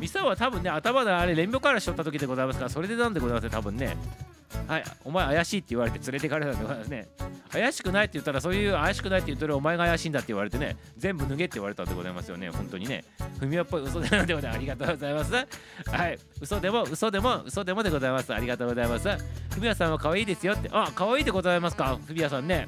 [0.00, 3.96] ミサは多分ね頭であれ連病からしとった時でございますからそれでなんでございますね多分ね。
[4.66, 7.08] はい、お前怪しいって言われて連れてかれたんでございますね。
[7.50, 13.04] 怪しくないって言ったら、そういう怪しくないって言ったら、お前が怪しいんだって言われてね、全部脱げって言われたんでございますよね、本当にね。
[13.38, 14.58] ふみやっぽい嘘でなんでございます。
[14.58, 15.32] ありがとうございます。
[15.34, 18.34] はい、嘘でも、嘘でも、嘘でもでございます。
[18.34, 19.08] ありがとうございます。
[19.50, 22.66] ふみやさんは可愛いですよって、あ、可愛いでございますか、ふみやさんね。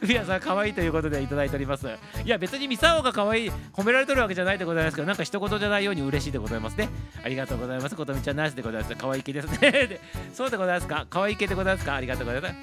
[0.00, 1.88] ふみやさん可愛いということでいただいております。
[2.24, 6.88] いや、別にミサオが可愛い、褒められてるわけじゃないでございますけど、なんか一言じゃないように嬉しいでございますね。
[7.24, 7.96] ありがとうございます。
[7.96, 8.94] ことみちゃんナイスでございます。
[8.96, 10.00] 可愛い系ですね。
[10.32, 11.06] そうでございますか？
[11.10, 11.94] 可愛い系でございますか？
[11.94, 12.54] ありがとうございます。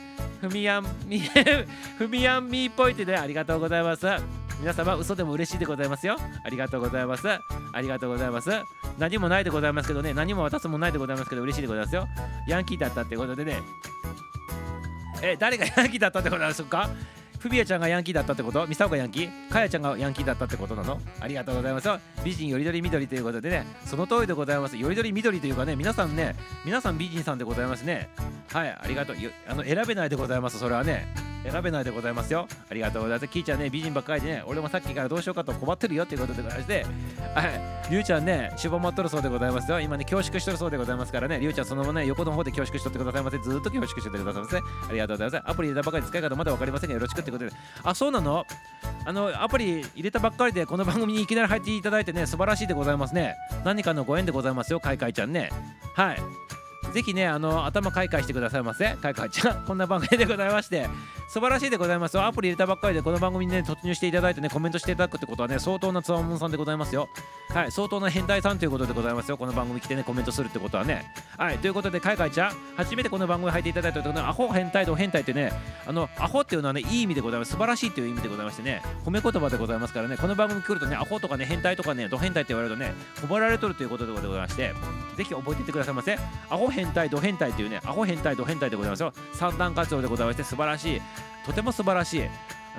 [0.42, 1.20] ふみやんみ、
[1.98, 4.08] ふみやんみーっぽいってでありがとうございます。
[4.60, 6.18] 皆様、嘘でも嬉しいでございますよ。
[6.46, 7.28] ありがとうございます。
[7.30, 7.40] あ
[7.82, 8.50] りがとうございます。
[8.98, 12.08] 何もないでございますけどね、何も渡すもないでございますけど、嬉しいでございますよ。
[12.48, 13.60] ヤンキーだったってことでね。
[15.22, 16.90] え、誰がヤンキーだったってことなんですか？
[17.40, 18.68] フビアちゃんがヤンキーだったってこと？
[18.68, 19.50] ミサオがヤンキー？
[19.50, 21.00] カヤちゃんがヤンキーだったってことなの？
[21.22, 21.90] ありがとうございます。
[22.24, 24.78] 美人よりどり緑ということでねその通りでございます。
[24.78, 26.36] よりどり緑というかね皆さんね
[26.66, 28.10] 皆さん美人さんでございますね。
[28.52, 29.16] はいありがとう。
[29.48, 30.60] あの選べないでございます。
[30.60, 31.08] それはね
[31.50, 32.48] 選べないでございますよ。
[32.70, 33.28] ありがとうございます。
[33.32, 36.86] キーちゃんね美人ばっかりでね俺もさっきからどうしようかと困ってるよっていうことでございまして。
[37.34, 39.80] はいりゅうちゃんねしぼまっとるそうでございますよ。
[39.80, 41.40] 今ね恐縮しとるそうでございますからね。
[41.40, 43.38] りゅうちゃんそのままね横の方で恐縮しとってくださいませ。
[43.40, 44.58] ずっと恐縮しててくださいませ。
[44.58, 44.62] あ
[44.92, 45.50] りがとうございます。
[45.50, 47.56] アプリ入れたばかり使い方まだ分かりませんがよろしくってことで。
[47.84, 48.46] あそうなの？
[49.06, 53.36] あのアプリ入れたばっかりでこの番組にいきなり入っていただいてね素晴らしいでございますね。
[53.64, 55.50] 何かのご縁でございますよかいかいちゃんね。
[55.96, 56.18] はい。
[56.92, 58.96] ぜひね、あの頭かいかいしてくださいませ。
[58.96, 60.88] かいかいちゃん、 こんな番組でございまして、
[61.30, 67.08] 素晴らしいでございますアプリ入れたばっかりでこの番組にね突入していただいてねコメントしていただくってことはね相当なつわものさんでございますよ。
[67.50, 69.38] はい相当な変態さんということでございますよ。
[69.38, 71.06] この番組来てねコメントするってことはね。
[71.38, 75.52] はいということで海外ちゃん初めてこの番組入っていただいたとねアホ変態と変態ってね
[75.86, 77.52] あのアホっていうのはねいい意味でございます。
[77.52, 84.74] 素晴らしいという意味でございましてね褒め言葉でございますからねこの番組来るとねアホとかね変態とかねド変態って言われるとね褒められとるということでございまして
[85.16, 86.18] ぜひ覚えていってくださいませ。
[86.50, 89.14] アホ変変態ド変態というねアホ変態ド変態でございますよ。
[89.34, 91.02] 三段活用でございまして素晴らしい。
[91.46, 92.24] とても素晴らしい。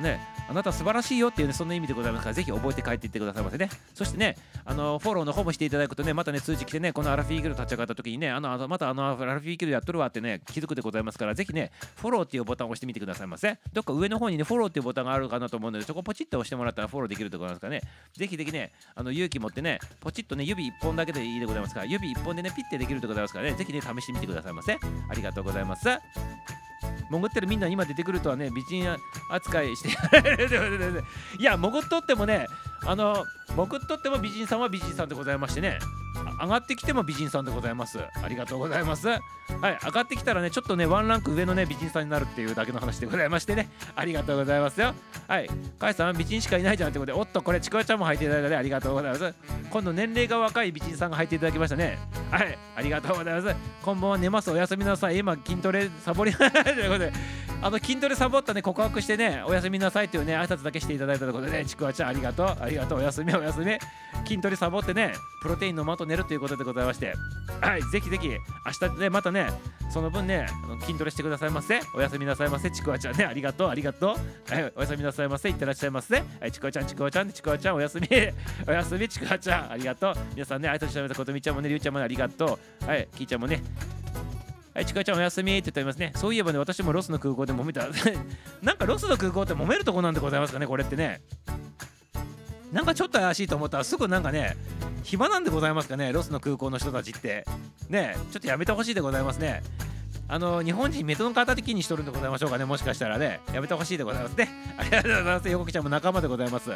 [0.00, 3.68] ね、あなた素晴らしいよっていうね、そんな意味でございますから、ぜひ覚えて帰っていってくださいませね。
[3.94, 13.58] そしてね、あのフォローの方もしていただくとね、またね、通知来てね、このアラフィーギル立ち上がった時にね、あの、あのまたあのアラフィーギルやっとるわってね、気づくでございますから、ぜひね、フォローっていうボタンを押してみてくださいませ。
[13.72, 17.82] どっか上の方にね、フォローっていうボタンがあるかなと思うので、そこポチッと押してもらったらフォローできるでございますからね、
[18.16, 24.74] ぜひぜひね、あの勇気持ってね、ポチッとね、指1本だけでいいでございますから、指1本でね、ピッてできるでございますからね、ぜひね、試してみてくださいませ。
[24.74, 25.88] ありがとうございます。
[27.10, 28.84] 潜ってるみんな今出てくるとはね美人
[29.28, 29.88] 扱いして
[31.38, 32.46] いや潜っとってもね
[32.86, 33.26] あの
[33.56, 35.78] 潜っとっても美人さんは美人さんでございましてね。
[36.40, 37.98] 上がってきても美人さんでございます。
[37.98, 39.08] ありがとうございます。
[39.08, 43.68] はい上がってきたらねちょっとねワンランク上のね美人さんになるっていうだけの話でございましてね。
[43.94, 44.94] ありがとうございますよ。
[45.28, 48.56] はいかいさんは美人しかいないじゃんってことでおっとこれちくわちゃんも履いていただいたね。
[48.56, 49.34] ありがとうございます。
[49.70, 51.98] 今度年齢が若い美人さんが履いていただきましたね。
[52.30, 53.56] はいありがとうございます。
[53.82, 54.50] こんばんは寝ます。
[54.50, 55.18] おやすみなさい。
[55.18, 57.12] 今筋トレサボり ということで。
[57.62, 62.46] あの筋トレサボったね告白してねおやすみなさいっていうね挨拶だけしていただいたというころでねちくわちゃんありがとう。
[62.70, 62.98] りがとう。
[62.98, 63.78] おやすみおやすみ
[64.26, 65.12] 筋トレサボってね
[65.42, 67.14] プロテイン飲まと寝るということでございまして。
[67.60, 69.48] はいぜひぜひ明日ねまたね
[69.90, 70.46] その分ね
[70.82, 71.80] 筋トレしてくださいませ。
[71.94, 72.70] おやすみなさいませ。
[72.70, 74.16] ちくわちゃんねありがとうありがと
[74.48, 74.52] う。
[74.52, 75.48] はいおやすみなさいませ。
[75.48, 76.16] いってらっしゃいませ。
[76.40, 78.08] はいちくわちゃんちくわちゃんちくわちゃんおやすみ。
[78.66, 80.14] おやすみちくわちゃんありがとう。
[80.34, 82.86] 皆さんね挨拶してたことみちゃんもねりゅうちゃんもねありがとう。
[82.86, 83.62] はいきーちゃんもね。
[84.72, 86.12] はい、ちかちゃんおやすみって言ってますね。
[86.14, 87.88] そういえばね、私もロスの空港で揉めた。
[88.62, 91.20] なんかロスの空港って揉めるとこなんでございますかね、これってね。
[92.72, 94.56] なんかちょっと怪しいと思ったらすぐなんかね、
[95.02, 97.44] 暇なんでございますかね、ロスの空港の人たちって。
[97.88, 99.62] ね、ちょっとやめてほしいでございますね。
[100.28, 104.48] あの日本人メトの方的にしとるんでございましょうかね、もしかしたらね、やめてほしいでございますね。
[104.78, 105.48] ありがとうございます。
[105.48, 106.70] 横木ちゃんも仲間でございます。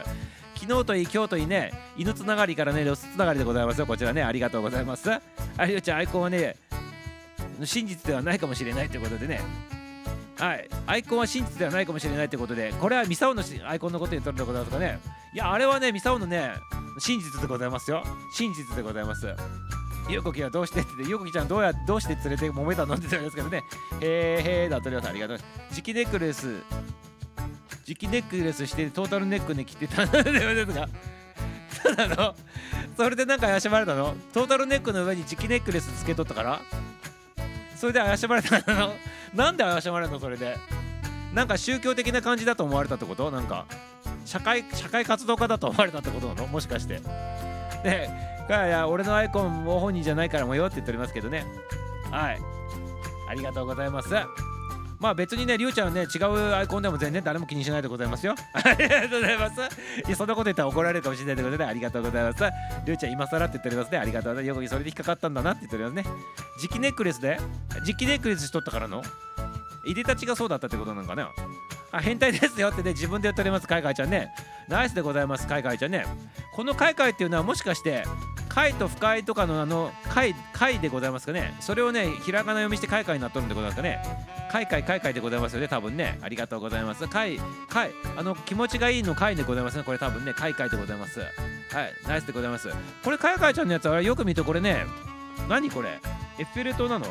[0.57, 3.87] 昨日といい、今日といいね、犬つながりからね、ロスつながりでございますよ。
[3.87, 5.09] こちらね、ありがとうございます。
[5.13, 6.57] ありゅうちゃん、アイコンはね、
[7.63, 9.41] 真実ではないかもしれないということでね
[10.39, 14.99] はいアイコンは真実ではないかもしれないということでこれはミサオのアイコンのことにとるんでございますかね
[15.35, 16.53] いやあれはねミサオのね
[16.99, 18.05] 真実でございますよ。
[18.33, 19.27] 真実でございます。
[20.09, 23.65] ゆうこきはどうしてってゆうこきちゃんどうやどうして連れて揉めたのって言うんですけどね。
[24.01, 25.39] へーへーだとりあえずありがとう
[25.73, 26.63] 磁気ネックレス。
[27.85, 30.89] 磁気ネックレスしてトータルネックに切ってたんですが。
[31.83, 32.35] そうなの
[32.97, 34.15] それでなんか怪しまれたの？
[34.33, 36.61] トータルネックの上に磁気ネックレスつけとったから？
[37.77, 38.93] それで怪しまれたの？
[39.35, 40.21] なんで怪しまれたの？
[40.21, 40.57] それで。
[41.35, 43.33] なんか宗教的な感じだと思われたってこと？
[43.33, 43.67] なんか。
[44.25, 46.47] 社会社会活動家だと思われたってことなの？
[46.47, 47.01] もしかして
[47.83, 48.11] で
[48.49, 51.45] いや俺のアイコンも本人じゃないからもよって言っておりますけどね
[52.11, 52.39] はい
[53.29, 54.09] ありがとうございます
[55.01, 58.35] まあ別にね、りゅうちゃんはね、違うアイコンでも全然誰も気にしないでございますよ。
[58.55, 59.61] ありがとうございます。
[60.07, 62.43] いや、そんなこと言ったら怒られるかもしれないということで、ありがとうございます。
[62.87, 63.99] りゅうちゃん、今更って言っておりますね。
[63.99, 64.63] ありがとうございます。
[64.63, 66.05] よくそれで引っかかったんだなって言っておりますね。
[66.63, 67.39] 磁気ネックレスで
[67.85, 69.03] 磁気ネックレスしとったからの？
[69.85, 71.29] いでたちがそうだったってことなんかな？
[71.95, 74.35] あ変態ですよってね自分で言っております海外ちゃんね。
[74.69, 76.05] ナイスでございます海外ちゃんね。
[76.53, 78.05] この海外っていうのはもしかして
[78.49, 81.55] 貝と深いとかのあの貝貝でございますかね。
[81.61, 84.03] それをねひらがな読みして海外になっとるんでございますかね。
[84.51, 86.19] 海外海外でございますよね多分ね。
[86.23, 87.07] ありがとうございます。
[87.07, 87.39] 貝
[87.69, 89.85] 貝あの気持ちがいいの貝でございますね。
[89.85, 91.21] これ多分ね海外でございます。
[91.21, 91.29] はい
[92.09, 92.69] ナイスでございます。
[93.05, 94.85] これ海外ちゃんのやつはよく見るとこれね。
[95.49, 96.01] 何これ？
[96.39, 97.07] エッフェル塔なの？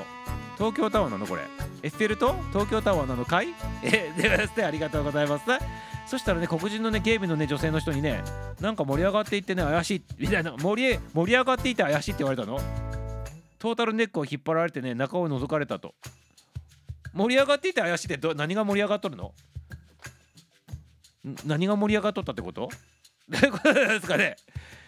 [0.57, 1.43] 東京タワーなのこれ？
[1.83, 2.33] エッフェル塔？
[2.51, 3.49] 東京タワーなのかい？
[3.83, 5.45] えではですねありがとうございます。
[6.07, 8.23] そしたらね黒人のね警備のね女性の人にね
[8.59, 10.55] なんか盛り上がっていってね怪しいみたいな。
[10.57, 12.59] 盛り盛り上がっていて怪しいって言われたの。
[13.59, 15.93] トータルネックを引っ張られてね中を覗かれたと。
[17.13, 19.33] 盛り上がっていて怪しいってど何が盛り上がっとるの？
[21.45, 22.69] 何が盛り上がっとったってこと
[23.29, 23.37] で
[24.01, 24.35] すかね？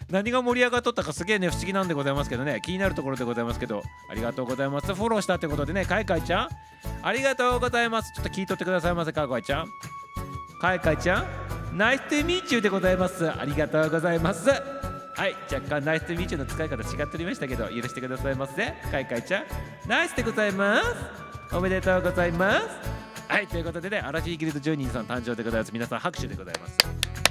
[0.09, 2.61] 何が盛り上がっとったかすげえね不思議なんでございますけどね。
[2.63, 3.81] 気になるところでございますけど。
[4.09, 4.93] ありがとうございます。
[4.93, 5.85] フォローしたってことでね。
[5.85, 6.49] かいかいちゃん。
[7.01, 8.13] ありがとうございます。
[8.13, 9.67] ちょっと聞いとってくださいませかいかいちゃん。
[10.61, 11.77] かいかいちゃん。
[11.77, 13.29] ナイスティミーチューでございます。
[13.29, 14.49] ありがとうございます。
[14.49, 15.33] はい。
[15.51, 18.73] 若干ナイスティミーチューの使い方違っておりましたけど許してくださいませ。
[18.91, 19.45] かいかいちゃん。
[19.87, 20.81] ナイスでございま
[21.49, 21.55] す。
[21.55, 22.67] おめでとうございます。
[23.27, 23.47] はい。
[23.47, 25.71] ということでねアラフィーギルド10人さん誕生でございます。
[25.73, 27.24] 皆さん拍手でございます。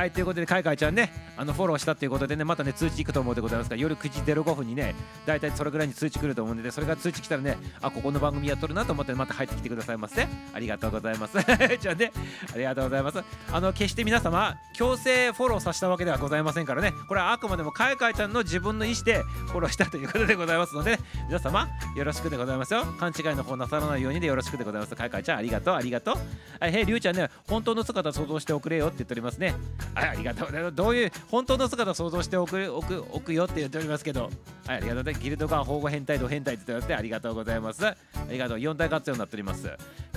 [0.00, 4.94] はいということでかいかいちゃんねあのフォローしたということでねまたね通知いくと思うでございますから夜9時05分にね
[5.26, 10.26] 大体それぐらいに通知来ると思うんでそれが通知来たらねあここの番組やっとるなと思ってまた入ってきてくださいませ。
[10.54, 11.36] ありがとうございます。
[11.78, 12.12] じゃあね
[12.54, 13.22] ありがとうございます。
[13.52, 22.86] あの決して皆様強制フォローさせたわけではございませんからねこれはあくまでもかいかいちゃんの自分の意思でフォローしたということでございますので、皆様よろしくでございますよ。
[22.98, 24.96] 勘違いの方なさらないようにでよろしくでございます。
[24.96, 26.14] かいかいちゃんありがとうありがとう。
[26.58, 29.54] はいへいりゅうちゃんね本当の姿想像しておくれよって言っておりますね。
[29.94, 34.30] ありがとうどういう本当の姿を想像しておくおくおくよって言っておりますけど。
[34.66, 35.14] はいありがとうね。
[35.14, 37.84] ギルドガン保護変態度変態って言ってありがとうございます。
[37.84, 37.96] あ
[38.30, 38.58] りがとう。
[38.58, 39.68] 4体活用になっております。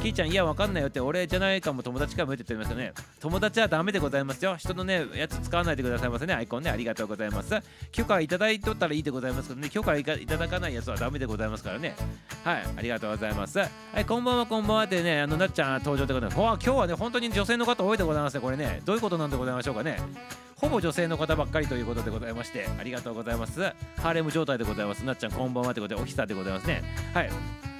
[0.01, 2.93] キーちゃんいやわかんないよって俺じゃないかも友達かもって言っておりますよね。
[3.19, 4.55] 友達はダメでございますよ。
[4.57, 6.33] 人のねやつ使わないでくださいませね。
[6.35, 6.69] アイコンね。
[6.69, 7.55] ありがとうございます。
[7.91, 9.69] 許可いただいとったらいいでございますけどね。
[9.69, 11.95] 許可いただかないやつはダメでございますからね。
[12.43, 13.57] はいありがとうございます。
[13.57, 13.67] は
[13.99, 18.41] いこんばんはこんばんはってねあのなっちゃん登場でございます今日はね本当に女性の方多いでございますね。
[18.41, 18.81] これね。
[18.85, 19.97] どういうことなんでございますしょうかね
[20.55, 23.61] ほぼ女性の方ばっかりということでございましてありがとうございます
[23.97, 26.81] ハーレム状態でございますなっちゃんこんばんはということでおひさでございますね
[27.13, 27.29] はい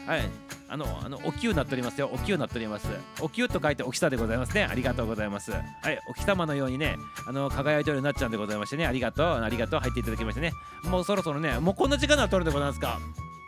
[0.05, 2.09] はいあの、あの、おきゅうなっておりますよ。
[2.11, 2.87] おきゅうなっております。
[3.21, 4.63] おきゅうと書いておきさでございますね。
[4.63, 5.51] ありがとうございます。
[5.51, 6.97] はい、お日様のようにね、
[7.27, 8.87] あの、輝いておるなっちゃんでございましてね。
[8.87, 10.51] ありがとう、ありがとう、入っていただきましてね。
[10.85, 12.99] もうそろそろね、もうこんな時間なっとるでございますか。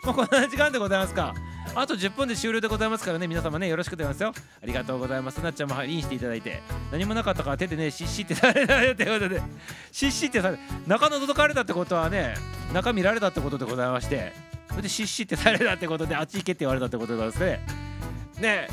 [0.05, 1.33] も うこんな時間でございますか。
[1.73, 4.33] あと10分で終了でございますからね、皆様ね、よろしくお願いますよ。
[4.61, 5.37] ありがとうございます。
[5.37, 6.61] なっちゃんもインしていただいて、
[6.91, 9.41] 何もなかったから手でね、シッシってされたという ことで、
[9.91, 12.35] シッシってされ、中の届かれたってことはね、
[12.71, 14.33] 中見られたってことでございまして、
[14.69, 17.65] それでシッシってされたってことで、あっち行けって言われたってことですね。
[18.39, 18.67] ね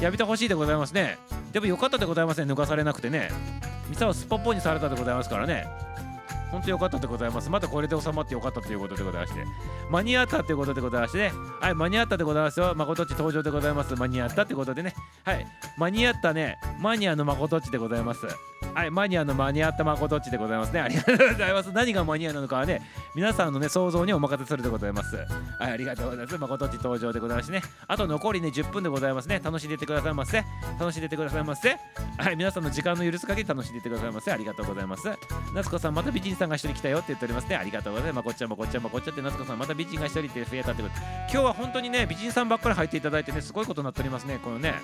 [0.00, 1.18] やめてほしいでございますね。
[1.52, 3.30] でもよかったでございますね、抜かされなくてね。
[3.88, 5.66] ミサはすっぽっぽにされたでございますからね。
[6.50, 7.50] 本当よかったでございます。
[7.50, 9.44] またこれで収まってよかったということでございまして。
[9.90, 11.32] 間に合ったということでございましてね。
[11.60, 12.74] はい、間に合ったでございますよ。
[12.74, 13.94] 誠っち登場でございます。
[13.94, 14.94] 間に合ったということでね。
[15.24, 15.46] はい、
[15.76, 16.58] 間に合ったね。
[16.80, 18.26] マニアの誠っちでございます。
[18.74, 20.80] はい、マニアの間に合った誠っちでございますね。
[20.80, 21.72] ありがとうございます。
[21.72, 22.82] 何がマニアなのかはね、
[23.14, 25.16] 皆さんのね、想像にお任せするでございます。
[25.16, 26.38] はい、ありがとうございます。
[26.38, 27.62] 誠っち登場でございますね。
[27.88, 29.40] あと残りね、10分でございますね。
[29.42, 30.44] 楽しんでてくださいませ。
[30.78, 31.76] 楽しんでてくださいませ。
[32.18, 34.30] はい、皆さんの時間の許す限り楽しんでてくださいませ。
[34.30, 35.02] ありがとうございます。
[35.54, 37.56] 夏子さん、また美人さんが一人来たよって言っておりますね。
[37.56, 38.16] ありがとうございます。
[38.16, 40.94] まこっちゃんもこっちゃんもこっちゃって、夏子さん、また美人が一人って増えたってこと。
[41.32, 44.38] 今日は本当にね、美人さんばっかり入っていただいてね、すごいことになっておりますね。
[44.42, 44.74] このね。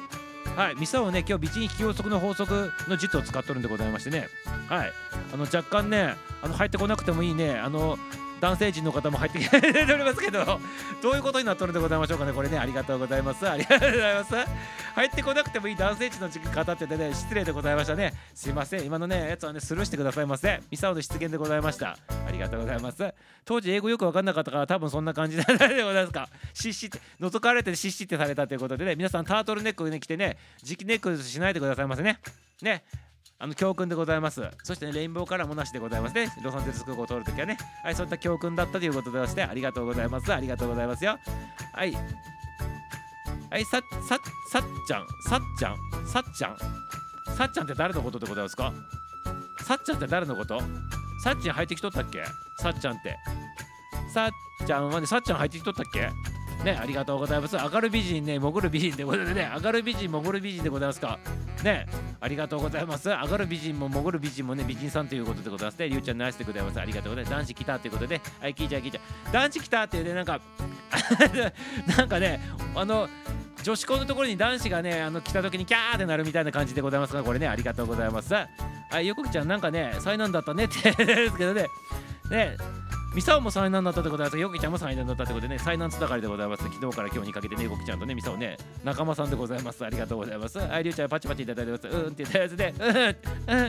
[0.57, 4.29] はい、ミサをね、今日美人引き予測の法則の術を使っとるんでございましてね。
[4.69, 4.93] はい、
[5.33, 7.99] あの若干ね、あの入ってこなくてもいいね、あの
[8.43, 10.45] 男性陣の方も入ってきておりますけど、
[11.01, 13.49] どういうことになっとるんでございましょうかね、これね、ありがとうございます。
[13.49, 14.35] ありがとうございます。
[14.97, 18.13] 入ってこなくてもいい男性陣の方ってね、失礼でございましたね。
[18.35, 20.61] すいません、今のね、やつはね、スルーしてくださいませ。
[20.73, 21.97] ミサオの出現でございました。
[22.27, 23.15] ありがとうございます。
[23.45, 26.29] 当時、英語よく分かんなかったから、多分そんな感じでございますか。
[26.53, 32.19] シシって、覗かれてシシってされたということでね、皆さんタートルネックをね、着てね、磁気ネックレスしないでくださいませね。
[32.61, 32.83] ね、
[33.43, 34.41] あの教訓でございます。
[34.63, 36.33] そしてね、レインボーカラーもなしでございますね。
[36.45, 37.59] ロサンゼルス空港を通るときはね。
[37.83, 40.33] はい、そういった教訓だったということでして、ありがとうございます。
[40.33, 41.19] ありがとうございますよ。
[41.75, 41.93] はい。
[43.51, 44.17] はい、さ、さ、
[44.53, 46.57] さっちゃん、さっちゃん、さっちゃん。
[47.37, 48.73] さっちゃんって誰のことでございますか？
[49.65, 50.61] さっちゃんって誰のこと？
[51.25, 52.23] さっちゃん入ってきとったっけ？
[52.59, 53.17] さっちゃんって。
[54.15, 56.11] さっちゃんはね、さっちゃん入ってきとったっけ？
[56.65, 57.57] ね、ありがとうございます。
[57.57, 61.19] 上がる美人ね、潜る美人ってことでね、上がる美人、潜る美人でございますか。
[61.65, 61.87] ね、
[62.21, 63.09] ありがとうございます。
[63.09, 65.89] 上がる美人も潜る美人もね、美人さんということでございますね。
[65.89, 66.81] りゅうちゃんナイスでございます。
[66.81, 67.33] ありがとうございます。
[67.33, 69.33] 男子来たということで、はい、聞いちゃう聞いちゃう。
[69.33, 70.41] 男子来たっていうね、なんか
[71.97, 72.41] なんかね、
[72.75, 73.09] あの、
[73.63, 78.35] 女子校のところに男子がね、あの来た時にキャーってなるみたいな感じでございますが、これね、ありがとうございます。
[78.35, 78.47] は
[79.01, 81.67] い、横木ちゃん、なんかね、災難だったねって ですけどね、
[82.31, 82.57] ね、
[83.15, 86.65] ミサオも災難だったってことで、ヨキちゃんも災難だったってことでね、災難つながりでございます。
[86.65, 89.85] 昨日から今日にかけてね、ヨキちゃんとね、ミサオね、仲間さんでございます。
[89.85, 90.59] ありがとうございます。
[90.59, 91.89] はい、りゅうちゃん、パチパチいただいてます。
[91.89, 93.25] うんって言ったやつで、うん、うんって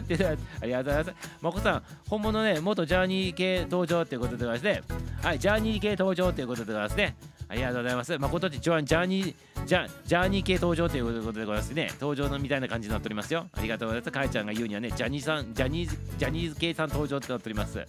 [0.07, 0.39] 言ったやつ。
[0.61, 1.27] ありがとうございます。
[1.41, 4.81] まこさん、本物ね、元ジャーニー系登場っていうことでございますね。
[5.21, 7.15] はい、ジャーニー系登場っていうことでございますね。
[7.53, 8.17] ありがとうございます。
[8.17, 9.35] 誠ちジャーニー、
[9.67, 11.91] ジャジャーニー系登場ということでございますね。
[12.01, 13.47] 登場のみたいな感じになっておりますよ。
[13.53, 14.11] ありがとうございます。
[14.11, 17.77] かえちゃんが言うにはね、ジャニーさん、ジャニーズ、ジャニーズ系さん登場ってなっております。
[17.77, 17.85] は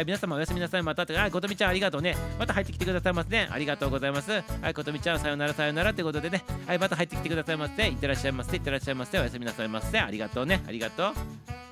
[0.00, 0.82] い、皆様おやすみなさい。
[0.82, 2.16] また、はい、ことみちゃんありがとうね。
[2.38, 3.50] また入ってきてくださいますね。
[3.50, 4.30] ありがとうございます。
[4.32, 6.42] はい、ことみちゃんさよならさよならってことでね。
[6.66, 7.86] はい、また入ってきてくださいませ。
[7.88, 8.56] いってらっしゃいませ。
[8.56, 9.18] いってらっしゃいませ。
[9.18, 10.00] おやすみなさいませ。
[10.00, 10.62] ありがとうね。
[10.66, 11.71] ありがとう。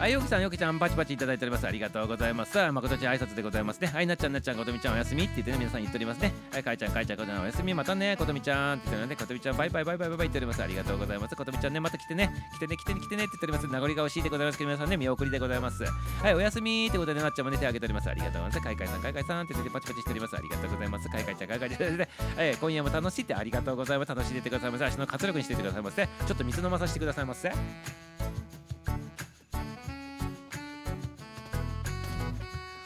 [0.00, 1.66] はい、よきさん、よきちゃん、パチパチいただいております。
[1.66, 2.56] ありがとうございます。
[2.72, 3.88] 誠ちゃん挨拶でございますね。
[3.88, 6.32] はい、なっちゃん、なっちゃん、ことみちゃん、おやすみって言ってね、皆さん言っておりますね。
[6.50, 10.62] はい、かいちゃん、かいちゃん、ことみちゃん、おやすみ、またね、ことみちゃんって言ってるのね、ことみちゃん、バイバイバイバイバイバイ言っております。
[10.62, 11.36] ありがとうございます。
[11.36, 13.66] ことみちゃんね、また来てね、来てね、来てね、来てねって言っております。
[13.66, 15.84] 名残が惜しいでございますけど、皆さんね、見送りでございます。
[15.84, 18.08] はい、おやすみってことで、なっちゃんもね、手挙げております。
[18.08, 18.60] ありがとうございます。
[18.60, 20.34] かいかいさん、かいかいさんって言ってパチパチしております。
[20.34, 21.08] ありがとうございます。
[21.10, 24.08] かいかいちゃん、かいかいちゃんで、はい、今夜も楽しいってありがとうございます。
[24.08, 24.84] 楽しんでてくださいませ。
[24.86, 26.06] 足の活力にしててくださいませ。
[26.06, 27.52] ちょっと水飲まさせてくださいませ。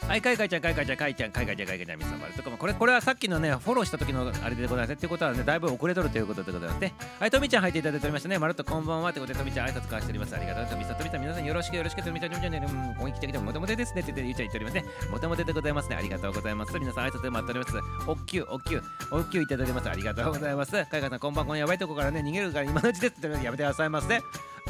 [0.07, 4.93] はい、かいかいちゃん、かいかいちゃん、かいちゃん、かいかいちゃん、かいかいちゃん、みさまるとかも、これ、これはさっきのね、フォローした時のあれでございますね。
[4.93, 6.93] ってことはね、だいぶ遅れとるということでございますね。
[7.19, 8.37] はい、とみちゃん入っていただいておりましたね。
[8.37, 9.11] まるっとこんばんは。
[9.11, 10.35] ということで、とみちゃん挨拶交わしております。
[10.35, 10.97] ありがとうございます。
[10.97, 14.01] とみさん、皆さんよろしくよろしく、とみちゃん、とみちゃんね、うん、ここに来てきてもともてですね。
[14.01, 14.85] って言って、ゆうちゃん言っておりますね。
[15.11, 15.95] もともてでございますね。
[15.95, 16.79] ありがとうございます。
[16.79, 17.77] 皆さん挨拶で待っております。
[18.07, 19.89] おっきゅう、おっきゅう、おっきゅういただいてます。
[19.89, 20.71] ありがとうございます。
[20.71, 21.47] かいかいさん、こんばんは。
[21.47, 24.21] このやばいとこからね、逃げるから今のうちですってやめてくださいませ。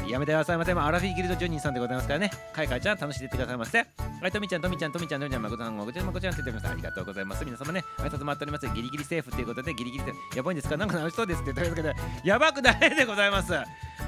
[0.08, 0.72] やめてくださいませ。
[0.72, 2.30] アラフィーギルドジョニーさんでございますからね。
[2.52, 3.78] かいかいちゃん、楽しんでいってくださいませ。
[3.78, 6.66] はい、とみちゃん、とみちゃん、とみちゃん、とみちゃん、まこちゃん、まこちゃん、まこちゃんって言っております。
[6.68, 7.44] ありがとうございます。
[7.44, 8.68] 皆様ね、挨拶待っております。
[8.68, 10.36] ギリギリセーフっていうことで、ギリギリセーフ。
[10.36, 13.52] やばいんですかなんか楽しそうですって言っておりますけど、やばくないでございます。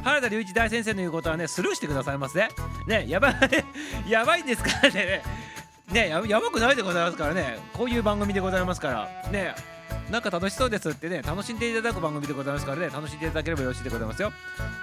[0.05, 2.49] 原田隆一大先生の言うことはね、スルーしてくださいませ。
[2.87, 3.35] ね、やばい、
[4.09, 5.23] やばいんですからね。
[5.93, 7.59] ねや、やばくないでございますからね。
[7.73, 9.31] こういう番組でございますから。
[9.31, 9.55] ね。
[10.11, 14.33] なんか楽しそうですってね、楽しんでいただく番組でございますからね、楽しんでいただければよろしいでございますよ。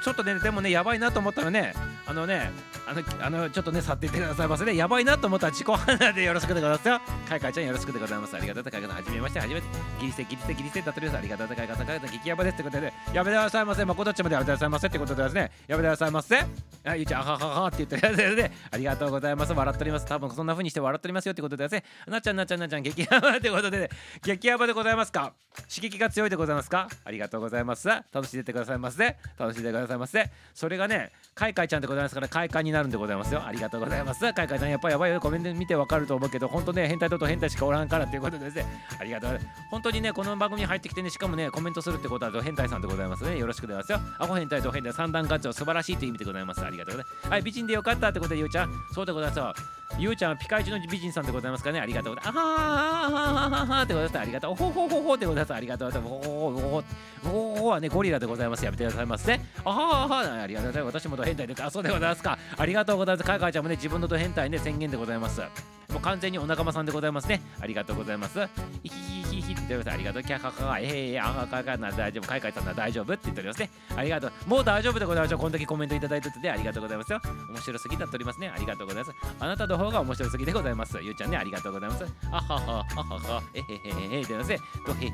[0.04, 1.74] ちょっとね、でもね、やばいなと思ったらね、
[2.06, 2.52] あのね、
[2.88, 4.76] あの、あのちょっとね、去っていってくださいませね。
[4.76, 7.00] やばいなと思ったら自己判断でよろしくでございますよ。
[7.28, 8.36] かいかいちゃんよろしくでございます。
[8.36, 8.94] ありがとうございます。
[8.96, 9.68] はじめまして、はじめて。
[10.00, 11.18] ギリセ、ギリセ、ギリセだとります。
[11.18, 11.78] ありがとうございます。
[11.78, 13.86] かいかいさん、激ヤバですってことで、やめてくださいませ。
[13.86, 16.38] まこどっちまでやめてくださいませってことでですね、やめてくださいませ。
[16.86, 18.52] あ、ゆうちゃん、あはははって言ってくださいね。
[18.72, 19.54] ありがとうございます。
[19.54, 20.06] 笑っております。
[20.06, 23.90] 多分そんな風にして笑っておりますよってことでですね、なっちゃん、なっちゃん、なっちゃん、激ヤバってことで、ね、
[24.22, 25.34] 激ヤバでございますか？
[25.70, 26.90] 刺激が強いでございますか？
[27.06, 27.88] ありがとうございます。
[27.88, 29.16] 楽しんでてくださいませ。
[29.40, 30.30] 楽しんでくださいませ。
[30.54, 33.42] それがねかいかいちゃんでございますからかいかいになるんでございますよ。
[33.46, 34.20] ありがとうございます。
[34.20, 35.22] かいかいちゃんやっぱりやばいよ。
[35.22, 38.66] コメント見てわかると思うけど本当ね変態とと変態しかおらんからっていうことですね。
[39.00, 39.40] ありがとう
[39.72, 43.38] 本当にねこの番組に入ってきてねしかもねコメントするってことは変態さんでございますね。
[43.38, 44.16] よろしくでございますよ。
[44.20, 46.66] アホ変態と変態三段活用素晴らしいという意味でございます。
[46.66, 47.30] ありがとうございます。
[47.30, 48.72] はい美人でよかったってことでゆうちゃん。
[48.94, 49.54] そうでございますよ。
[49.98, 51.80] ゆうちゃんはピカイチの美人さんでございますかね。
[51.80, 52.46] ありがとうございます。
[52.46, 56.84] あはははははってことですありがとうほほほほってことですありがとうございますおほほ
[57.24, 65.42] ほおおはねゴリラでございますやめてくださいますねあはははありがとうございます私もド変態であそうでございますかありがとうございますかいかいちゃんもね自分のド変態ね宣言でございます
[65.90, 67.42] もう完全にお仲間さんでございますね。
[67.60, 68.40] ありがとうございます。
[68.84, 69.92] いひひひひって言ってます。
[69.92, 70.24] ありがとう。
[70.24, 72.28] キャカカカええあはかかな大丈夫。
[72.28, 73.70] かいかいさんな大丈夫って言っておりますね。
[73.96, 74.32] ありがとう。
[74.48, 75.38] もう大丈夫でございます。
[75.38, 77.22] こんだけコメントいただいててありがとうございますよ。
[77.50, 78.50] 面白すぎだっておりますね。
[78.50, 79.18] ありがとうございます。
[79.40, 80.98] あなたの方が面白すぎでございます。
[81.02, 82.06] ゆうちゃんねありがとうございます。
[82.32, 83.44] あははあはは。
[83.54, 84.60] えへへへへってますね。
[84.86, 85.10] とへへ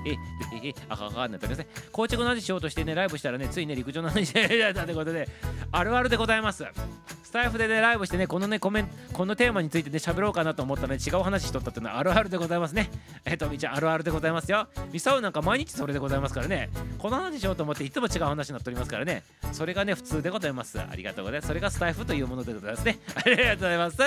[0.65, 5.27] へへあははなっておりますね紅茶の話しようとしてねライブしたらねついね陸上の話でたってことで
[5.71, 6.65] あるあるでございます
[7.23, 12.89] スタイフでねライブしてねこのねコメントこのテーマについてね喋ろうかなと思ったらね違う話しとったっていうのはあるあるでございますね。
[13.25, 14.67] えっとみちゃんあるあるでございますよ。
[14.91, 16.69] ミサウなんか毎日それでございますからね。
[16.97, 19.23] この話しようと思っていつも違う話になっておりますからね。
[19.51, 20.79] それがね普通でございます。
[20.79, 21.47] ありがとうございます。
[21.47, 22.99] それがスタイフというものでございますね。
[23.15, 23.97] ありがとうございます。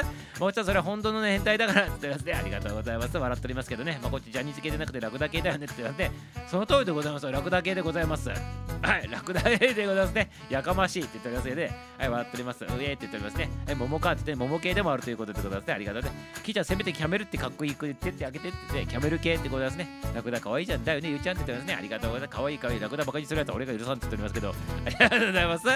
[0.41, 3.17] もうちょっとそれは本当のね変態だからって言ってますねありがとうございます。
[3.17, 3.99] 笑っておりますけどね。
[4.03, 6.11] まあこっちジャニーズ系でなくてラクダ系だよねって言って
[6.49, 8.29] その通りでございますラクダ系でございます。
[8.29, 10.31] はいラクダ系でございますね。
[10.51, 12.65] やかましいって言っておりますのではい笑っております。
[12.65, 13.51] うえって言っておりますね。
[13.67, 15.75] はい桃かって言って桃系でもあるということでございますね。
[15.75, 16.11] ありがとうね。
[16.45, 19.89] キちゃんせめてキャメルってかっこいい言ってってあげてって言ってキャメル系ってことですね。
[20.15, 21.09] ラクダかわいいじゃんだよね。
[21.09, 21.75] ゆうちゃんって言ってますね。
[21.75, 22.37] ありがとうございます。
[22.37, 24.55] かわいいかわいいラクダバカにするやつ俺が許さんって言っておりますけど。
[24.85, 25.67] ありがとうございます。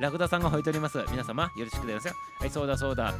[0.00, 1.04] ラクダさんが吠えております。
[1.10, 2.14] 皆様よろしくでございますよ。
[2.40, 3.14] はいそうだそうだ。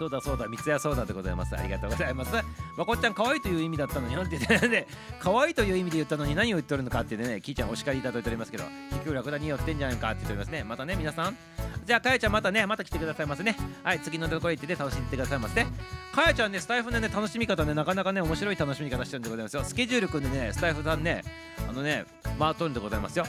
[0.00, 1.54] そうだそうだ、三ツ矢そうだでございます。
[1.54, 2.32] ありがとうございます。
[2.74, 4.86] まこっちゃん、可愛いという意味だったのに、なんて言ってね、
[5.18, 10.64] 可愛いという意味で言ったのに何を言ってるのかってね、キーちゃんお叱りいただいておりますけど、結局ラクダに寄ってんじゃないかって言っておりますね。
[10.64, 11.36] またね、皆さん。
[11.84, 13.54] じゃあ、かやちゃんまたね、また来てくださいませね。
[13.82, 15.70] はい、次のところ行ってね、楽しんでってくださいませね。
[16.14, 19.64] かやちゃんね、スタイフでね、楽しみ方ね、なかなかね、面白い楽しみ方してるんでございますよ。
[19.64, 21.22] スケジュール組んでね、スタイフさんね、
[21.68, 22.06] あのね、
[22.38, 23.26] 回っとるんでございますよ。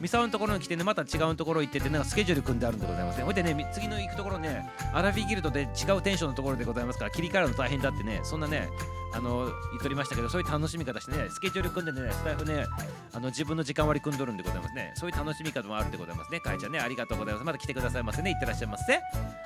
[0.00, 8.68] ミサオのところに来てねまた違うところ行っててなんかスケジュール組んであるんでございますねほいでね次の行くところねアラフィギルドで違うテンションのところでございますから切り替えるの大変だってねそんなね
[9.14, 12.66] あの言っておりましたけどそういう楽しみ方してねスケジュール組んでねスタイフね
[13.12, 19.00] あの自分の時間割り組んどるんでございますねそういう楽しみ方もあるでございますねかえちゃんねありがとうございますまた来てくださいませねいってらっしゃいませ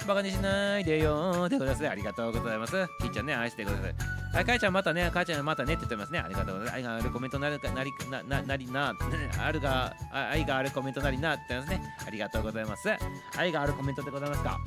[0.07, 3.95] バカにしないでよーでございますありがとうございますきーちゃんね愛してください
[4.37, 6.19] はい、かえちゃんまたね、かえちゃんまたねって言ってますね。
[6.19, 6.75] ありがとうございます。
[6.75, 8.95] 愛があるコメントなるかなりなななりな、
[9.41, 11.97] あるが愛があるコメントなりなって言ってますね。
[12.07, 12.91] ありがとうございます。
[13.39, 14.59] 愛があるコメントでございますか。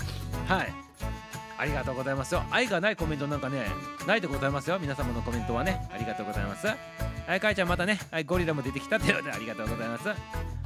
[0.47, 0.73] はい。
[1.59, 2.43] ありがとうございますよ。
[2.51, 3.67] 愛がないコメントなんかね、
[4.07, 4.79] ないでございますよ。
[4.79, 5.87] 皆様のコメントはね。
[5.93, 6.67] ありがとうございます。
[6.67, 10.09] はい、かえちゃんまたね、はい、ゴリラも出てきたっていうのでありがとうございます。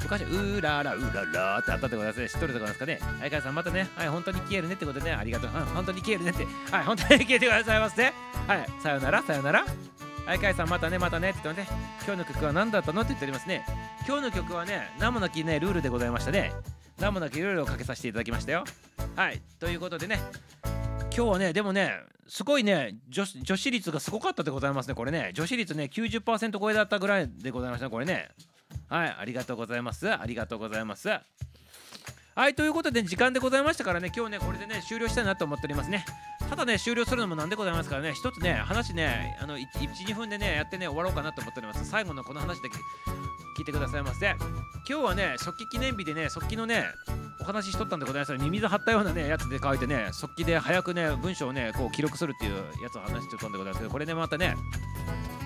[0.04, 2.30] 昔、うーららうららってあったでございますね。
[2.30, 3.00] 知っとるでございますかね。
[3.20, 5.52] はい、かえさんまたね、はい、本当に消えるねってことでね、ありがとう。
[5.52, 6.46] うん、本当に消えるねって。
[6.72, 8.04] はい、本当に消えてくださいませ。
[8.04, 8.14] はい、
[8.82, 9.66] さよなら、さよなら。
[10.26, 11.68] はい、かえさんまたね、またねって言ってね、
[12.06, 13.66] 今日の曲は何だったのって言っておりますね。
[14.08, 16.54] 今日の曲はね、名もなきね、ルールでございましたね。
[17.00, 18.64] 何もなくいろいろかけさせていただきましたよ。
[19.16, 20.20] はい、ということでね、
[21.16, 21.94] 今日はね、でもね、
[22.28, 25.32] すごいね女、女子率がすごかったでございますね、これね。
[25.34, 28.30] 女子率ね、90%超えだったぐらいでございましたね、これね。
[28.88, 30.10] はい、ありがとうございます。
[30.12, 31.10] ありがとうございます。
[32.36, 36.04] はい、ということで時間でございましたからね、今日ね、これでね、終了したいなと思っておりますね。
[36.50, 41.84] ただね終了するのもなんでございますからね一つね話ねあの12分でねやってね終わろうかなと思っております。
[41.90, 42.78] 最後のこの話だけ
[43.58, 44.36] 聞いてくださいませ
[44.88, 46.86] 今日はね速記記念日でね速記のね
[47.40, 54.56] お話ししとったんでございますミミズ貼ったようなねやつで書いてね速記で早くね文章をねこう記録するっていうやつを話しとったんでございますけどこれねまたね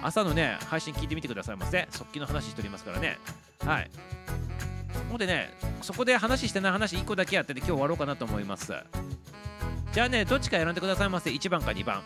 [0.04, 1.88] 朝のね配信聞いてみてくださいませ。
[1.92, 3.18] 速記の話しておりますからね。
[3.64, 3.90] はい。
[5.10, 8.74] ほんでねそこで話してない話1個だけやってて今日終わろうかなと思います。
[9.94, 11.30] じゃあねどっちか選んでくださいませ。
[11.30, 12.02] 1番か2番。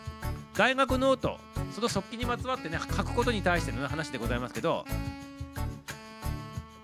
[0.56, 1.38] 大学ノート
[1.74, 4.84] その速記にまつわってね書くことに対しての話でございますけど。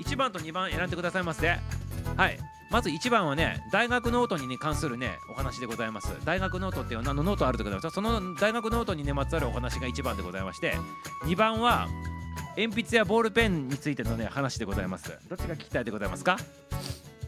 [0.00, 1.48] 1番と2番選んでくださいませ。
[2.16, 2.38] はい。
[2.70, 6.14] まず1番はね大学ノートに、ね、関するねお話でございます。
[6.24, 10.76] 大学ノートっていうのはノートあるでございますその大学ノートにねまつわるお話が1番でございまして。
[11.24, 11.88] 2番は
[12.58, 15.16] 鉛筆やボールペンについてのね話でございます。
[15.28, 16.36] どっちが聞きたいでございますか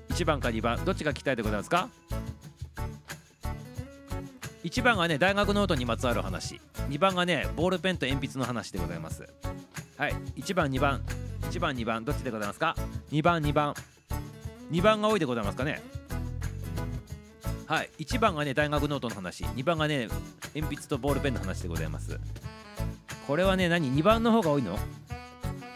[0.09, 0.85] ？1番か2番。
[0.85, 1.89] どっちが聞きたいでございますか
[4.65, 6.61] ？1番がね大学ノートにまつわる話。
[6.89, 9.24] 2番がねボールペンと鉛筆の話でございます。
[9.97, 10.15] はい。
[10.36, 11.01] 1番2番。
[11.43, 12.05] 1番2番。
[12.05, 12.74] どっちでございますか
[13.12, 13.74] ？2番2番。
[14.73, 15.81] 2番が多いでございますかね？
[17.66, 17.90] はい。
[18.01, 19.44] 1番がね大学ノートの話。
[19.44, 20.09] 2番がね
[20.57, 22.19] 鉛筆とボールペンの話でございます。
[23.28, 24.77] これはね何？2番の方が多いの？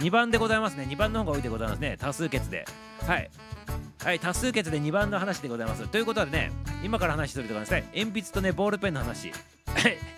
[0.00, 2.64] 2番でございますね2番の方が多いでございますね多数決で
[3.06, 3.30] はい
[4.02, 6.52] はい多数決で2番の話でございますということでね
[6.82, 10.14] 今から話するでございます鉛筆とねボールペンの話はい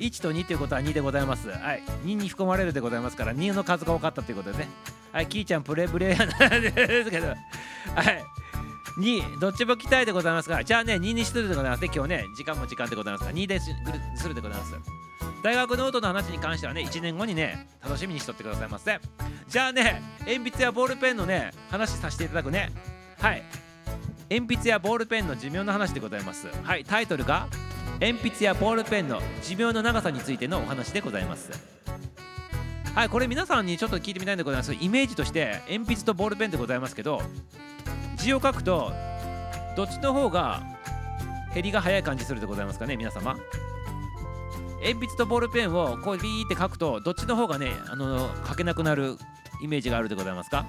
[0.00, 1.48] 1と2ということは2でございます。
[1.50, 1.82] はい。
[2.04, 4.68] 2に含まれるでございますから、2の数が多かったということでね。
[5.12, 5.26] はい。
[5.26, 7.36] キーちゃん、プレブレなんですけど、はい。
[8.98, 11.90] 2、どっちも聞きたいでございますから、じゃあね、2にするでございますね。
[11.94, 13.70] 今日ね、時間も時間でございますから、2です
[14.26, 14.74] るでございます。
[15.42, 19.00] 大学ノートの話に関してはね、1年後にね、楽しみにしとってくださいませ。
[19.48, 22.70] じゃあね、鉛筆やボールペンのね、話させていただくね。
[23.18, 23.42] はい。
[24.30, 26.48] 鉛筆やボールペンの寿命の話でございます。
[26.62, 26.84] はい。
[26.84, 27.48] タイトルが、
[28.00, 31.50] 鉛筆やボールペンの寿命の長さについてのお話でございます
[32.94, 37.20] はいこれ皆さんにちょっと聞いてみたいんでございますイメージとして鉛筆とボールペンでございますけど
[38.16, 38.90] 字を書くと
[39.76, 40.62] どっちの方が
[41.52, 43.36] 減りが早い感じするでございますかね皆様
[44.80, 49.16] 鉛筆とボールペンをこうビーって書くとどっちの方がねあの書けなくなる
[49.62, 50.64] イメージがあるでございますか？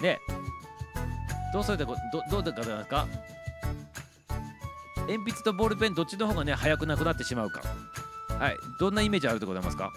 [0.00, 0.18] ね。
[1.52, 1.96] どうするでど
[2.30, 3.06] どうでございますか？
[5.08, 7.62] 鉛筆とボールペンどっちの方がね速くなくなってしまうか。
[8.38, 8.56] はい。
[8.78, 9.92] どんなイメージあるでございますか？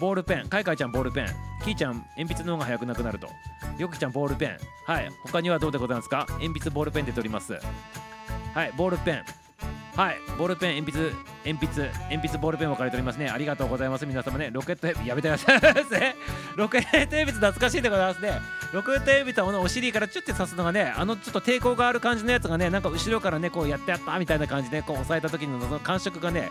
[0.00, 0.48] ボールペン。
[0.48, 1.26] かいかいちゃんボールペン。
[1.64, 3.28] きーちゃん鉛筆の方が速くなくなると。
[3.78, 4.58] よくちゃんボールペン。
[4.86, 5.08] はい。
[5.22, 6.26] 他にはどうでございますか？
[6.28, 7.52] 鉛筆ボールペンで取ります。
[8.54, 8.72] はい。
[8.76, 9.24] ボールペン。
[9.96, 10.18] はい。
[10.38, 11.12] ボールペン鉛筆
[11.44, 13.28] 鉛筆鉛筆ボールペン分かれておりますね。
[13.28, 14.06] ありがとうございます。
[14.06, 15.60] 皆様ねロケットやめてください
[16.56, 18.40] ロケット鉛筆懐かしいでございますね。
[18.72, 26.50] ロケット鉛筆はこのお尻からチュッて刺すのがねあのちょっと抵抗がある感じのやつがねなんか後ろからねこうやってやったみたいな感じでこう押さえた時のその感触がね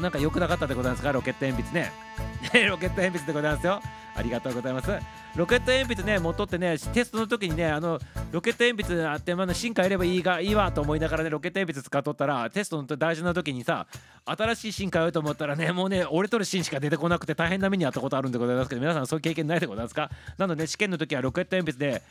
[0.00, 1.12] なんか良くなかったでございますか？
[1.12, 1.92] ロケット鉛筆ね。
[2.68, 3.82] ロケット鉛筆でございますよ。
[4.16, 4.90] ありがとうございます。
[5.38, 8.00] ロケット鉛筆ね持っとってねテストの時にねあの
[8.32, 13.86] ロケット鉛筆あってまだ進化やればいいがいいわと思いながらねロケット鉛筆使っとったらテストの大事な時にさ
[14.24, 20.10] 新しい進化やると思ったらねもうね折れとる芯しか出てこなくて大変な目にあったことあるんでございますけど皆さんそういう経験ないでございますか？
[20.38, 22.02] なので、ね、試験の時はロケット鉛筆で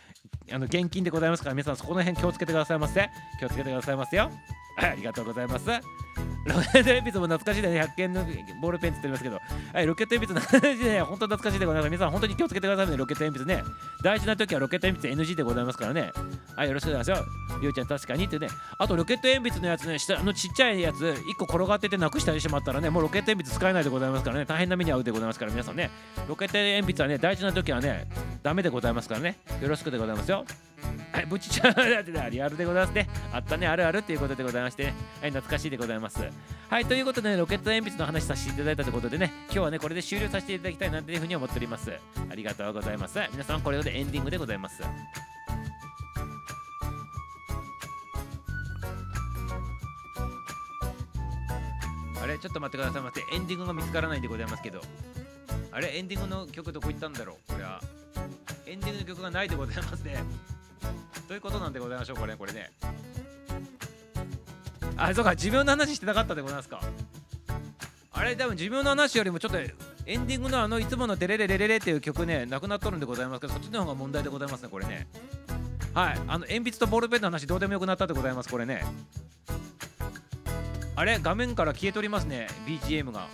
[0.54, 3.10] あの現金でございますから皆さんそこの辺気をつけてくださいませ。
[3.41, 4.32] 気をつけてくださいますよ。
[4.80, 5.66] ありがとうございます。
[5.68, 8.24] ロケット鉛筆も懐かしいでね、100円の
[8.62, 9.40] ボールペンって言ってますけど、
[9.74, 11.91] はい、ロケット鉛筆の話でね、本当懐かしいでございます。
[11.91, 13.64] 皆さん、本当に気をつけてくださいね、ロケット鉛筆ね。
[14.02, 16.14] 大事な時はロケット鉛筆 NG でございますからね。
[16.56, 17.26] はい、よろしくお願いしますよ。
[17.61, 18.48] りょうちゃん、確かにってね。
[18.77, 25.89] あと、ロケット鉛筆のやつね、下のちっちゃいやつ、1個転がっててなくしたりしまったらね、もうロケット鉛筆使えないでございますからね、大変な目に遭うでございますから、皆さんね、
[26.27, 28.10] ロケット鉛筆はね、大事な時はね、
[28.44, 30.45] ダメでございますからね、よろしくでございますよ。
[31.12, 33.10] はい、ぶちちゃん だってリアルでございますね。
[33.34, 36.20] あったね、あるあるっていうことでございまして、ね、はい、懐かしいでございます。
[36.70, 41.91] はい、ということで、ね、ロケット鉛筆の話させていただいたということでね、今日はね、これで終了させていただきたいなというふうに思っております。
[42.30, 43.20] ありがとうございます。
[43.32, 44.84] 皆さん、これでエンディングでございます。
[52.22, 53.22] あれちょっと待ってくださいませ。
[53.34, 54.82] エンディングが見つからないんでございますけど。
[55.72, 57.54] あれエンディングの曲どこ行ったんだろう？
[57.54, 57.82] これは。
[58.66, 60.24] エンディングの曲がないでございますね。
[61.28, 62.72] ということなんでございましょう、これ、これね。
[64.95, 66.82] あ、そうか、寿命の話してなかったでございますか。
[68.12, 75.08] あれ、多分寿命の話よりもちょっとエンディングのあのいつものデレレレレレっていう曲ね、なくなっとるんでございますけど、そっちの方が問題でございますね、これね。
[75.94, 78.84] はい、あの鉛筆とボールペンの話どうでもよくなったでございます、これね。
[80.95, 83.28] あれ、画面から消えとりますね、BGM が。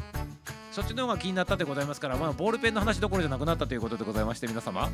[0.74, 4.90] そっちの方が気になったでございますから、まあ、ボールペンの話どころじゃなくなったということでございまして皆様。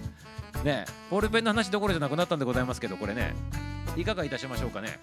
[0.65, 3.33] ねボールペンの話どころじゃなくなったんでございますけどこれね
[3.95, 4.99] いかがいたしましょうかね。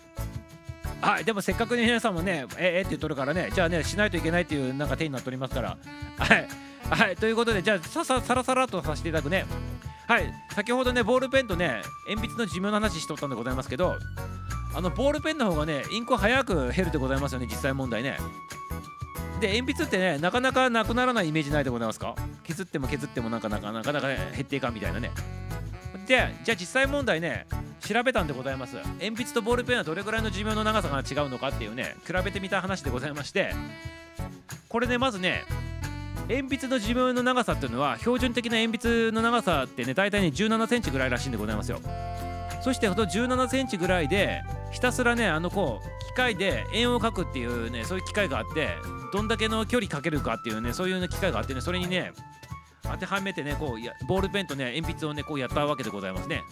[1.00, 5.78] はいでもせっかくに皆さんもねええって言っとるからねじゃあねしないといけないっていうなんか手になっておりますから。
[6.18, 6.48] はい
[6.90, 9.46] はいということでじゃあさささらさらとさせていただくね。
[10.06, 13.96] はい先ほどねボールペンとね鉛筆の寿命の話しとったんでございますけど
[14.74, 18.18] あのボールペンの方がねインク早く減るでございますよね実際問題ね。
[19.40, 22.14] で鉛筆ってねなかなかなくならないイメージないでございますか？
[22.44, 25.10] 削っても削ってもなかなかなかなか、ね、減っていかんみたいなね。
[26.06, 27.46] でじゃあ実際問題ね
[27.80, 28.76] 調べたんでございます。
[28.76, 33.54] 鉛筆とボールペンはどれぐらいの寿命の長さが違うのかっていうね比べてみた話でございまして。
[34.68, 35.44] これねまずね
[36.28, 41.80] 鉛筆の寿命の長さっていうのは標準的な鉛筆の長さってね大体ね1 7センチぐらいらしいんでございますよ。
[42.66, 48.70] そしてこの1 7センチぐらいでひたすらねあのこう機械で円を描くっていうねそういう機械があって
[49.12, 52.10] どんだけの距離かけるかっていうねそういう、機械があってねそれにね
[52.82, 56.42] 当てはめてねこうやボールペンとね鉛筆をねこうやったわけでございますね。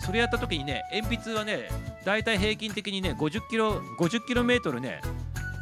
[0.00, 1.68] それやった時にね鉛筆はね
[2.06, 5.02] だいたい平均的にね50キロ50キロメートルね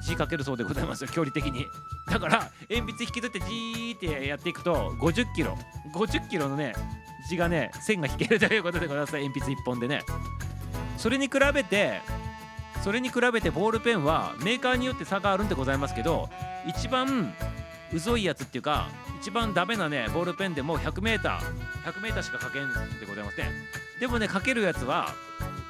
[0.02, 1.66] 字かけるそうでございますよ距離的に。
[2.06, 5.56] だから鉛筆引きずってじーってやっていくと50キロ
[5.94, 6.74] 50キロのね
[7.28, 10.02] 字がね線が引けるということでございます鉛筆1本でね。
[10.96, 12.00] それに比べて
[12.82, 16.28] それに比べてボールペンはメーカーによって差があるんでございますけど
[16.66, 17.34] 一番
[17.92, 18.88] うぞいやつっていうか
[19.20, 22.68] 一番ダメなねボールペンでも 100m100m しか書けん
[23.00, 23.50] でございますね。
[23.98, 25.14] でもね書けるやつは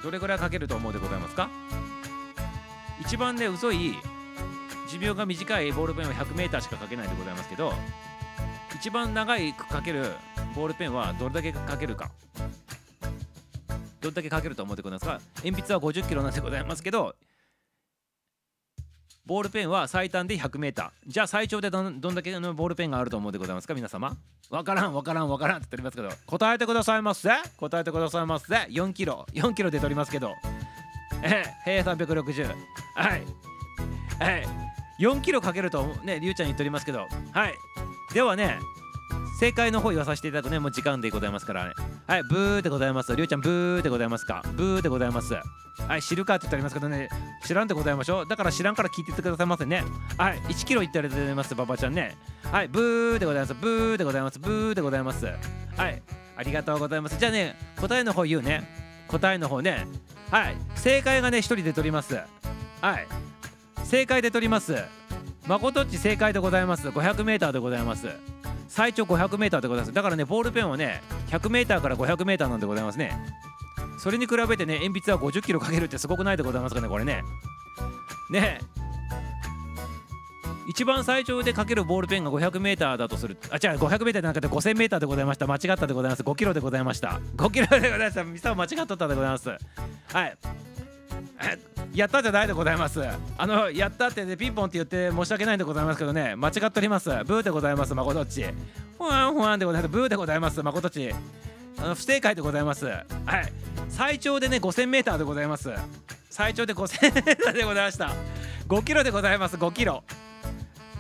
[0.03, 1.51] どれぐらい書けると思うでございますか？
[3.01, 3.95] 一番ねうぞい
[4.91, 7.73] 寿命が短いボールペンは 100m しか書けないでございますけど
[8.75, 10.13] 一番長い書ける
[10.55, 12.11] ボールペンはどれだけ書けるか。
[14.01, 17.15] どれだけ書けると思ってください鉛筆は50キロなんでございますけど
[19.27, 23.75] ボールペンは最短で 100m じゃあ最長でどんだけのボールペンがあると思うでございますか？
[23.75, 24.17] 皆様。
[24.49, 27.29] わからんわからんわからんって言っておりますけど答えてくださいませ。
[27.59, 28.47] 答えてくださいませ。
[28.47, 29.27] 4キロ。
[29.35, 30.35] 4キロで取りますけど。
[31.23, 32.55] え平360
[32.95, 33.23] はい。
[34.19, 34.70] はい。
[35.01, 37.09] 4キロかけるとねりゅうちゃん言っておりますけど。
[37.33, 37.55] はい。
[38.13, 38.59] ではね
[39.39, 41.67] 正解の方言わさせていただくねもう時間でございますから。
[41.67, 41.75] ね
[42.07, 43.15] はいブーでございます。
[43.17, 44.43] りゅうちゃんブーでございますか？
[44.55, 45.35] ブーでございます。
[45.35, 47.09] はい知るかって言っておりますけどね。
[47.47, 48.29] 知らんでございましょう。
[48.29, 49.83] だから知らんから聞いててくださいませね。
[50.19, 52.17] はい1キロ言ってありがとうございますババちゃんね。
[52.51, 53.55] はいブーでございます。
[53.55, 54.39] ブーでございます。
[54.39, 55.25] ブーでございます。
[55.25, 55.33] は
[55.89, 56.03] い
[56.37, 57.19] ありがとうございます。
[57.19, 58.69] じゃあね答えの方言うね。
[59.09, 59.87] 答えの方ね。
[60.31, 62.19] はい正解がね1人で取ります。
[62.83, 63.07] はい。
[63.91, 64.77] 正解で取ります。
[65.49, 66.89] 誠っち正解でございます。
[66.91, 68.07] 500m でございます。
[68.69, 69.93] 最長 500m でございます。
[69.93, 73.21] だからねボールペンはね 100m から 500m なんでございますね。
[73.99, 77.25] それに比べてね鉛筆は50キロかけるってすごくないでございますかねこれね。
[78.31, 78.61] ね。
[80.69, 83.39] 一番最長でかけるボールペンが 500m だとする。
[83.51, 85.49] あ違う 500m じゃなくて 5000m でございました。
[85.49, 86.23] 間違ったでございます。
[86.23, 87.21] 5キロでございました。
[87.37, 88.23] 5キロでございました。
[88.23, 89.49] ミサを間違っとったでございます。
[89.49, 90.39] はい。
[91.95, 93.03] やったじゃないでございます。
[93.37, 97.09] あのやったってねピンポンって言って申し訳ないんでございますけどね間違っております。
[97.25, 98.45] ブーでございますまことっち。
[98.97, 99.93] ふわんふわんでございます。
[99.93, 101.13] ブーでございますまことち。
[101.79, 102.87] あの不正解でございます。
[102.87, 103.05] はい。
[103.89, 105.71] 最長でね 5000m でございます。
[106.29, 108.13] 最長で 5000m でございました。
[108.69, 110.05] 5キロでございます5キロ。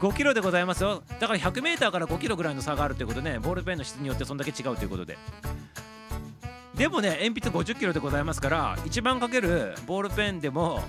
[0.00, 1.02] 5キロでございますよ。
[1.20, 5.18] だから 100m から5キロぐらいの差があるということ、ね、ボールペンの質によってそんだけ違うということで。
[6.80, 10.80] でもね鉛筆50キロでございますから一番かけるボールペンでも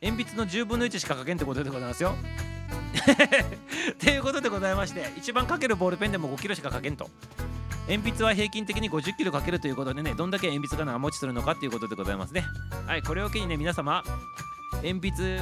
[0.00, 2.14] 鉛筆の10分の1しかかけんってことでございますよ。
[3.90, 7.10] っていうことでございまして一番かけるボールペンでも5キロしかかけんと。
[7.88, 12.44] 鉛筆は平均的に50キロかけるということでねどんだけ鉛筆が長持ちするのかということでございますね。
[12.86, 14.04] はいこれを機にね皆様
[14.84, 15.40] 鉛筆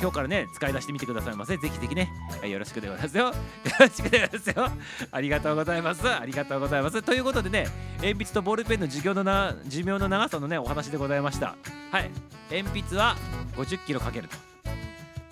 [0.00, 1.56] 今日からね使い出してみてくださいませ。
[1.56, 2.10] ぜひぜひね、
[2.40, 3.24] はい、よろしくでございますよ。
[3.26, 3.32] よ
[3.80, 4.70] ろしくでございますよ。
[5.10, 6.08] ありがとうございます。
[6.08, 7.02] ありがとうございます。
[7.02, 7.66] ということでね
[7.98, 11.56] 鉛筆とボールペンの授業のな寿命の長さのねお話でございました。
[11.90, 12.10] はい。
[12.50, 13.16] 鉛筆は
[13.56, 14.36] 50キロかけると。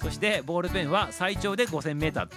[0.02, 2.28] そしてボールペンは最長で 5000m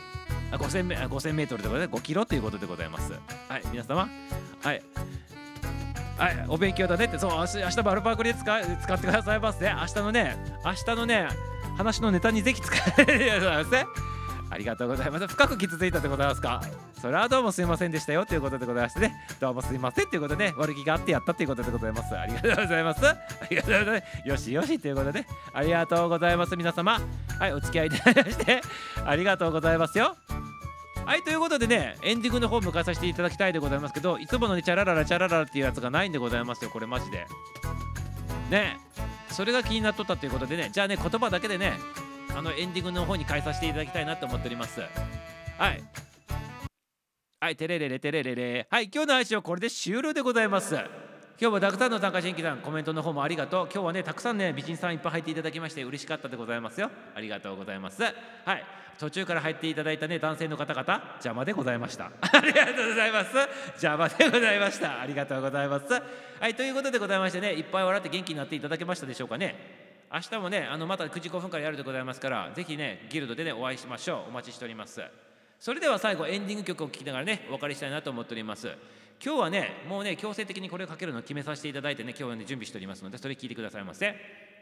[0.49, 2.02] あ 5000, メ5000メートルでございます。
[2.02, 3.14] 5キロということでございます。
[3.49, 4.08] はい皆様。
[4.62, 4.82] はい。
[6.18, 9.76] はい、お勉強だねって、そう、明日バルパークで使使ってくださいませ、ね。
[9.80, 10.36] 明日のね、
[10.66, 11.28] 明日のね、
[11.78, 13.86] 話のネタにぜひ使えるようですね。
[14.49, 15.28] ありがとうございます。
[15.28, 16.62] 深く傷ついたでございますか？
[17.02, 19.14] それはどうもすいませんでしたよということでございましてね。
[19.40, 22.18] どうもすいませんということで、ね、悪気があってやったということでございます。
[22.18, 23.06] ありがとうございます。
[23.06, 23.18] あ
[23.49, 24.28] りがとうございます。
[24.30, 26.56] よしよしということで、ありがとうございます。
[26.56, 26.99] 皆様。
[27.40, 28.62] はい、お付き合いいただきまして、
[29.06, 30.16] ありがとうございますよ。
[31.06, 37.26] はいということでねエンディングの方迎えさせていただきたいでございますけどいつものねチャラララチャラララっていうやつがないんでございますよこれマジで
[38.49, 38.78] ね
[39.30, 41.74] それが気になっとったということでねじゃあね言葉だけでね
[42.36, 44.80] あのエンディングの方に変えさせていただきたいなと思っております。
[44.80, 45.84] はい。
[47.40, 50.76] はいテレレレテレレレはい今日の配信はこれで終了でございます。
[51.40, 53.70] 今日もたくさんの参加新規さんコメントの方もありがとう。
[53.72, 56.90] 今日はねたくさんね美人さんいっぱい入っていただきまして嬉しかったでございますよ。
[57.16, 58.02] ありがとうございます。
[58.02, 58.14] はい。
[58.99, 62.12] 途中から入っていただいたね男性の方々邪魔でございました。
[62.22, 63.38] ありがとうございます。
[63.84, 65.02] 邪魔でございました。
[65.02, 65.86] ありがとうございます。
[66.40, 69.56] はいということでございましてねいっぱい笑って元気になっていただけましたでしょうかね。
[70.14, 74.30] 明日もねあのまた9時5分からやるでございますからぜひねギルドでねお会いしましょう。
[74.30, 75.02] お待ちしております。
[75.60, 78.68] それでは最後エンディング曲を聴きながらねお別れしたいなと思っております。
[79.20, 84.16] 今日はねもうね強制的にこれをかけるのを決めさせていただいてね今日はね準備しておりますのでそれ聞いてくださいませ。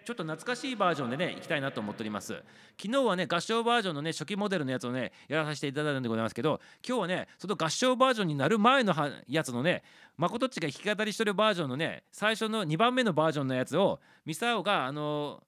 [0.05, 2.33] ちょっと懐かしいバージョンでね行きたいなと思っております。
[2.79, 8.93] 昨日はね合唱バージョンのね初期モデルのやつをねやらさせていただいたんでございますけど今日はねその合唱バージョンになる前の
[9.27, 9.83] やつのね
[10.15, 15.41] まことっちが弾き語りしてるバージョンのね最初の2番目のバージョンのやつをミサオがあの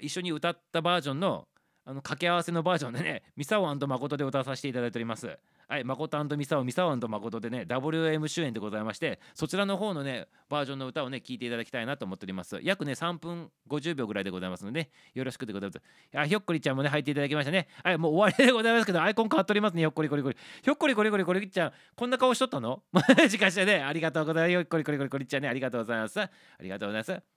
[0.00, 1.48] 一緒に歌ったバージョンの
[1.84, 5.36] あの掛け合わせのバージョンでねミサオ誠で歌わさせていただいております。
[5.72, 12.60] はい、誠ミサオ、ミサオ誠でね、WM 主演でございまして、そちらの方のね、バージョンの歌をね、聴いていただきたいなと思っております。
[12.62, 15.82] 約ね、3分50秒ぐらいでございますので、ね、よろしくでございます。
[16.14, 17.68] あ、ひょっこりちゃんもね、入っていただきましたね。
[17.82, 20.36] はい、もう終わりでございますけど、アイコン変わっておりますね、ひょっこりこりこり。
[20.62, 22.82] ひょっこりこりこりこりちゃん、こんな顔しとったの？
[22.92, 24.50] マジかしてね、ありがとうございます。
[24.50, 26.20] ひょっこりこりこりこりちゃんね、ありがとうございます。
[26.20, 26.28] あ
[26.60, 27.31] りがとうございます。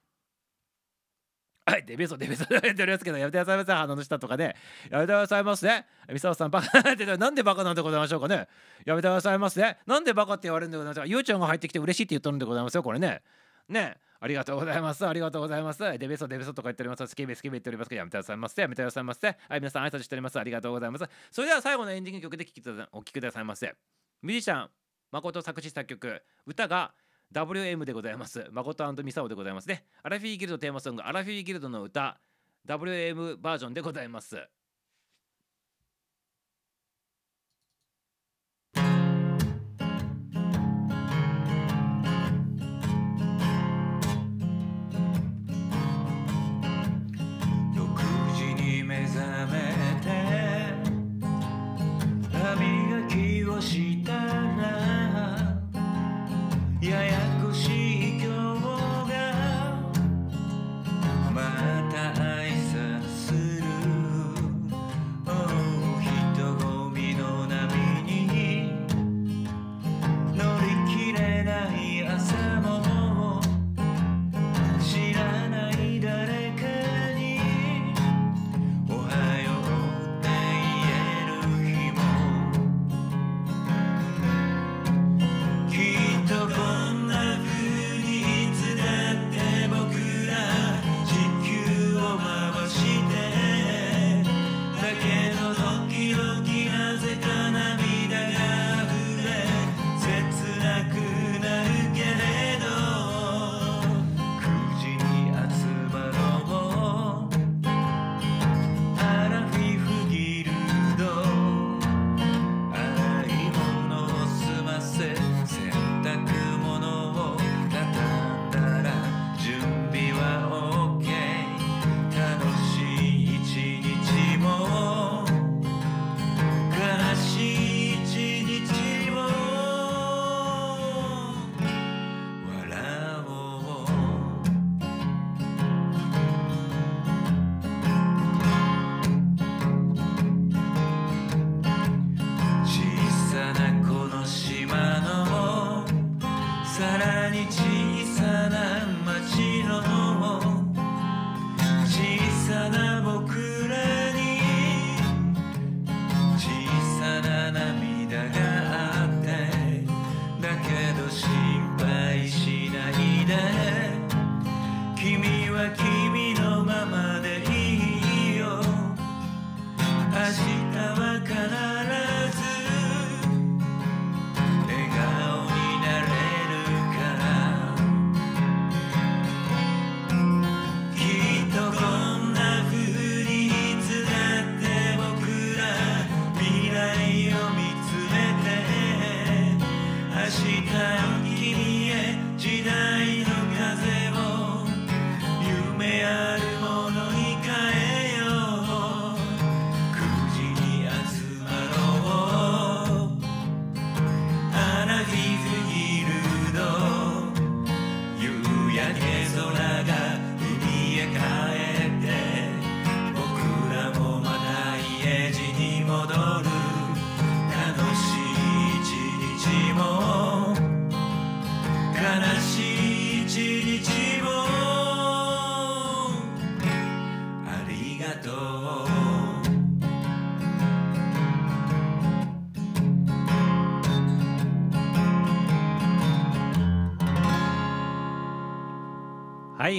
[1.66, 4.56] はい、デベソデベソで言っておりますけど、やめてくださいませ、鼻の下とかで、
[4.92, 5.88] やめてくださいますね。
[6.12, 8.48] ミサオさん、バカって、なんでバカなんでございましょうかね。
[8.86, 9.80] やめてくださいますね。
[9.88, 11.06] なんでバカって言われるんでございますか。
[11.08, 13.22] ゆうちゃんが入ってきて嬉しいって言っとるんでございますよ、これね。
[13.68, 13.98] ね。
[14.20, 15.06] ありがとうございます。
[15.08, 15.80] ありがとうございます。
[15.80, 17.08] デベソデベソとか言っております。
[17.08, 18.62] スケベスケベ言っておりますけど、やめてくださいませ。
[18.62, 19.28] やめてくださいませ。
[19.28, 20.40] はい、皆さん挨拶しております。
[20.40, 21.06] ありがとうございます。
[21.32, 22.46] それでは最後のエンディング曲で
[22.92, 23.76] お聴きくださいませ。
[24.22, 24.70] ミュージシャン、
[25.12, 26.94] 誠作詞作曲、歌が
[27.34, 28.48] WM でございます。
[28.52, 29.86] 誠ミサオでございますね。
[30.04, 32.20] アラフィーギルドテーマソング、アラフィーギルドの歌、
[32.68, 34.48] WM バージョンでございます。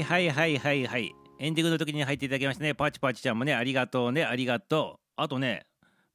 [0.03, 1.15] はいはいはいはいはい。
[1.39, 2.75] エンディングの時に入っていただきましたね。
[2.75, 5.01] パチパチちゃんもねありがとうねありがとう。
[5.17, 5.67] あとね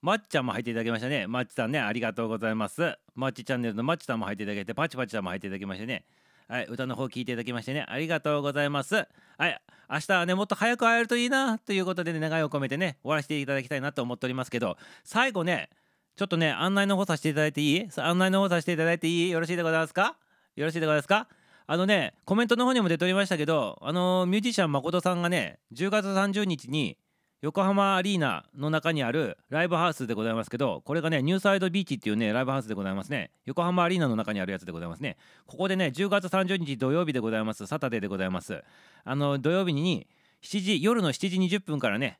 [0.01, 1.27] マッチちゃんも入っていただきましたね。
[1.27, 2.97] マッチさんねありがとうございます。
[3.15, 6.05] マッチチャンネルのマッチさんも入っていただいてパチパチさんも入っていただきましてね。
[6.47, 7.85] はい歌の方聞いていただきましてね。
[7.87, 8.95] ありがとうございます。
[8.95, 15.69] はい明日はねもっと早く会えるといいなということでね願いを込めてね終わらせていただきたいなと思っておりますけど最後ね
[16.15, 17.87] ちょっとね案内の方させていただいていい？
[17.97, 19.29] 案内の方させていただいていい？
[19.29, 20.17] よろしいでございますか？
[20.55, 21.27] よろしいでございますか？
[21.71, 26.97] あのねコメントの方にも出ておりましたけどあのミュージシャン誠さんがね10月30日に
[27.41, 33.31] 横浜アリーナの中にあるライブハウスでございますけどこれがねニューサイドビーチっていうねライブハウスでございますね。
[33.45, 35.15] 横浜アリーナの中にあるやつでございますね。
[35.47, 37.65] ここでね10月30日土曜日でございます。
[37.65, 38.61] サタデーでございます。
[39.05, 40.07] あの土曜日に
[40.43, 42.19] 7時夜の7時20分からね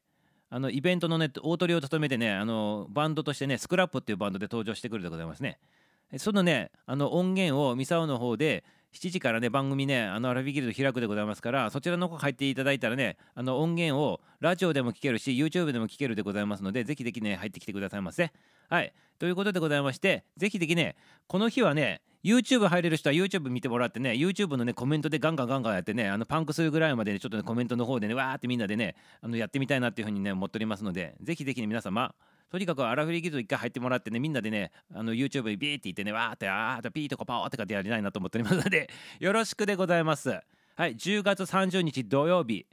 [0.50, 5.60] あのイベントのね大トリを務めてねあのバンドとしてねスクラップっていうバンドで登場してくるでございますね。
[6.20, 18.32] そのねあの音源をミサオの方で7時からね番組ねあのアラフィギルド開くでございますからそちらの方入っていただいたらねあの音源をラジオでも聞けるし YouTube でも聞けるでございますのでぜひぜひね入ってきてくださいませ。
[18.70, 18.94] はい。
[19.20, 20.96] ということでございましてぜひぜひね
[21.28, 32.14] この日はね YouTube 入れる人は YouTube 見てもらってね YouTube のねコメントでガンガンガンガンやってねあのパンクするぐらいまでねちょっとねコメントの方でねわーってみんなでねあのやってみたいなっていうふうにね思っておりますのでぜひぜひね皆様
[32.52, 40.30] とにかくアラフィリギルド一回入ってもらってねみんなでねあの YouTube にビーって言ってねわーってあーってピーとかパーってかってやりたいなと思っておりますのでよろしくでございます。
[40.76, 42.66] はい10月30日土曜日。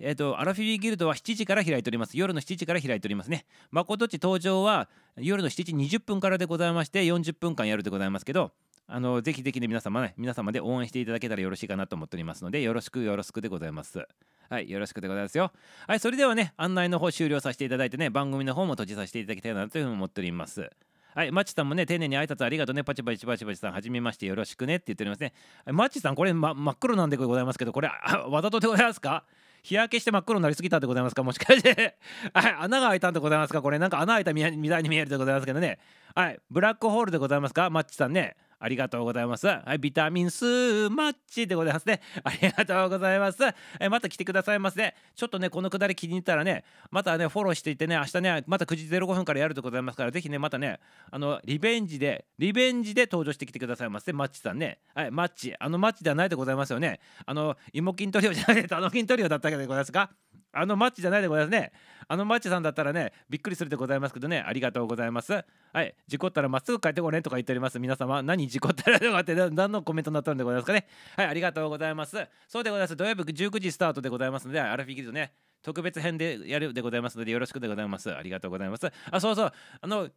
[0.00, 2.18] えっ、ー、とアラフィリギルドは7時から開いております。
[2.18, 3.46] 夜の7時から開いておりますね。
[3.70, 8.50] まことち登場は夜の7時20分からでございまして40分間やるでございますけど
[8.86, 14.06] あのぜひぜひね皆様ね皆様で応援していただけたらよろしいかなと思っておりますのでよろしくよろしくでございます
[14.50, 15.52] はいよろしくでございますよ
[15.86, 20.70] はいそれではね案内の方終了させていただいてね番組の方も閉じさせていただきたいなというふうに思っております
[21.14, 25.34] はい、マッチさんもね、丁寧に挨拶ありがとうね、パチパチパチパチさん、はじめましてよろしくねって言っておりますね。
[25.66, 27.90] マッチさん、これ、ま、真っ黒なんでございますけど、これ、
[28.30, 29.24] わざとでございますか
[29.62, 31.98] 日焼けして真っ黒になりすぎたんでございますかもしかして
[32.32, 34.48] はい、穴が開いたんでございますかこれ、なんか穴開いたみた
[34.78, 35.78] いに見えるでございますけどね。
[36.14, 38.36] はい、ブラックホールでございますかマッチさんね。
[38.62, 39.48] ありがとうございます。
[39.48, 42.00] はい、ビタミンスマッチでございますね。
[42.22, 43.38] ありがとうございます。
[43.80, 44.94] えまた来てくださいませ、ね。
[45.16, 46.62] ちょっとね、このくだり気に入ったらね、
[46.92, 50.78] またね、フォローしていってね、明日ね、また9時05分からやるでございますから、ぜひね、またね、
[51.10, 54.78] あの、リベンジで、リベンジで登場してきてくださいませ、マッチさんね。
[54.94, 55.52] はい、マッチ。
[55.58, 57.00] あのマッチではないでございますよね。
[57.26, 60.12] あの、芋筋トリオじゃない、あの筋トリオだったわけでございますか
[60.52, 61.72] あのマッチじゃないでございますね。
[62.08, 65.32] あのマッチさんだったらね、びっくりするでございますけどね、ありがとうございます。
[65.72, 67.78] はい、事故ったらまっすぐ帰ってこれとか言っております。
[67.78, 70.86] 皆様、何事故ったらとかって何のコメントになったんでございますかね。
[71.16, 72.16] はい、ありがとうございます。
[72.48, 72.96] そうでございます。
[72.96, 78.14] 土曜日19時スタートでございますので、アルフィギルドね、特別編でやるでございますので、よろしくでございます。
[78.14, 78.90] ありがとうございます。
[79.10, 80.10] あ、そうそう、あの、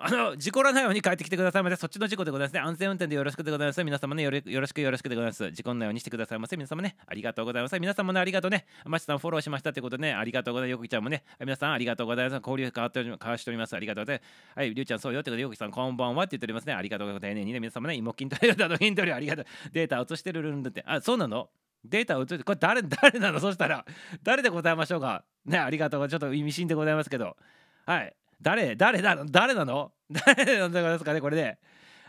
[0.00, 1.76] あの事故らないように帰ってきてくださいませ。
[1.76, 2.60] そっちの事故でございますね。
[2.60, 3.82] 安全運転でよろしくでございます。
[3.82, 5.50] 皆様ねよろしくよろしくでございます。
[5.50, 6.56] 事故らないようにしてくださいませ。
[6.56, 7.80] 皆様ね、ありがとうございます。
[7.80, 8.64] 皆様ね、ありがとうね。
[8.84, 10.72] マチさんフォローしましたということでね、ありがとうございます。
[10.72, 12.40] よくちゃんもね、皆さんありがとうございます。
[12.40, 13.74] 交流変わっており交わしております。
[13.74, 14.58] ありがとうございます。
[14.58, 16.74] はい、りゅうちゃんそうよということで、よくさんこんばんはって言っておりますね。
[16.74, 17.44] ありがとうございます。
[17.44, 19.46] ね、皆様ね、芋筋トレーダーのヒントありがとう。
[19.72, 20.84] データ映してるるんだって。
[20.86, 21.50] あ、そうなの
[21.84, 23.84] データ映って、これ誰、誰なのそしたら、
[24.22, 25.24] 誰でございましょうか。
[25.44, 26.08] ね、ありがとう。
[26.08, 27.36] ちょっと意味深でございますけど。
[27.84, 28.14] はい。
[28.40, 29.92] 誰誰だ誰なの？
[30.10, 31.58] 誰なんですかねこれで、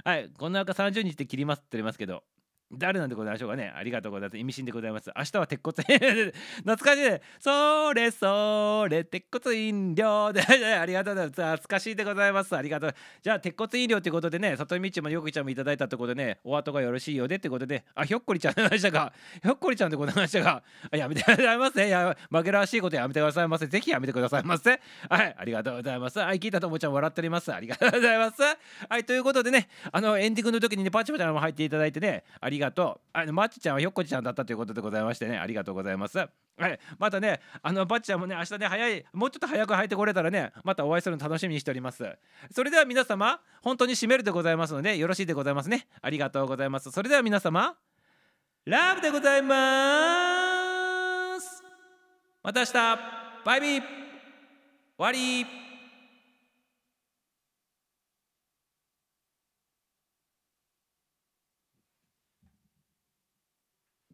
[0.04, 2.24] はい、こんな赤30日って切りますって言いますけど、
[2.72, 3.74] 誰なんでございましょうかね。
[3.76, 4.38] ありがとうございます。
[4.38, 5.12] 意味深でございます。
[5.16, 7.02] 明日は鉄骨懐かしい。
[7.02, 7.22] ね。
[7.40, 11.30] それそれ、鉄骨飲料でありがとうござい。
[11.30, 11.42] ます。
[11.42, 11.96] 懐かしい。
[11.96, 12.32] でござい。
[12.32, 12.56] ます。
[12.56, 12.96] ありがとう。
[13.24, 14.12] じゃあ、鉄骨飲料とい。
[14.12, 15.56] うことでね、里見ちもよくちゃんもい。
[15.56, 15.98] ただいたとい。
[15.98, 17.16] うことでね、お後がよろしい。
[17.16, 19.14] ようでってことで、あ、ひょっこりちゃんでましたか。
[19.42, 21.58] ひょっこりちゃんでございましたが、やめてください。
[21.58, 21.90] ませ。
[21.90, 22.82] や、紛らわしい。
[22.82, 23.48] ことやめてください。
[23.48, 23.68] ませ。
[23.68, 24.44] ぜひやめてください。
[24.44, 24.80] ませ。
[25.10, 26.00] はい、ありがとうござい。
[26.00, 26.20] ます。
[26.20, 27.52] はい、聞いたともちゃん笑っております。
[27.52, 28.18] ありがとうござい。
[28.18, 28.42] ます。
[28.90, 31.70] はい、ということでね、あの、エンディングの時にね、パチパチも入ってい。
[31.70, 33.08] ただいてね、ありがとう。
[33.14, 35.38] あのマッチちゃんはひょっこちゃんだったということでございましてね。
[35.38, 36.18] ありがとうございます。
[36.18, 36.28] は
[36.68, 36.80] い。
[36.98, 42.06] またねあのバッチちゃんもね明日ね早いもうちょっと早く入ってこれたらねまたお会いするの楽しみにしております。
[42.52, 45.88] それでは皆様本当に締めるでございますのでよろしいでございますね。
[46.02, 46.92] ありがとうございます。
[46.92, 47.76] それでは皆様
[48.66, 49.56] ラブでございま
[51.40, 51.64] す。
[52.44, 52.74] また明日。
[53.46, 53.82] バイビー。
[53.82, 53.88] 終
[54.98, 55.69] わり。